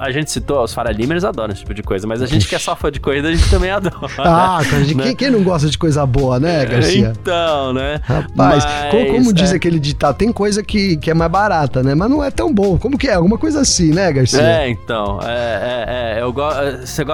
A 0.00 0.10
gente 0.10 0.30
citou, 0.30 0.62
os 0.62 0.72
Faralimers 0.72 1.24
adoram 1.24 1.52
esse 1.52 1.60
tipo 1.60 1.74
de 1.74 1.82
coisa, 1.82 2.06
mas 2.06 2.22
a 2.22 2.26
gente 2.26 2.48
que 2.48 2.54
é 2.54 2.58
só 2.58 2.74
fã 2.74 2.90
de 2.90 3.00
corrida, 3.00 3.28
a 3.28 3.32
gente 3.32 3.48
também 3.50 3.70
adora. 3.70 3.96
Ah, 4.18 4.60
né? 4.62 5.04
quem, 5.04 5.16
quem 5.16 5.30
não 5.30 5.42
gosta 5.42 5.68
de 5.68 5.76
coisa 5.76 6.04
boa, 6.06 6.38
né, 6.38 6.64
Garcia? 6.64 7.12
Então, 7.20 7.72
né? 7.72 8.00
Rapaz, 8.02 8.64
como, 8.90 9.06
como 9.06 9.32
diz 9.32 9.52
é. 9.52 9.56
aquele 9.56 9.78
ditado, 9.78 10.16
tem 10.16 10.32
coisa 10.32 10.62
que, 10.62 10.96
que 10.96 11.10
é 11.10 11.14
mais 11.14 11.30
barata, 11.30 11.82
né? 11.82 11.94
Mas 11.94 12.10
não 12.10 12.22
é 12.22 12.30
tão 12.30 12.52
bom. 12.52 12.78
Como 12.78 12.98
que 12.98 13.08
é? 13.08 13.14
Alguma 13.14 13.38
coisa 13.38 13.60
assim, 13.60 13.92
né, 13.92 14.12
Garcia? 14.12 14.42
É, 14.42 14.68
então. 14.68 15.20
É, 15.22 16.16
é, 16.16 16.18
é 16.18 16.22
eu, 16.22 16.32
go 16.32 16.42
você 16.80 17.04
go 17.04 17.12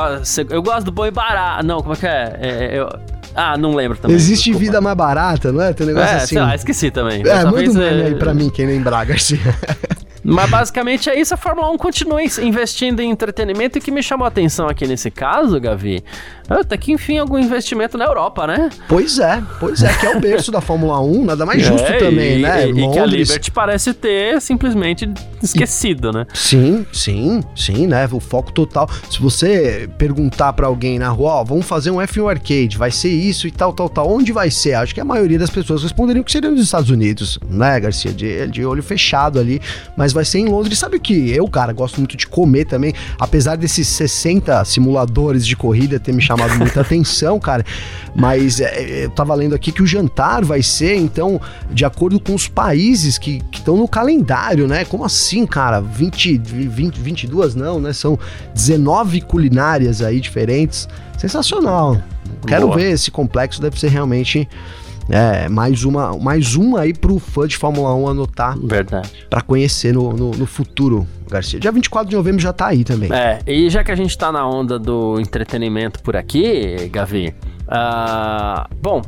eu 0.51 0.63
gosto 0.63 0.85
do 0.85 0.93
bom 0.93 1.07
e 1.07 1.11
barato. 1.11 1.65
Não, 1.67 1.81
como 1.81 1.95
é 1.95 1.97
que 1.97 2.07
é? 2.07 2.39
é 2.41 2.79
eu, 2.79 2.89
ah, 3.35 3.57
não 3.59 3.75
lembro 3.75 3.99
também. 3.99 4.17
Existe 4.17 4.45
desculpa. 4.45 4.65
vida 4.65 4.81
mais 4.81 4.97
barata, 4.97 5.53
não 5.53 5.63
é? 5.63 5.73
Tem 5.73 5.85
um 5.87 5.91
negócio 5.91 6.15
é, 6.15 6.17
assim. 6.17 6.27
Sei 6.27 6.39
lá, 6.39 6.55
esqueci 6.55 6.91
também. 6.91 7.23
É, 7.27 7.45
manda 7.45 7.71
um 7.71 7.75
meme 7.75 8.03
aí 8.03 8.15
pra 8.15 8.33
mim, 8.33 8.49
quem 8.49 8.67
lembrar, 8.67 9.05
Garcia. 9.05 9.39
Mas 10.27 10.51
basicamente 10.51 11.09
é 11.09 11.19
isso, 11.19 11.33
a 11.35 11.37
Fórmula 11.37 11.71
1 11.71 11.77
continua 11.79 12.21
investindo 12.23 13.01
em 13.01 13.11
entretenimento 13.11 13.79
e 13.79 13.81
o 13.81 13.83
que 13.83 13.91
me 13.91 14.03
chamou 14.03 14.25
a 14.25 14.29
atenção 14.29 14.69
aqui 14.69 14.87
nesse 14.87 15.11
caso, 15.11 15.61
Gavi, 15.61 16.03
até 16.49 16.77
que 16.77 16.93
enfim 16.93 17.19
algum 17.19 17.39
investimento 17.39 17.97
na 17.97 18.05
Europa, 18.05 18.47
né? 18.47 18.69
Pois 18.89 19.19
é, 19.19 19.43
pois 19.61 19.83
é, 19.83 19.93
que 19.93 20.07
é 20.07 20.17
o 20.17 20.21
berço 20.21 20.51
da 20.51 20.61
Fórmula 20.61 21.01
1, 21.01 21.25
nada 21.25 21.47
mais 21.47 21.63
é, 21.63 21.65
justo 21.65 21.87
é, 21.87 21.99
também, 21.99 22.39
e, 22.39 22.43
né? 22.43 22.69
E, 22.69 22.71
e, 22.71 22.91
que 22.93 22.99
a 22.99 23.07
Liberty 23.07 23.51
parece 23.51 23.95
ter 23.95 24.41
simplesmente 24.41 25.09
esquecido, 25.43 26.13
né? 26.13 26.27
Sim, 26.35 26.85
sim, 26.93 27.43
sim, 27.55 27.87
né? 27.87 28.09
O 28.11 28.21
foco 28.21 28.53
total. 28.53 28.89
Se 29.11 29.21
você 29.21 29.89
perguntar 29.99 30.53
para 30.53 30.67
alguém 30.67 30.99
na 30.99 31.09
rua, 31.09 31.35
ó, 31.35 31.45
vamos 31.45 31.67
fazer 31.67 31.91
um 31.91 31.97
F1 31.97 32.31
Arcade, 32.31 32.77
vai 32.77 32.91
ser 32.91 33.11
isso 33.11 33.47
e 33.47 33.51
tal, 33.51 33.73
tal, 33.73 33.89
tal, 33.89 34.11
onde 34.11 34.33
vai 34.33 34.51
ser? 34.51 34.75
Acho 34.75 34.95
que 34.95 35.01
a 35.01 35.05
maioria 35.05 35.39
das 35.39 35.51
pessoas 35.51 35.83
responderiam 35.83 36.23
que 36.23 36.33
seria 36.33 36.51
nos 36.51 36.61
Estados 36.61 36.91
Unidos, 36.91 37.39
né, 37.49 37.79
Garcia? 37.79 38.13
De, 38.13 38.47
de 38.49 38.65
olho 38.65 38.83
fechado 38.83 39.39
ali, 39.39 39.61
mas 39.97 40.13
vai 40.17 40.25
ser 40.25 40.41
em 40.41 40.47
Londres. 40.47 40.79
Sabe 40.79 40.97
o 40.97 41.01
que 41.01 41.31
eu, 41.31 41.47
cara, 41.49 41.73
gosto 41.73 41.99
muito 41.99 42.17
de 42.17 42.27
comer 42.27 42.65
também, 42.65 42.93
apesar 43.19 43.57
desses 43.57 43.87
60 43.89 44.65
simuladores 44.65 45.47
de 45.47 45.55
corrida 45.55 46.01
ter 46.01 46.13
me 46.13 46.21
chamado 46.21 46.57
muita 46.57 46.81
atenção, 46.83 47.39
cara. 47.39 47.65
Mas 48.15 48.61
é, 48.61 49.05
eu 49.05 49.11
tava 49.11 49.35
lendo 49.35 49.55
aqui 49.55 49.71
que 49.71 49.83
o 49.83 49.87
jantar 49.87 50.45
vai 50.45 50.63
ser, 50.63 50.97
então, 50.97 51.41
de 51.71 51.85
acordo 51.85 52.19
com 52.19 52.35
os 52.35 52.49
países 52.49 53.19
que 53.19 53.43
estão 53.53 53.77
no 53.77 53.87
calendário, 53.87 54.67
né? 54.67 54.85
Como 54.85 55.05
assim, 55.05 55.47
cara? 55.47 55.81
20, 55.81 56.39
20, 56.39 56.99
22 56.99 57.55
não, 57.55 57.81
né? 57.81 57.93
São 57.93 58.19
19 58.55 59.21
culinárias 59.21 60.03
aí 60.03 60.21
diferentes. 60.21 60.89
Sensacional. 61.19 62.01
Quero 62.47 62.67
Boa. 62.67 62.79
ver 62.79 62.93
esse 62.93 63.11
complexo, 63.11 63.61
deve 63.61 63.79
ser 63.79 63.89
realmente 63.89 64.49
é, 65.09 65.49
mais 65.49 65.85
uma, 65.85 66.17
mais 66.17 66.57
uma 66.57 66.81
aí 66.81 66.93
pro 66.93 67.19
fã 67.19 67.47
de 67.47 67.57
Fórmula 67.57 67.95
1 67.95 68.09
anotar. 68.09 68.59
Verdade. 68.59 69.11
Pra 69.31 69.41
conhecer 69.41 69.95
no, 69.95 70.13
no, 70.13 70.31
no, 70.33 70.47
futuro, 70.47 71.07
Garcia. 71.31 71.61
Dia 71.61 71.71
24 71.71 72.11
de 72.11 72.17
novembro 72.17 72.41
já 72.41 72.53
tá 72.53 72.67
aí 72.67 72.85
também. 72.85 73.13
É, 73.13 73.39
e 73.47 73.71
já 73.71 73.85
que 73.85 73.93
a 73.93 73.97
gente 73.97 74.17
tá 74.17 74.33
na 74.33 74.47
onda 74.49 74.79
do 74.79 75.21
entretenimento 75.21 76.03
por 76.03 76.17
aqui, 76.17 76.89
Gavi, 76.91 77.35
uh, 77.69 78.75
bom, 78.81 79.01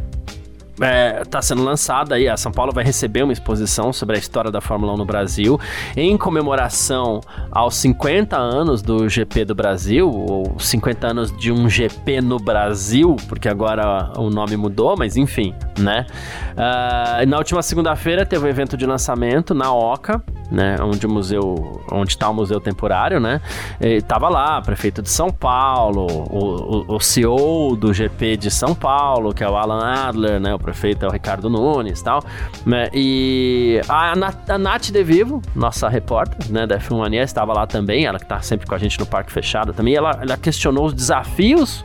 está 0.81 1.39
é, 1.39 1.43
sendo 1.43 1.63
lançada 1.63 2.15
aí, 2.15 2.29
a 2.29 2.37
São 2.37 2.53
Paulo 2.53 2.73
vai 2.73 2.85
receber 2.85 3.23
uma 3.23 3.33
exposição 3.33 3.93
sobre 3.93 4.17
a 4.17 4.19
história 4.19 4.51
da 4.51 4.61
Fórmula 4.61 4.93
1 4.95 4.97
no 4.97 5.05
Brasil, 5.05 5.61
em 5.97 6.17
comemoração 6.17 7.21
aos 7.51 7.75
50 7.77 8.37
anos 8.37 8.83
do 8.83 9.09
GP 9.09 9.45
do 9.45 9.55
Brasil, 9.55 10.09
ou 10.09 10.59
50 10.59 11.07
anos 11.07 11.37
de 11.37 11.51
um 11.51 11.69
GP 11.69 12.21
no 12.21 12.39
Brasil, 12.39 13.17
porque 13.29 13.49
agora 13.49 14.13
o 14.17 14.31
nome 14.31 14.57
mudou, 14.57 14.97
mas 14.97 15.17
enfim, 15.17 15.55
né? 15.79 16.07
Uh, 16.53 17.27
na 17.29 17.39
última 17.39 17.63
segunda-feira 17.63 18.25
teve 18.25 18.45
um 18.45 18.49
evento 18.49 18.77
de 18.77 18.87
lançamento 18.87 19.55
na 19.55 19.73
OCA, 19.73 20.23
né? 20.51 20.77
Onde 20.81 21.07
o 21.07 21.11
museu, 21.11 21.83
onde 21.93 22.13
está 22.13 22.29
o 22.29 22.35
museu 22.35 22.61
temporário, 22.61 23.21
né? 23.21 23.41
E 23.81 24.01
tava 24.01 24.29
lá, 24.29 24.61
prefeito 24.61 25.03
de 25.03 25.11
São 25.11 25.31
Paulo, 25.31 26.07
o, 26.07 26.93
o, 26.93 26.97
o, 26.97 27.01
CEO 27.01 27.77
do 27.77 27.93
GP 27.93 28.37
de 28.37 28.51
São 28.51 28.75
Paulo, 28.75 29.35
que 29.35 29.45
é 29.45 29.49
o 29.49 29.57
Alan 29.57 29.85
Adler, 29.85 30.41
né? 30.41 30.55
O 30.55 30.59
prefeito 30.69 31.05
é 31.05 31.09
o 31.09 31.11
Ricardo 31.11 31.49
Nunes, 31.49 32.03
tal, 32.03 32.23
né? 32.65 32.89
E 32.93 33.81
a, 33.89 34.13
a 34.13 34.59
Nath 34.59 34.91
De 34.91 35.03
Vivo, 35.03 35.41
nossa 35.55 35.89
repórter, 35.89 36.51
né? 36.51 36.67
Da 36.67 36.79
F1 36.79 36.99
Mania, 36.99 37.23
estava 37.23 37.53
lá 37.53 37.67
também, 37.67 38.05
ela 38.05 38.19
que 38.19 38.27
tá 38.27 38.41
sempre 38.41 38.67
com 38.67 38.75
a 38.75 38.79
gente 38.79 38.99
no 38.99 39.07
Parque 39.07 39.33
Fechado 39.33 39.73
também. 39.73 39.95
Ela, 39.95 40.19
ela 40.21 40.37
questionou 40.37 40.87
os 40.87 40.93
desafios 40.93 41.85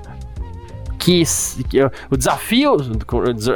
que, 1.04 1.24
que 1.70 1.84
o 2.10 2.16
desafio, 2.16 2.78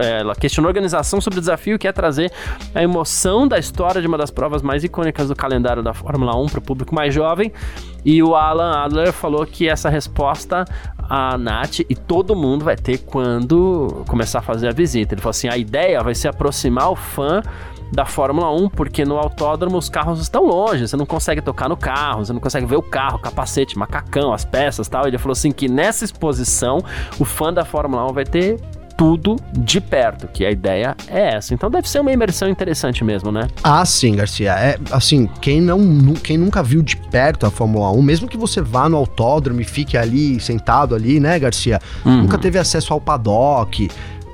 é, 0.02 0.20
ela 0.20 0.36
questionou 0.36 0.68
a 0.68 0.72
organização 0.72 1.22
sobre 1.22 1.40
o 1.40 1.42
desafio 1.42 1.80
que 1.80 1.88
é 1.88 1.92
trazer 1.94 2.32
a 2.76 2.84
emoção 2.84 3.48
da 3.48 3.58
história 3.58 4.02
de 4.02 4.08
uma 4.08 4.18
das 4.18 4.30
provas 4.30 4.62
mais 4.62 4.84
icônicas 4.84 5.30
do 5.30 5.36
calendário 5.36 5.82
da 5.82 5.94
Fórmula 5.94 6.36
1 6.36 6.48
para 6.48 6.60
o 6.60 6.62
público 6.62 6.94
mais 6.94 7.14
jovem. 7.14 7.52
E 8.04 8.22
o 8.22 8.36
Alan 8.36 8.84
Adler 8.84 9.14
falou 9.14 9.46
que 9.46 9.68
essa 9.68 9.90
resposta 9.90 10.66
a 11.10 11.38
Nath 11.38 11.80
e 11.80 11.96
todo 11.96 12.36
mundo 12.36 12.66
vai 12.66 12.76
ter 12.76 12.98
quando 13.00 14.04
começar 14.08 14.40
a 14.40 14.42
fazer 14.42 14.68
a 14.68 14.74
visita. 14.74 15.14
Ele 15.14 15.22
falou 15.22 15.32
assim: 15.32 15.48
a 15.48 15.58
ideia 15.58 16.04
vai 16.04 16.16
ser 16.16 16.28
aproximar 16.28 16.92
o 16.92 16.96
fã 16.96 17.42
da 17.92 18.06
Fórmula 18.06 18.52
1, 18.54 18.70
porque 18.70 19.06
no 19.06 19.18
autódromo 19.18 19.78
os 19.78 19.90
carros 19.90 20.20
estão 20.20 20.46
longe, 20.46 20.88
você 20.88 20.98
não 20.98 21.06
consegue 21.06 21.42
tocar 21.42 21.70
no 21.70 21.78
carro, 21.78 22.26
você 22.26 22.34
não 22.34 22.40
consegue 22.40 22.66
ver 22.66 22.78
o 22.78 22.82
carro, 22.82 23.20
capacete, 23.20 23.78
macacão, 23.78 24.34
as 24.34 24.46
peças 24.46 24.88
tal. 24.88 25.08
Ele 25.08 25.18
falou 25.18 25.34
assim 25.34 25.52
que 25.52 25.70
nessa 25.70 26.04
exposição 26.04 26.80
o 27.20 27.26
fã 27.26 27.54
da 27.54 27.64
Fórmula 27.64 28.10
1 28.10 28.14
vai 28.14 28.26
ter 28.26 28.60
tudo 28.98 29.36
de 29.54 29.80
perto, 29.80 30.28
que 30.28 30.44
a 30.44 30.50
ideia 30.50 30.98
é 31.08 31.36
essa. 31.36 31.54
Então 31.54 31.70
deve 31.70 31.88
ser 31.88 32.00
uma 32.00 32.12
imersão 32.12 32.50
interessante 32.50 33.04
mesmo, 33.04 33.32
né? 33.32 33.48
Ah, 33.64 33.86
sim, 33.86 34.16
Garcia. 34.16 34.54
É 34.54 34.78
assim, 34.92 35.30
quem 35.40 35.62
não 35.62 36.16
quem 36.16 36.38
nunca 36.38 36.64
viu 36.64 36.82
de 36.82 36.98
perto 36.98 37.46
a 37.46 37.52
Fórmula 37.52 37.92
1, 37.92 38.02
mesmo 38.02 38.28
que 38.28 38.36
você 38.36 38.60
vá 38.60 38.90
no 38.90 38.98
autódromo 38.98 39.62
e 39.62 39.64
fique 39.64 39.96
ali 39.96 40.40
sentado 40.40 40.96
ali, 40.96 41.20
né, 41.20 41.38
Garcia? 41.38 41.80
Uhum. 42.04 42.24
Nunca 42.24 42.40
teve 42.40 42.58
acesso 42.58 42.92
ao 42.92 43.00
paddock 43.00 43.88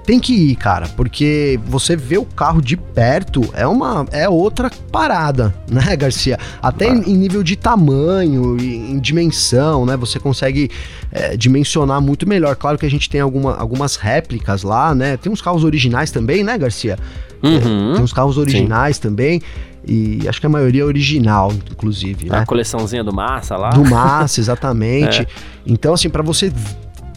tem 0.05 0.19
que 0.19 0.33
ir, 0.33 0.55
cara, 0.55 0.87
porque 0.97 1.59
você 1.65 1.95
vê 1.95 2.17
o 2.17 2.25
carro 2.25 2.61
de 2.61 2.75
perto 2.75 3.41
é 3.53 3.65
uma 3.65 4.05
é 4.11 4.27
outra 4.27 4.69
parada, 4.91 5.53
né, 5.67 5.95
Garcia? 5.95 6.37
Até 6.61 6.87
em, 6.87 7.11
em, 7.11 7.17
nível 7.17 7.41
de 7.41 7.55
tamanho, 7.55 8.57
em, 8.59 8.91
em 8.91 8.99
dimensão, 8.99 9.85
né? 9.85 9.95
Você 9.95 10.19
consegue 10.19 10.69
é, 11.11 11.37
dimensionar 11.37 12.01
muito 12.01 12.27
melhor. 12.27 12.55
Claro 12.55 12.77
que 12.77 12.85
a 12.85 12.89
gente 12.89 13.09
tem 13.09 13.21
alguma, 13.21 13.55
algumas 13.55 13.95
réplicas 13.95 14.63
lá, 14.63 14.93
né? 14.93 15.15
Tem 15.15 15.31
uns 15.31 15.41
carros 15.41 15.63
originais 15.63 16.11
também, 16.11 16.43
né, 16.43 16.57
Garcia? 16.57 16.97
Uhum, 17.41 17.91
é, 17.91 17.95
tem 17.95 18.03
uns 18.03 18.13
carros 18.13 18.37
originais 18.37 18.97
sim. 18.97 19.01
também. 19.01 19.41
E 19.85 20.27
acho 20.27 20.39
que 20.39 20.45
a 20.45 20.49
maioria 20.49 20.81
é 20.81 20.85
original, 20.85 21.51
inclusive. 21.71 22.29
A 22.29 22.39
né? 22.39 22.45
coleçãozinha 22.45 23.03
do 23.03 23.13
Massa 23.13 23.57
lá? 23.57 23.69
Do 23.69 23.83
Massa, 23.83 24.39
exatamente. 24.39 25.21
é. 25.23 25.27
Então, 25.65 25.93
assim, 25.93 26.09
para 26.09 26.23
você 26.23 26.51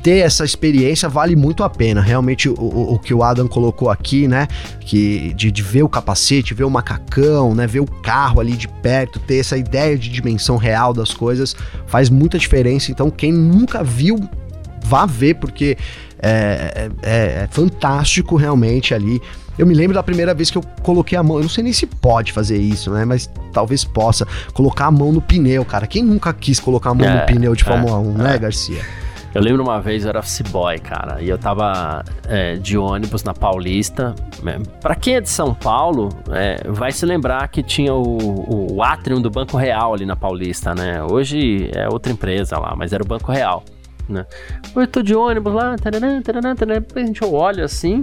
ter 0.07 0.19
essa 0.19 0.45
experiência 0.45 1.09
vale 1.09 1.35
muito 1.35 1.65
a 1.65 1.69
pena. 1.69 2.01
Realmente, 2.01 2.49
o, 2.49 2.55
o, 2.55 2.97
que 2.97 3.13
o 3.13 3.25
Adam 3.25 3.49
colocou 3.49 3.91
aqui, 3.91 4.29
né? 4.29 4.47
Que 4.79 5.35
de, 5.35 5.51
de, 5.51 5.63
ver 5.65 5.83
o 5.83 5.89
capacete, 5.89 6.55
ver 6.55 6.63
o 6.63 6.71
macacão, 6.71 7.57
né? 7.57 7.67
Ver 7.67 7.81
o 7.81 7.87
carro 7.87 8.39
ali 8.39 8.53
de 8.53 8.69
perto, 8.69 9.19
ter 9.19 9.39
essa 9.39 9.57
ideia 9.57 9.99
de 9.99 10.09
dimensão 10.09 10.59
real 10.59 10.95
das 10.95 11.13
coisas, 11.13 11.57
faz 11.89 12.09
muita 12.09 12.39
diferença. 12.39 12.93
Então, 12.93 13.11
quem 13.11 13.33
nunca 13.33 13.83
viu, 13.83 14.17
vá 14.85 15.07
ver, 15.07 15.35
porque 15.41 15.77
é, 16.23 16.89
é, 17.03 17.13
é 17.43 17.49
fantástico 17.51 18.37
realmente 18.37 18.95
ali. 18.95 19.21
Eu 19.59 19.67
me 19.67 19.75
lembro 19.75 19.95
da 19.95 20.05
primeira 20.05 20.33
vez 20.33 20.53
que 20.53 20.59
eu 20.59 20.63
coloquei 20.85 21.19
a 21.19 21.23
mão, 21.25 21.39
eu 21.39 21.43
não 21.43 21.51
sei 21.51 21.65
nem 21.65 21.73
se 21.73 21.85
pode 21.85 22.31
fazer 22.31 22.59
isso, 22.59 22.93
né? 22.93 23.05
Mas 23.05 23.29
talvez 23.53 23.83
possa. 23.83 24.25
Colocar 24.53 24.87
a 24.87 24.91
mão 24.93 25.11
no 25.11 25.21
pneu, 25.21 25.65
cara. 25.65 25.85
Quem 25.85 26.05
nunca 26.05 26.33
quis 26.33 26.61
colocar 26.61 26.91
a 26.91 26.95
mão 26.95 27.09
é, 27.09 27.21
no 27.23 27.27
pneu 27.27 27.57
de 27.57 27.65
é, 27.65 27.67
Fórmula 27.67 27.99
1, 27.99 28.13
né, 28.13 28.37
é. 28.37 28.39
Garcia? 28.39 29.06
Eu 29.37 29.43
lembro 29.43 29.63
uma 29.63 29.83
vez, 29.83 30.03
eu 30.03 30.09
era 30.09 30.21
office 30.21 30.41
cara, 30.83 31.21
e 31.21 31.29
eu 31.29 31.37
tava 31.37 32.03
é, 32.27 32.55
de 32.55 32.79
ônibus 32.79 33.23
na 33.23 33.35
Paulista. 33.35 34.15
É, 34.47 34.59
pra 34.81 34.95
quem 34.95 35.17
é 35.17 35.21
de 35.21 35.29
São 35.29 35.53
Paulo, 35.53 36.09
é, 36.31 36.67
vai 36.71 36.91
se 36.91 37.05
lembrar 37.05 37.47
que 37.49 37.63
tinha 37.63 37.93
o, 37.93 38.73
o 38.73 38.83
Atrium 38.83 39.21
do 39.21 39.29
Banco 39.29 39.59
Real 39.59 39.93
ali 39.93 40.07
na 40.07 40.17
Paulista, 40.17 40.75
né? 40.75 41.03
Hoje 41.03 41.71
é 41.75 41.87
outra 41.87 42.11
empresa 42.11 42.59
lá, 42.59 42.75
mas 42.75 42.95
era 42.95 43.03
o 43.03 43.07
Banco 43.07 43.31
Real, 43.31 43.63
né? 44.09 44.25
Eu 44.75 44.87
tô 44.87 45.03
de 45.03 45.15
ônibus 45.15 45.53
lá, 45.53 45.77
taranã, 45.77 46.23
taranã, 46.23 46.57
taranã, 46.57 46.83
a 46.95 47.01
gente 47.01 47.23
olha 47.23 47.67
assim. 47.67 48.01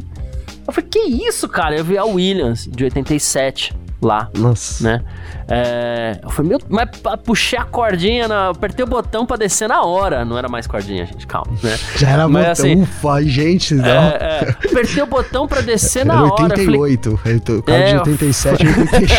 Eu 0.67 0.71
falei, 0.71 0.87
que 0.87 0.99
isso, 0.99 1.49
cara? 1.49 1.75
Eu 1.75 1.83
vi 1.83 1.97
a 1.97 2.05
Williams 2.05 2.69
de 2.71 2.83
87 2.83 3.73
lá. 4.03 4.29
Nossa. 4.37 4.83
Né? 4.83 5.03
É, 5.47 6.19
eu 6.21 6.29
falei, 6.29 6.49
meu, 6.49 6.59
mas 6.69 6.89
puxei 7.23 7.59
a 7.59 7.63
cordinha, 7.63 8.27
na, 8.27 8.49
apertei 8.49 8.83
o 8.83 8.87
botão 8.87 9.25
pra 9.25 9.37
descer 9.37 9.67
na 9.67 9.83
hora. 9.83 10.23
Não 10.23 10.37
era 10.37 10.47
mais 10.47 10.67
cordinha, 10.67 11.05
gente, 11.05 11.27
calma, 11.27 11.51
né? 11.61 11.77
Já 11.97 12.09
era 12.09 12.27
mas, 12.27 12.59
botão, 12.59 12.71
assim, 12.71 12.81
ufa, 12.81 13.23
gente, 13.23 13.75
não. 13.75 13.85
É, 13.85 14.17
é, 14.19 14.49
apertei 14.49 15.03
o 15.03 15.05
botão 15.05 15.47
pra 15.47 15.61
descer 15.61 16.05
na 16.05 16.23
88, 16.23 16.33
hora. 16.33 16.53
88, 16.53 17.17
falei, 17.17 17.37
o 17.59 17.63
cara 17.63 17.85
de 17.85 17.95
87, 17.97 18.67
88. 18.67 19.13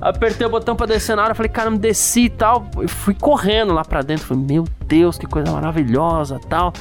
apertei 0.00 0.46
o 0.46 0.50
botão 0.50 0.76
pra 0.76 0.86
descer 0.86 1.16
na 1.16 1.24
hora, 1.24 1.34
falei, 1.34 1.50
cara, 1.50 1.70
me 1.70 1.78
desci 1.78 2.24
e 2.24 2.30
tal. 2.30 2.70
E 2.82 2.88
fui 2.88 3.14
correndo 3.14 3.72
lá 3.72 3.84
pra 3.84 4.02
dentro, 4.02 4.26
falei, 4.26 4.44
meu 4.44 4.64
Deus, 4.86 5.18
que 5.18 5.26
coisa 5.26 5.50
maravilhosa 5.50 6.38
tal. 6.48 6.72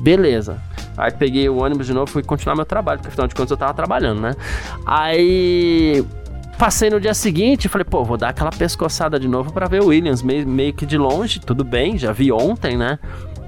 Beleza. 0.00 0.60
Aí 0.96 1.10
peguei 1.10 1.48
o 1.48 1.56
ônibus 1.56 1.86
de 1.86 1.94
novo 1.94 2.10
fui 2.10 2.22
continuar 2.22 2.54
meu 2.54 2.64
trabalho, 2.64 2.98
porque 2.98 3.08
afinal 3.08 3.26
de 3.26 3.34
contas 3.34 3.50
eu 3.50 3.56
tava 3.56 3.74
trabalhando, 3.74 4.20
né? 4.20 4.32
Aí 4.86 6.04
passei 6.58 6.88
no 6.88 7.00
dia 7.00 7.14
seguinte 7.14 7.68
falei, 7.68 7.84
pô, 7.84 8.04
vou 8.04 8.16
dar 8.16 8.28
aquela 8.28 8.50
pescoçada 8.50 9.18
de 9.18 9.28
novo 9.28 9.52
para 9.52 9.66
ver 9.66 9.82
o 9.82 9.86
Williams, 9.86 10.22
meio, 10.22 10.46
meio 10.46 10.72
que 10.72 10.86
de 10.86 10.96
longe, 10.96 11.40
tudo 11.40 11.64
bem, 11.64 11.98
já 11.98 12.12
vi 12.12 12.30
ontem, 12.30 12.76
né? 12.76 12.98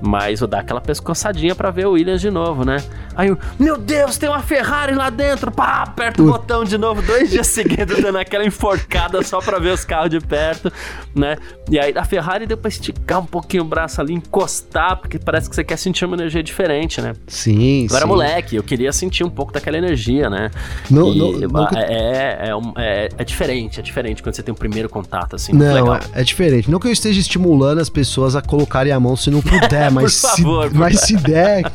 Mas 0.00 0.40
vou 0.40 0.48
dar 0.48 0.60
aquela 0.60 0.80
pescoçadinha 0.80 1.54
para 1.54 1.70
ver 1.70 1.86
o 1.86 1.92
Williams 1.92 2.20
de 2.20 2.30
novo, 2.30 2.64
né? 2.64 2.76
Aí 3.14 3.28
eu, 3.28 3.38
meu 3.58 3.78
Deus, 3.78 4.18
tem 4.18 4.28
uma 4.28 4.40
Ferrari 4.40 4.94
lá 4.94 5.10
dentro! 5.10 5.50
Pá, 5.50 5.82
aperta 5.82 6.22
o 6.22 6.26
botão 6.26 6.64
de 6.64 6.76
novo, 6.76 7.00
dois 7.02 7.30
dias 7.30 7.46
seguidos, 7.48 8.00
dando 8.00 8.18
aquela 8.18 8.44
enforcada 8.44 9.22
só 9.22 9.40
pra 9.40 9.58
ver 9.58 9.72
os 9.72 9.84
carros 9.84 10.10
de 10.10 10.20
perto, 10.20 10.70
né? 11.14 11.36
E 11.70 11.78
aí 11.78 11.92
a 11.96 12.04
Ferrari 12.04 12.46
deu 12.46 12.56
pra 12.56 12.68
esticar 12.68 13.20
um 13.20 13.26
pouquinho 13.26 13.62
o 13.62 13.66
braço 13.66 14.00
ali, 14.00 14.12
encostar, 14.12 14.96
porque 14.98 15.18
parece 15.18 15.48
que 15.48 15.56
você 15.56 15.64
quer 15.64 15.76
sentir 15.78 16.04
uma 16.04 16.14
energia 16.14 16.42
diferente, 16.42 17.00
né? 17.00 17.14
Sim, 17.26 17.86
Eu 17.90 17.96
era 17.96 18.06
moleque, 18.06 18.56
eu 18.56 18.62
queria 18.62 18.92
sentir 18.92 19.24
um 19.24 19.30
pouco 19.30 19.52
daquela 19.52 19.78
energia, 19.78 20.28
né? 20.28 20.50
No, 20.90 21.12
e, 21.12 21.18
no, 21.18 21.48
no... 21.48 21.68
É, 21.74 22.48
é, 22.48 22.50
é, 22.76 23.08
é, 23.16 23.24
diferente, 23.24 23.80
é 23.80 23.82
diferente 23.82 24.22
quando 24.22 24.34
você 24.34 24.42
tem 24.42 24.52
o 24.52 24.54
um 24.54 24.58
primeiro 24.58 24.88
contato, 24.88 25.36
assim. 25.36 25.52
Não, 25.52 25.94
é, 25.94 26.00
é 26.14 26.22
diferente. 26.22 26.70
Não 26.70 26.78
que 26.78 26.86
eu 26.86 26.92
esteja 26.92 27.18
estimulando 27.18 27.80
as 27.80 27.88
pessoas 27.88 28.36
a 28.36 28.42
colocarem 28.42 28.92
a 28.92 29.00
mão 29.00 29.16
se 29.16 29.30
não 29.30 29.40
puder, 29.40 29.85
mas, 29.90 30.20
favor, 30.20 30.70
se, 30.70 30.76
mas 30.76 31.00
se 31.06 31.16
der. 31.16 31.72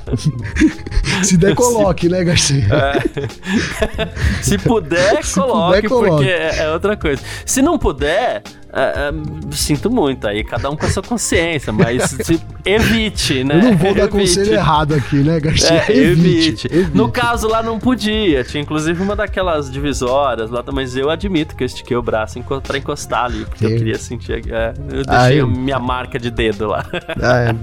se 1.24 1.38
der, 1.38 1.56
coloque, 1.56 2.10
né, 2.10 2.24
Garcia? 2.24 2.66
É. 2.72 4.44
se 4.44 4.58
puder, 4.58 5.24
se 5.26 5.40
coloque, 5.40 5.88
puder, 5.88 5.90
coloque, 5.90 6.10
porque 6.10 6.30
é, 6.30 6.58
é 6.60 6.72
outra 6.72 6.96
coisa. 6.96 7.22
Se 7.46 7.62
não 7.62 7.78
puder, 7.78 8.44
é, 8.74 9.10
é, 9.10 9.12
sinto 9.52 9.90
muito, 9.90 10.26
aí 10.26 10.44
cada 10.46 10.70
um 10.70 10.78
com 10.78 10.86
a 10.86 10.90
sua 10.90 11.04
consciência, 11.04 11.74
mas 11.74 12.04
se, 12.04 12.42
evite, 12.64 13.44
né? 13.44 13.56
Eu 13.56 13.62
não 13.64 13.78
vou 13.78 13.94
dar 13.94 14.04
evite. 14.04 14.18
conselho 14.18 14.54
errado 14.54 14.94
aqui, 14.94 15.18
né, 15.18 15.40
Garcia? 15.42 15.84
É, 15.88 15.92
evite. 15.92 16.68
evite. 16.68 16.96
No 16.96 17.12
caso 17.12 17.50
lá 17.50 17.62
não 17.62 17.78
podia, 17.78 18.46
tinha 18.46 18.64
inclusive 18.64 19.02
uma 19.02 19.14
daquelas 19.14 19.70
divisórias 19.70 20.50
lá, 20.50 20.64
mas 20.72 20.96
eu 20.96 21.10
admito 21.10 21.54
que 21.56 21.64
eu 21.64 21.66
estiquei 21.66 21.98
o 21.98 22.02
braço 22.02 22.42
pra 22.66 22.78
encostar 22.78 23.26
ali, 23.26 23.44
porque 23.44 23.66
eu 23.66 23.70
queria 23.70 23.98
sentir. 23.98 24.42
É, 24.50 24.74
eu 24.90 25.04
deixei 25.04 25.44
minha 25.44 25.80
marca 25.80 26.18
de 26.18 26.32
dedo 26.32 26.68
lá. 26.68 26.86
É, 27.22 27.54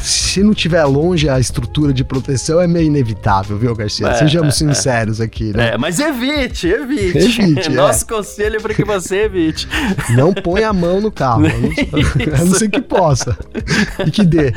se 0.00 0.42
não 0.42 0.54
tiver 0.54 0.82
longe 0.84 1.28
a 1.28 1.38
estrutura 1.38 1.92
de 1.92 2.04
proteção, 2.04 2.60
é 2.60 2.66
meio 2.66 2.86
inevitável, 2.86 3.58
viu, 3.58 3.74
Garcia? 3.74 4.14
Sejamos 4.14 4.54
sinceros 4.54 5.20
aqui, 5.20 5.52
né? 5.54 5.70
É, 5.74 5.78
mas 5.78 5.98
evite, 5.98 6.68
evite. 6.68 7.18
evite 7.18 7.68
Nosso 7.68 8.06
conselho 8.06 8.56
é 8.56 8.60
para 8.60 8.74
que 8.74 8.84
você 8.84 9.24
evite. 9.24 9.68
Não 10.10 10.32
põe 10.42 10.64
a 10.64 10.72
mão 10.72 11.00
no 11.00 11.10
carro. 11.10 11.46
a 11.46 12.44
não 12.44 12.54
ser 12.54 12.68
que 12.68 12.80
possa. 12.80 13.36
E 14.06 14.10
que 14.10 14.24
dê. 14.24 14.52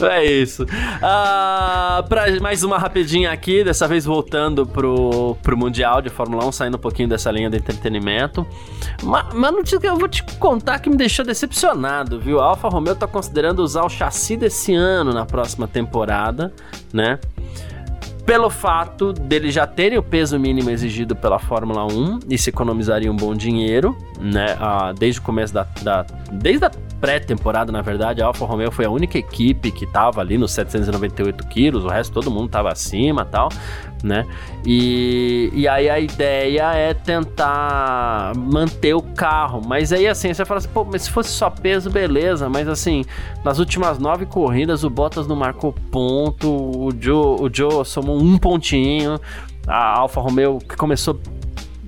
É 0.00 0.24
isso. 0.24 0.64
Uh, 0.64 2.08
pra 2.08 2.28
mais 2.40 2.62
uma 2.62 2.78
rapidinha 2.78 3.32
aqui, 3.32 3.64
dessa 3.64 3.88
vez 3.88 4.04
voltando 4.04 4.66
pro, 4.66 5.36
pro 5.42 5.56
Mundial 5.56 6.00
de 6.00 6.08
Fórmula 6.08 6.44
1, 6.46 6.52
saindo 6.52 6.76
um 6.76 6.80
pouquinho 6.80 7.08
dessa 7.08 7.30
linha 7.30 7.50
de 7.50 7.56
entretenimento. 7.56 8.46
Mas, 9.02 9.34
mas 9.34 9.52
notícia 9.52 9.80
que 9.80 9.86
eu 9.86 9.96
vou 9.96 10.08
te 10.08 10.22
contar 10.38 10.78
que 10.78 10.88
me 10.88 10.96
deixou 10.96 11.24
decepcionado, 11.24 12.20
viu? 12.20 12.40
A 12.40 12.44
Alfa 12.44 12.68
Romeo 12.68 12.94
tá 12.94 13.06
considerando 13.06 13.60
usar 13.60 13.82
o 13.82 13.88
chassi 13.88 14.36
desse 14.36 14.74
ano 14.74 15.12
na 15.12 15.24
próxima 15.24 15.66
temporada, 15.66 16.52
né? 16.92 17.18
Pelo 18.28 18.50
fato 18.50 19.10
dele 19.10 19.50
já 19.50 19.66
terem 19.66 19.96
o 19.96 20.02
peso 20.02 20.38
mínimo 20.38 20.68
exigido 20.68 21.16
pela 21.16 21.38
Fórmula 21.38 21.86
1 21.86 22.18
e 22.28 22.36
se 22.36 22.50
economizaria 22.50 23.10
um 23.10 23.16
bom 23.16 23.34
dinheiro, 23.34 23.96
né? 24.20 24.54
Ah, 24.60 24.92
desde 24.92 25.18
o 25.18 25.22
começo 25.22 25.54
da, 25.54 25.66
da, 25.80 26.04
desde 26.30 26.66
a 26.66 26.70
pré-temporada, 27.00 27.70
na 27.70 27.80
verdade, 27.80 28.22
a 28.22 28.26
Alfa 28.26 28.44
Romeo 28.44 28.70
foi 28.70 28.84
a 28.84 28.90
única 28.90 29.18
equipe 29.18 29.70
que 29.70 29.86
tava 29.86 30.20
ali 30.20 30.36
nos 30.36 30.52
798 30.52 31.46
quilos, 31.46 31.84
o 31.84 31.88
resto 31.88 32.12
todo 32.12 32.30
mundo 32.30 32.48
tava 32.48 32.70
acima 32.70 33.24
tal, 33.24 33.48
né? 34.02 34.26
E, 34.64 35.50
e 35.52 35.68
aí 35.68 35.88
a 35.88 35.98
ideia 35.98 36.72
é 36.74 36.94
tentar 36.94 38.32
manter 38.36 38.94
o 38.94 39.02
carro, 39.02 39.60
mas 39.64 39.92
aí 39.92 40.06
assim, 40.06 40.32
você 40.32 40.44
fala 40.44 40.58
assim, 40.58 40.68
pô, 40.68 40.84
mas 40.84 41.02
se 41.02 41.10
fosse 41.10 41.30
só 41.30 41.48
peso, 41.48 41.90
beleza, 41.90 42.48
mas 42.48 42.68
assim, 42.68 43.04
nas 43.44 43.58
últimas 43.58 43.98
nove 43.98 44.26
corridas 44.26 44.84
o 44.84 44.90
Bottas 44.90 45.26
não 45.26 45.36
marcou 45.36 45.72
ponto, 45.90 46.48
o 46.48 46.90
Joe, 46.98 47.40
o 47.40 47.50
Joe 47.52 47.84
somou 47.84 48.18
um 48.20 48.36
pontinho, 48.36 49.20
a 49.66 49.98
Alfa 49.98 50.20
Romeo 50.20 50.58
que 50.58 50.76
começou 50.76 51.18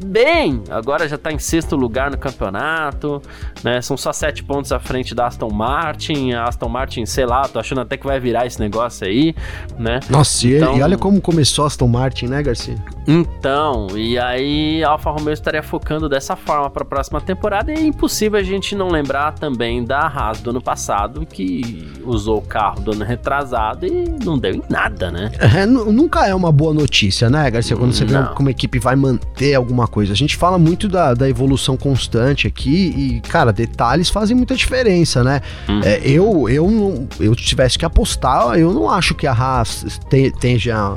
bem, 0.04 0.62
agora 0.70 1.08
já 1.08 1.18
tá 1.18 1.32
em 1.32 1.38
sexto 1.38 1.76
lugar 1.76 2.10
no 2.10 2.18
campeonato, 2.18 3.20
né? 3.62 3.80
São 3.80 3.96
só 3.96 4.12
sete 4.12 4.42
pontos 4.42 4.72
à 4.72 4.78
frente 4.78 5.14
da 5.14 5.26
Aston 5.26 5.50
Martin. 5.50 6.32
A 6.32 6.44
Aston 6.44 6.68
Martin, 6.68 7.06
sei 7.06 7.26
lá, 7.26 7.42
tô 7.42 7.58
achando 7.58 7.80
até 7.80 7.96
que 7.96 8.06
vai 8.06 8.18
virar 8.18 8.46
esse 8.46 8.58
negócio 8.60 9.06
aí, 9.06 9.34
né? 9.78 10.00
Nossa, 10.08 10.46
então, 10.46 10.76
e 10.76 10.82
olha 10.82 10.96
como 10.96 11.20
começou 11.20 11.64
a 11.64 11.66
Aston 11.66 11.88
Martin, 11.88 12.26
né, 12.26 12.42
Garcia? 12.42 12.76
Então, 13.06 13.88
e 13.96 14.18
aí 14.18 14.84
a 14.84 14.90
Alfa 14.90 15.10
Romeo 15.10 15.32
estaria 15.32 15.62
focando 15.62 16.08
dessa 16.08 16.36
forma 16.36 16.70
para 16.70 16.82
a 16.82 16.86
próxima 16.86 17.20
temporada 17.20 17.72
e 17.72 17.74
é 17.74 17.80
impossível 17.80 18.38
a 18.38 18.42
gente 18.42 18.74
não 18.74 18.88
lembrar 18.88 19.32
também 19.32 19.84
da 19.84 20.00
Haas 20.00 20.40
do 20.40 20.50
ano 20.50 20.60
passado 20.60 21.26
que 21.26 21.90
usou 22.04 22.38
o 22.38 22.42
carro 22.42 22.80
do 22.80 22.92
ano 22.92 23.04
retrasado 23.04 23.86
e 23.86 24.08
não 24.24 24.38
deu 24.38 24.54
em 24.54 24.62
nada, 24.68 25.10
né? 25.10 25.30
É, 25.38 25.66
nunca 25.66 26.26
é 26.26 26.34
uma 26.34 26.52
boa 26.52 26.72
notícia, 26.72 27.28
né, 27.28 27.50
Garcia, 27.50 27.76
quando 27.76 27.92
você 27.92 28.04
não. 28.04 28.28
vê 28.28 28.34
como 28.34 28.48
a 28.48 28.52
equipe 28.52 28.78
vai 28.78 28.94
manter 28.94 29.54
alguma 29.54 29.88
coisa. 29.90 30.12
A 30.12 30.16
gente 30.16 30.36
fala 30.36 30.58
muito 30.58 30.88
da, 30.88 31.12
da 31.12 31.28
evolução 31.28 31.76
constante 31.76 32.46
aqui 32.46 32.94
e, 32.96 33.20
cara, 33.28 33.52
detalhes 33.52 34.08
fazem 34.08 34.36
muita 34.36 34.54
diferença, 34.54 35.22
né? 35.22 35.40
Uhum. 35.68 35.80
É, 35.84 36.00
eu, 36.04 36.48
eu, 36.48 37.08
eu 37.18 37.34
tivesse 37.34 37.78
que 37.78 37.84
apostar, 37.84 38.58
eu 38.58 38.72
não 38.72 38.88
acho 38.88 39.14
que 39.14 39.26
a 39.26 39.32
Haas 39.32 39.84
esteja 40.12 40.96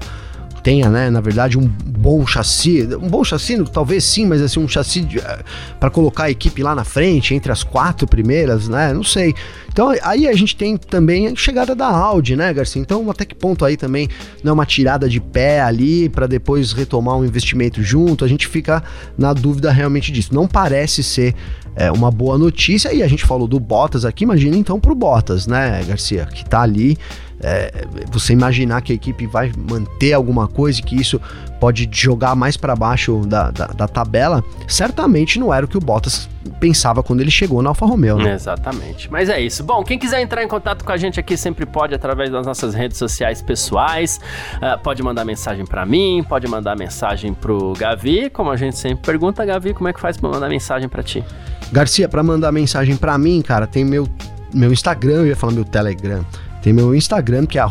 tenha, 0.63 0.89
né, 0.89 1.09
na 1.09 1.19
verdade, 1.19 1.57
um 1.57 1.67
bom 1.67 2.25
chassi. 2.25 2.87
Um 2.95 3.09
bom 3.09 3.23
chassi, 3.23 3.61
talvez 3.71 4.03
sim, 4.03 4.25
mas 4.25 4.41
assim, 4.41 4.59
um 4.59 4.67
chassi 4.67 5.05
eh, 5.15 5.39
para 5.79 5.89
colocar 5.89 6.23
a 6.23 6.31
equipe 6.31 6.63
lá 6.63 6.73
na 6.73 6.83
frente, 6.83 7.35
entre 7.35 7.51
as 7.51 7.63
quatro 7.63 8.07
primeiras, 8.07 8.67
né? 8.69 8.93
Não 8.93 9.03
sei. 9.03 9.35
Então 9.71 9.93
aí 10.01 10.27
a 10.27 10.33
gente 10.33 10.55
tem 10.55 10.77
também 10.77 11.27
a 11.27 11.35
chegada 11.35 11.75
da 11.75 11.87
Audi, 11.87 12.35
né, 12.35 12.53
Garcia? 12.53 12.81
Então 12.81 13.09
até 13.11 13.25
que 13.25 13.35
ponto 13.35 13.65
aí 13.65 13.75
também 13.75 14.07
não 14.43 14.51
é 14.51 14.53
uma 14.53 14.65
tirada 14.65 15.09
de 15.09 15.19
pé 15.19 15.61
ali 15.61 16.07
para 16.07 16.27
depois 16.27 16.71
retomar 16.71 17.17
um 17.17 17.25
investimento 17.25 17.83
junto? 17.83 18.23
A 18.23 18.27
gente 18.27 18.47
fica 18.47 18.81
na 19.17 19.33
dúvida 19.33 19.71
realmente 19.71 20.11
disso. 20.11 20.33
Não 20.33 20.47
parece 20.47 21.03
ser 21.03 21.35
é, 21.75 21.91
uma 21.91 22.11
boa 22.11 22.37
notícia 22.37 22.93
e 22.93 23.01
a 23.03 23.07
gente 23.07 23.25
falou 23.25 23.47
do 23.47 23.59
Bottas 23.59 24.05
aqui, 24.05 24.23
imagina 24.23 24.55
então 24.55 24.79
pro 24.79 24.95
Bottas, 24.95 25.47
né, 25.47 25.83
Garcia, 25.87 26.25
que 26.25 26.45
tá 26.45 26.61
ali 26.61 26.97
é, 27.43 27.85
você 28.09 28.33
imaginar 28.33 28.81
que 28.81 28.93
a 28.93 28.95
equipe 28.95 29.27
vai 29.27 29.51
manter 29.69 30.13
alguma 30.13 30.47
coisa 30.47 30.79
e 30.79 30.83
que 30.83 30.95
isso 30.95 31.19
pode 31.59 31.89
jogar 31.91 32.35
mais 32.35 32.57
para 32.57 32.75
baixo 32.75 33.21
da, 33.25 33.51
da, 33.51 33.67
da, 33.67 33.87
tabela, 33.87 34.43
certamente 34.67 35.39
não 35.39 35.53
era 35.53 35.65
o 35.65 35.67
que 35.67 35.77
o 35.77 35.79
Bottas 35.79 36.29
pensava 36.59 37.01
quando 37.01 37.21
ele 37.21 37.31
chegou 37.31 37.61
na 37.61 37.69
Alfa 37.69 37.85
Romeo, 37.85 38.17
né? 38.17 38.33
Exatamente. 38.33 39.09
Mas 39.11 39.29
é 39.29 39.39
isso. 39.39 39.63
Bom, 39.63 39.83
quem 39.83 39.97
quiser 39.97 40.21
entrar 40.21 40.43
em 40.43 40.47
contato 40.47 40.83
com 40.83 40.91
a 40.91 40.97
gente 40.97 41.19
aqui 41.19 41.37
sempre 41.37 41.65
pode 41.65 41.93
através 41.93 42.29
das 42.29 42.45
nossas 42.45 42.73
redes 42.73 42.97
sociais 42.97 43.41
pessoais. 43.41 44.19
Uh, 44.55 44.81
pode 44.81 45.01
mandar 45.01 45.23
mensagem 45.23 45.65
para 45.65 45.85
mim, 45.85 46.23
pode 46.27 46.47
mandar 46.47 46.75
mensagem 46.75 47.33
pro 47.33 47.73
Gavi, 47.73 48.29
como 48.29 48.51
a 48.51 48.57
gente 48.57 48.77
sempre 48.77 49.05
pergunta, 49.05 49.45
Gavi, 49.45 49.73
como 49.73 49.87
é 49.87 49.93
que 49.93 49.99
faz 49.99 50.17
para 50.17 50.29
mandar 50.29 50.49
mensagem 50.49 50.89
para 50.89 51.01
ti? 51.03 51.23
Garcia, 51.71 52.09
para 52.09 52.23
mandar 52.23 52.51
mensagem 52.51 52.95
para 52.95 53.17
mim, 53.17 53.41
cara, 53.41 53.65
tem 53.65 53.85
meu 53.85 54.07
meu 54.53 54.71
Instagram, 54.71 55.13
eu 55.13 55.27
ia 55.27 55.35
falar 55.35 55.53
meu 55.53 55.65
Telegram. 55.65 56.23
Tem 56.63 56.73
meu 56.73 56.95
Instagram, 56.95 57.45
que 57.45 57.59
é 57.59 57.61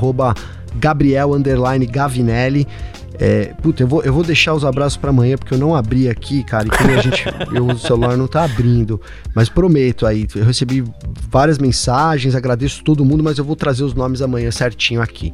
Gabriel 0.76 1.34
Gavinelli. 1.86 2.68
É, 3.18 3.52
puta, 3.62 3.82
eu 3.82 3.86
vou, 3.86 4.02
eu 4.02 4.12
vou 4.12 4.22
deixar 4.22 4.54
os 4.54 4.64
abraços 4.64 4.96
para 4.96 5.10
amanhã, 5.10 5.36
porque 5.36 5.54
eu 5.54 5.58
não 5.58 5.74
abri 5.74 6.08
aqui, 6.08 6.42
cara, 6.42 6.66
e 6.66 6.70
a 6.98 7.02
gente, 7.02 7.24
eu, 7.54 7.66
o 7.66 7.78
celular 7.78 8.16
não 8.16 8.26
tá 8.26 8.44
abrindo. 8.44 9.00
Mas 9.34 9.48
prometo 9.48 10.06
aí, 10.06 10.26
eu 10.34 10.44
recebi 10.44 10.84
várias 11.30 11.58
mensagens, 11.58 12.34
agradeço 12.34 12.82
todo 12.82 13.04
mundo, 13.04 13.22
mas 13.22 13.38
eu 13.38 13.44
vou 13.44 13.56
trazer 13.56 13.84
os 13.84 13.94
nomes 13.94 14.22
amanhã 14.22 14.50
certinho 14.50 15.00
aqui. 15.00 15.32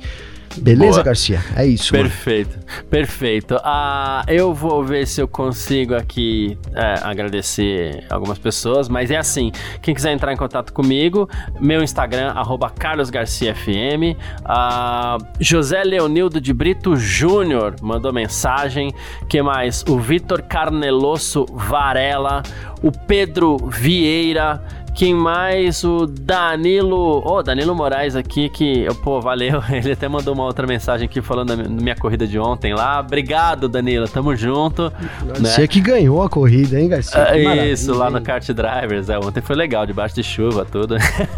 Beleza, 0.56 0.92
Boa. 0.92 1.02
Garcia? 1.04 1.40
É 1.54 1.66
isso. 1.66 1.92
Perfeito, 1.92 2.50
mano. 2.56 2.88
perfeito. 2.88 3.56
Ah, 3.62 4.24
eu 4.26 4.52
vou 4.54 4.84
ver 4.84 5.06
se 5.06 5.20
eu 5.20 5.28
consigo 5.28 5.94
aqui 5.94 6.58
é, 6.74 6.94
agradecer 7.02 8.04
algumas 8.10 8.38
pessoas, 8.38 8.88
mas 8.88 9.10
é 9.10 9.16
assim: 9.16 9.52
quem 9.82 9.94
quiser 9.94 10.12
entrar 10.12 10.32
em 10.32 10.36
contato 10.36 10.72
comigo, 10.72 11.28
meu 11.60 11.82
Instagram, 11.82 12.34
carlosgarciafm. 12.78 14.16
Ah, 14.44 15.18
José 15.40 15.82
Leonildo 15.84 16.40
de 16.40 16.52
Brito 16.52 16.96
Júnior 16.96 17.76
mandou 17.80 18.12
mensagem. 18.12 18.92
que 19.28 19.42
mais? 19.42 19.84
O 19.88 19.98
Vitor 19.98 20.42
Carneloso 20.42 21.46
Varela, 21.52 22.42
o 22.82 22.90
Pedro 22.90 23.56
Vieira. 23.56 24.62
Quem 24.98 25.14
mais? 25.14 25.84
O 25.84 26.06
Danilo. 26.06 27.22
Ô, 27.24 27.36
oh, 27.36 27.42
Danilo 27.42 27.72
Moraes 27.72 28.16
aqui, 28.16 28.48
que. 28.48 28.84
Pô, 29.04 29.20
valeu. 29.20 29.62
Ele 29.70 29.92
até 29.92 30.08
mandou 30.08 30.34
uma 30.34 30.42
outra 30.42 30.66
mensagem 30.66 31.06
aqui 31.06 31.22
falando 31.22 31.56
da 31.56 31.68
minha 31.68 31.94
corrida 31.94 32.26
de 32.26 32.36
ontem 32.36 32.74
lá. 32.74 32.98
Obrigado, 32.98 33.68
Danilo. 33.68 34.08
Tamo 34.08 34.34
junto. 34.34 34.92
Você 35.36 35.60
né? 35.60 35.66
que 35.68 35.80
ganhou 35.80 36.20
a 36.20 36.28
corrida, 36.28 36.80
hein, 36.80 36.88
Garcia? 36.88 37.16
É, 37.28 37.70
isso, 37.70 37.94
lá 37.94 38.10
no 38.10 38.20
Kart 38.20 38.44
Drivers. 38.50 39.08
É, 39.08 39.16
ontem 39.16 39.40
foi 39.40 39.54
legal, 39.54 39.86
debaixo 39.86 40.16
de 40.16 40.24
chuva, 40.24 40.64
tudo. 40.64 40.96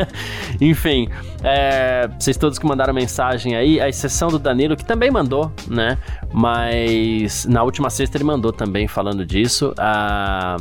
Enfim, 0.59 1.11
é, 1.45 2.09
vocês 2.19 2.39
todos 2.39 2.59
que 2.59 2.65
mandaram 2.65 2.95
mensagem 2.95 3.57
aí, 3.57 3.79
a 3.79 3.91
exceção 3.91 4.29
do 4.29 4.39
Danilo, 4.39 4.75
que 4.75 4.87
também 4.87 5.11
mandou, 5.11 5.53
né? 5.69 5.99
Mas 6.33 7.45
na 7.45 7.63
última 7.63 7.91
sexta 7.91 8.17
ele 8.17 8.25
mandou 8.25 8.55
também 8.55 8.89
falando 8.89 9.27
disso. 9.27 9.75
Ah. 9.77 10.57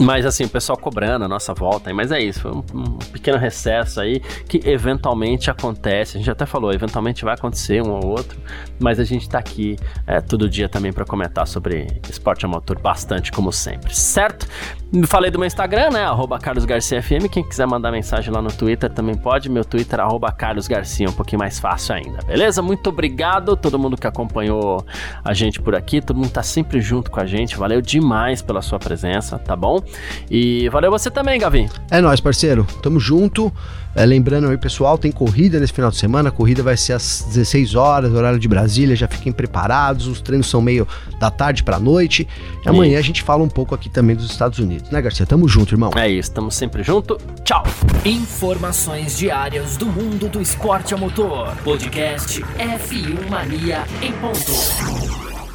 Mas 0.00 0.24
assim, 0.24 0.44
o 0.44 0.48
pessoal 0.48 0.78
cobrando 0.78 1.26
a 1.26 1.28
nossa 1.28 1.52
volta, 1.52 1.92
mas 1.92 2.10
é 2.10 2.18
isso, 2.20 2.40
foi 2.40 2.52
um, 2.52 2.64
um, 2.74 2.98
pequeno 3.12 3.36
recesso 3.36 4.00
aí 4.00 4.18
que 4.48 4.58
eventualmente 4.64 5.50
acontece. 5.50 6.16
A 6.16 6.18
gente 6.20 6.30
até 6.30 6.46
falou, 6.46 6.72
eventualmente 6.72 7.22
vai 7.22 7.34
acontecer 7.34 7.82
um 7.82 7.90
ou 7.90 8.06
outro, 8.06 8.40
mas 8.78 8.98
a 8.98 9.04
gente 9.04 9.28
tá 9.28 9.38
aqui 9.38 9.76
é, 10.06 10.20
todo 10.22 10.48
dia 10.48 10.70
também 10.70 10.90
para 10.90 11.04
comentar 11.04 11.46
sobre 11.46 11.86
esporte 12.08 12.46
a 12.46 12.48
motor 12.48 12.80
bastante, 12.80 13.30
como 13.30 13.52
sempre, 13.52 13.94
certo? 13.94 14.48
Falei 15.06 15.30
do 15.30 15.38
meu 15.38 15.46
Instagram, 15.46 15.90
né? 15.90 16.04
Arroba 16.04 16.36
CarlosGarciaFM. 16.38 17.28
Quem 17.30 17.48
quiser 17.48 17.64
mandar 17.64 17.92
mensagem 17.92 18.32
lá 18.32 18.42
no 18.42 18.50
Twitter 18.50 18.90
também 18.90 19.14
pode. 19.14 19.48
Meu 19.48 19.64
Twitter 19.64 20.00
arroba 20.00 20.32
CarlosGarcia, 20.32 21.08
um 21.08 21.12
pouquinho 21.12 21.38
mais 21.38 21.60
fácil 21.60 21.94
ainda, 21.94 22.18
beleza? 22.26 22.60
Muito 22.60 22.88
obrigado 22.88 23.56
todo 23.56 23.78
mundo 23.78 23.96
que 23.96 24.06
acompanhou 24.06 24.84
a 25.22 25.32
gente 25.32 25.60
por 25.60 25.76
aqui. 25.76 26.00
Todo 26.00 26.16
mundo 26.16 26.30
tá 26.30 26.42
sempre 26.42 26.80
junto 26.80 27.08
com 27.08 27.20
a 27.20 27.26
gente. 27.26 27.56
Valeu 27.56 27.80
demais 27.80 28.42
pela 28.42 28.60
sua 28.62 28.80
presença, 28.80 29.38
tá 29.38 29.54
bom? 29.54 29.80
E 30.30 30.68
valeu 30.68 30.90
você 30.90 31.10
também, 31.10 31.38
Gavin. 31.38 31.68
É 31.90 32.00
nóis, 32.00 32.20
parceiro. 32.20 32.66
Tamo 32.82 33.00
junto. 33.00 33.52
É, 33.94 34.04
lembrando 34.06 34.48
aí, 34.48 34.56
pessoal, 34.56 34.96
tem 34.96 35.10
corrida 35.10 35.58
nesse 35.58 35.72
final 35.72 35.90
de 35.90 35.96
semana. 35.96 36.28
A 36.28 36.32
corrida 36.32 36.62
vai 36.62 36.76
ser 36.76 36.92
às 36.92 37.24
16 37.28 37.74
horas, 37.74 38.12
horário 38.12 38.38
de 38.38 38.46
Brasília. 38.46 38.94
Já 38.94 39.08
fiquem 39.08 39.32
preparados. 39.32 40.06
Os 40.06 40.20
treinos 40.20 40.48
são 40.48 40.62
meio 40.62 40.86
da 41.18 41.30
tarde 41.30 41.64
pra 41.64 41.78
noite. 41.78 42.26
E 42.64 42.68
amanhã 42.68 42.98
a 42.98 43.02
gente 43.02 43.22
fala 43.22 43.42
um 43.42 43.48
pouco 43.48 43.74
aqui 43.74 43.88
também 43.88 44.14
dos 44.14 44.30
Estados 44.30 44.58
Unidos, 44.58 44.90
né, 44.90 45.02
Garcia? 45.02 45.26
Tamo 45.26 45.48
junto, 45.48 45.74
irmão. 45.74 45.90
É 45.96 46.08
isso, 46.08 46.30
tamo 46.32 46.50
sempre 46.50 46.82
junto. 46.82 47.18
Tchau. 47.44 47.64
Informações 48.04 49.18
diárias 49.18 49.76
do 49.76 49.86
mundo 49.86 50.28
do 50.28 50.40
esporte 50.40 50.94
a 50.94 50.96
motor. 50.96 51.54
Podcast 51.64 52.40
F1 52.40 53.28
Mania 53.28 53.84
em 54.00 54.12
ponto. 54.12 55.39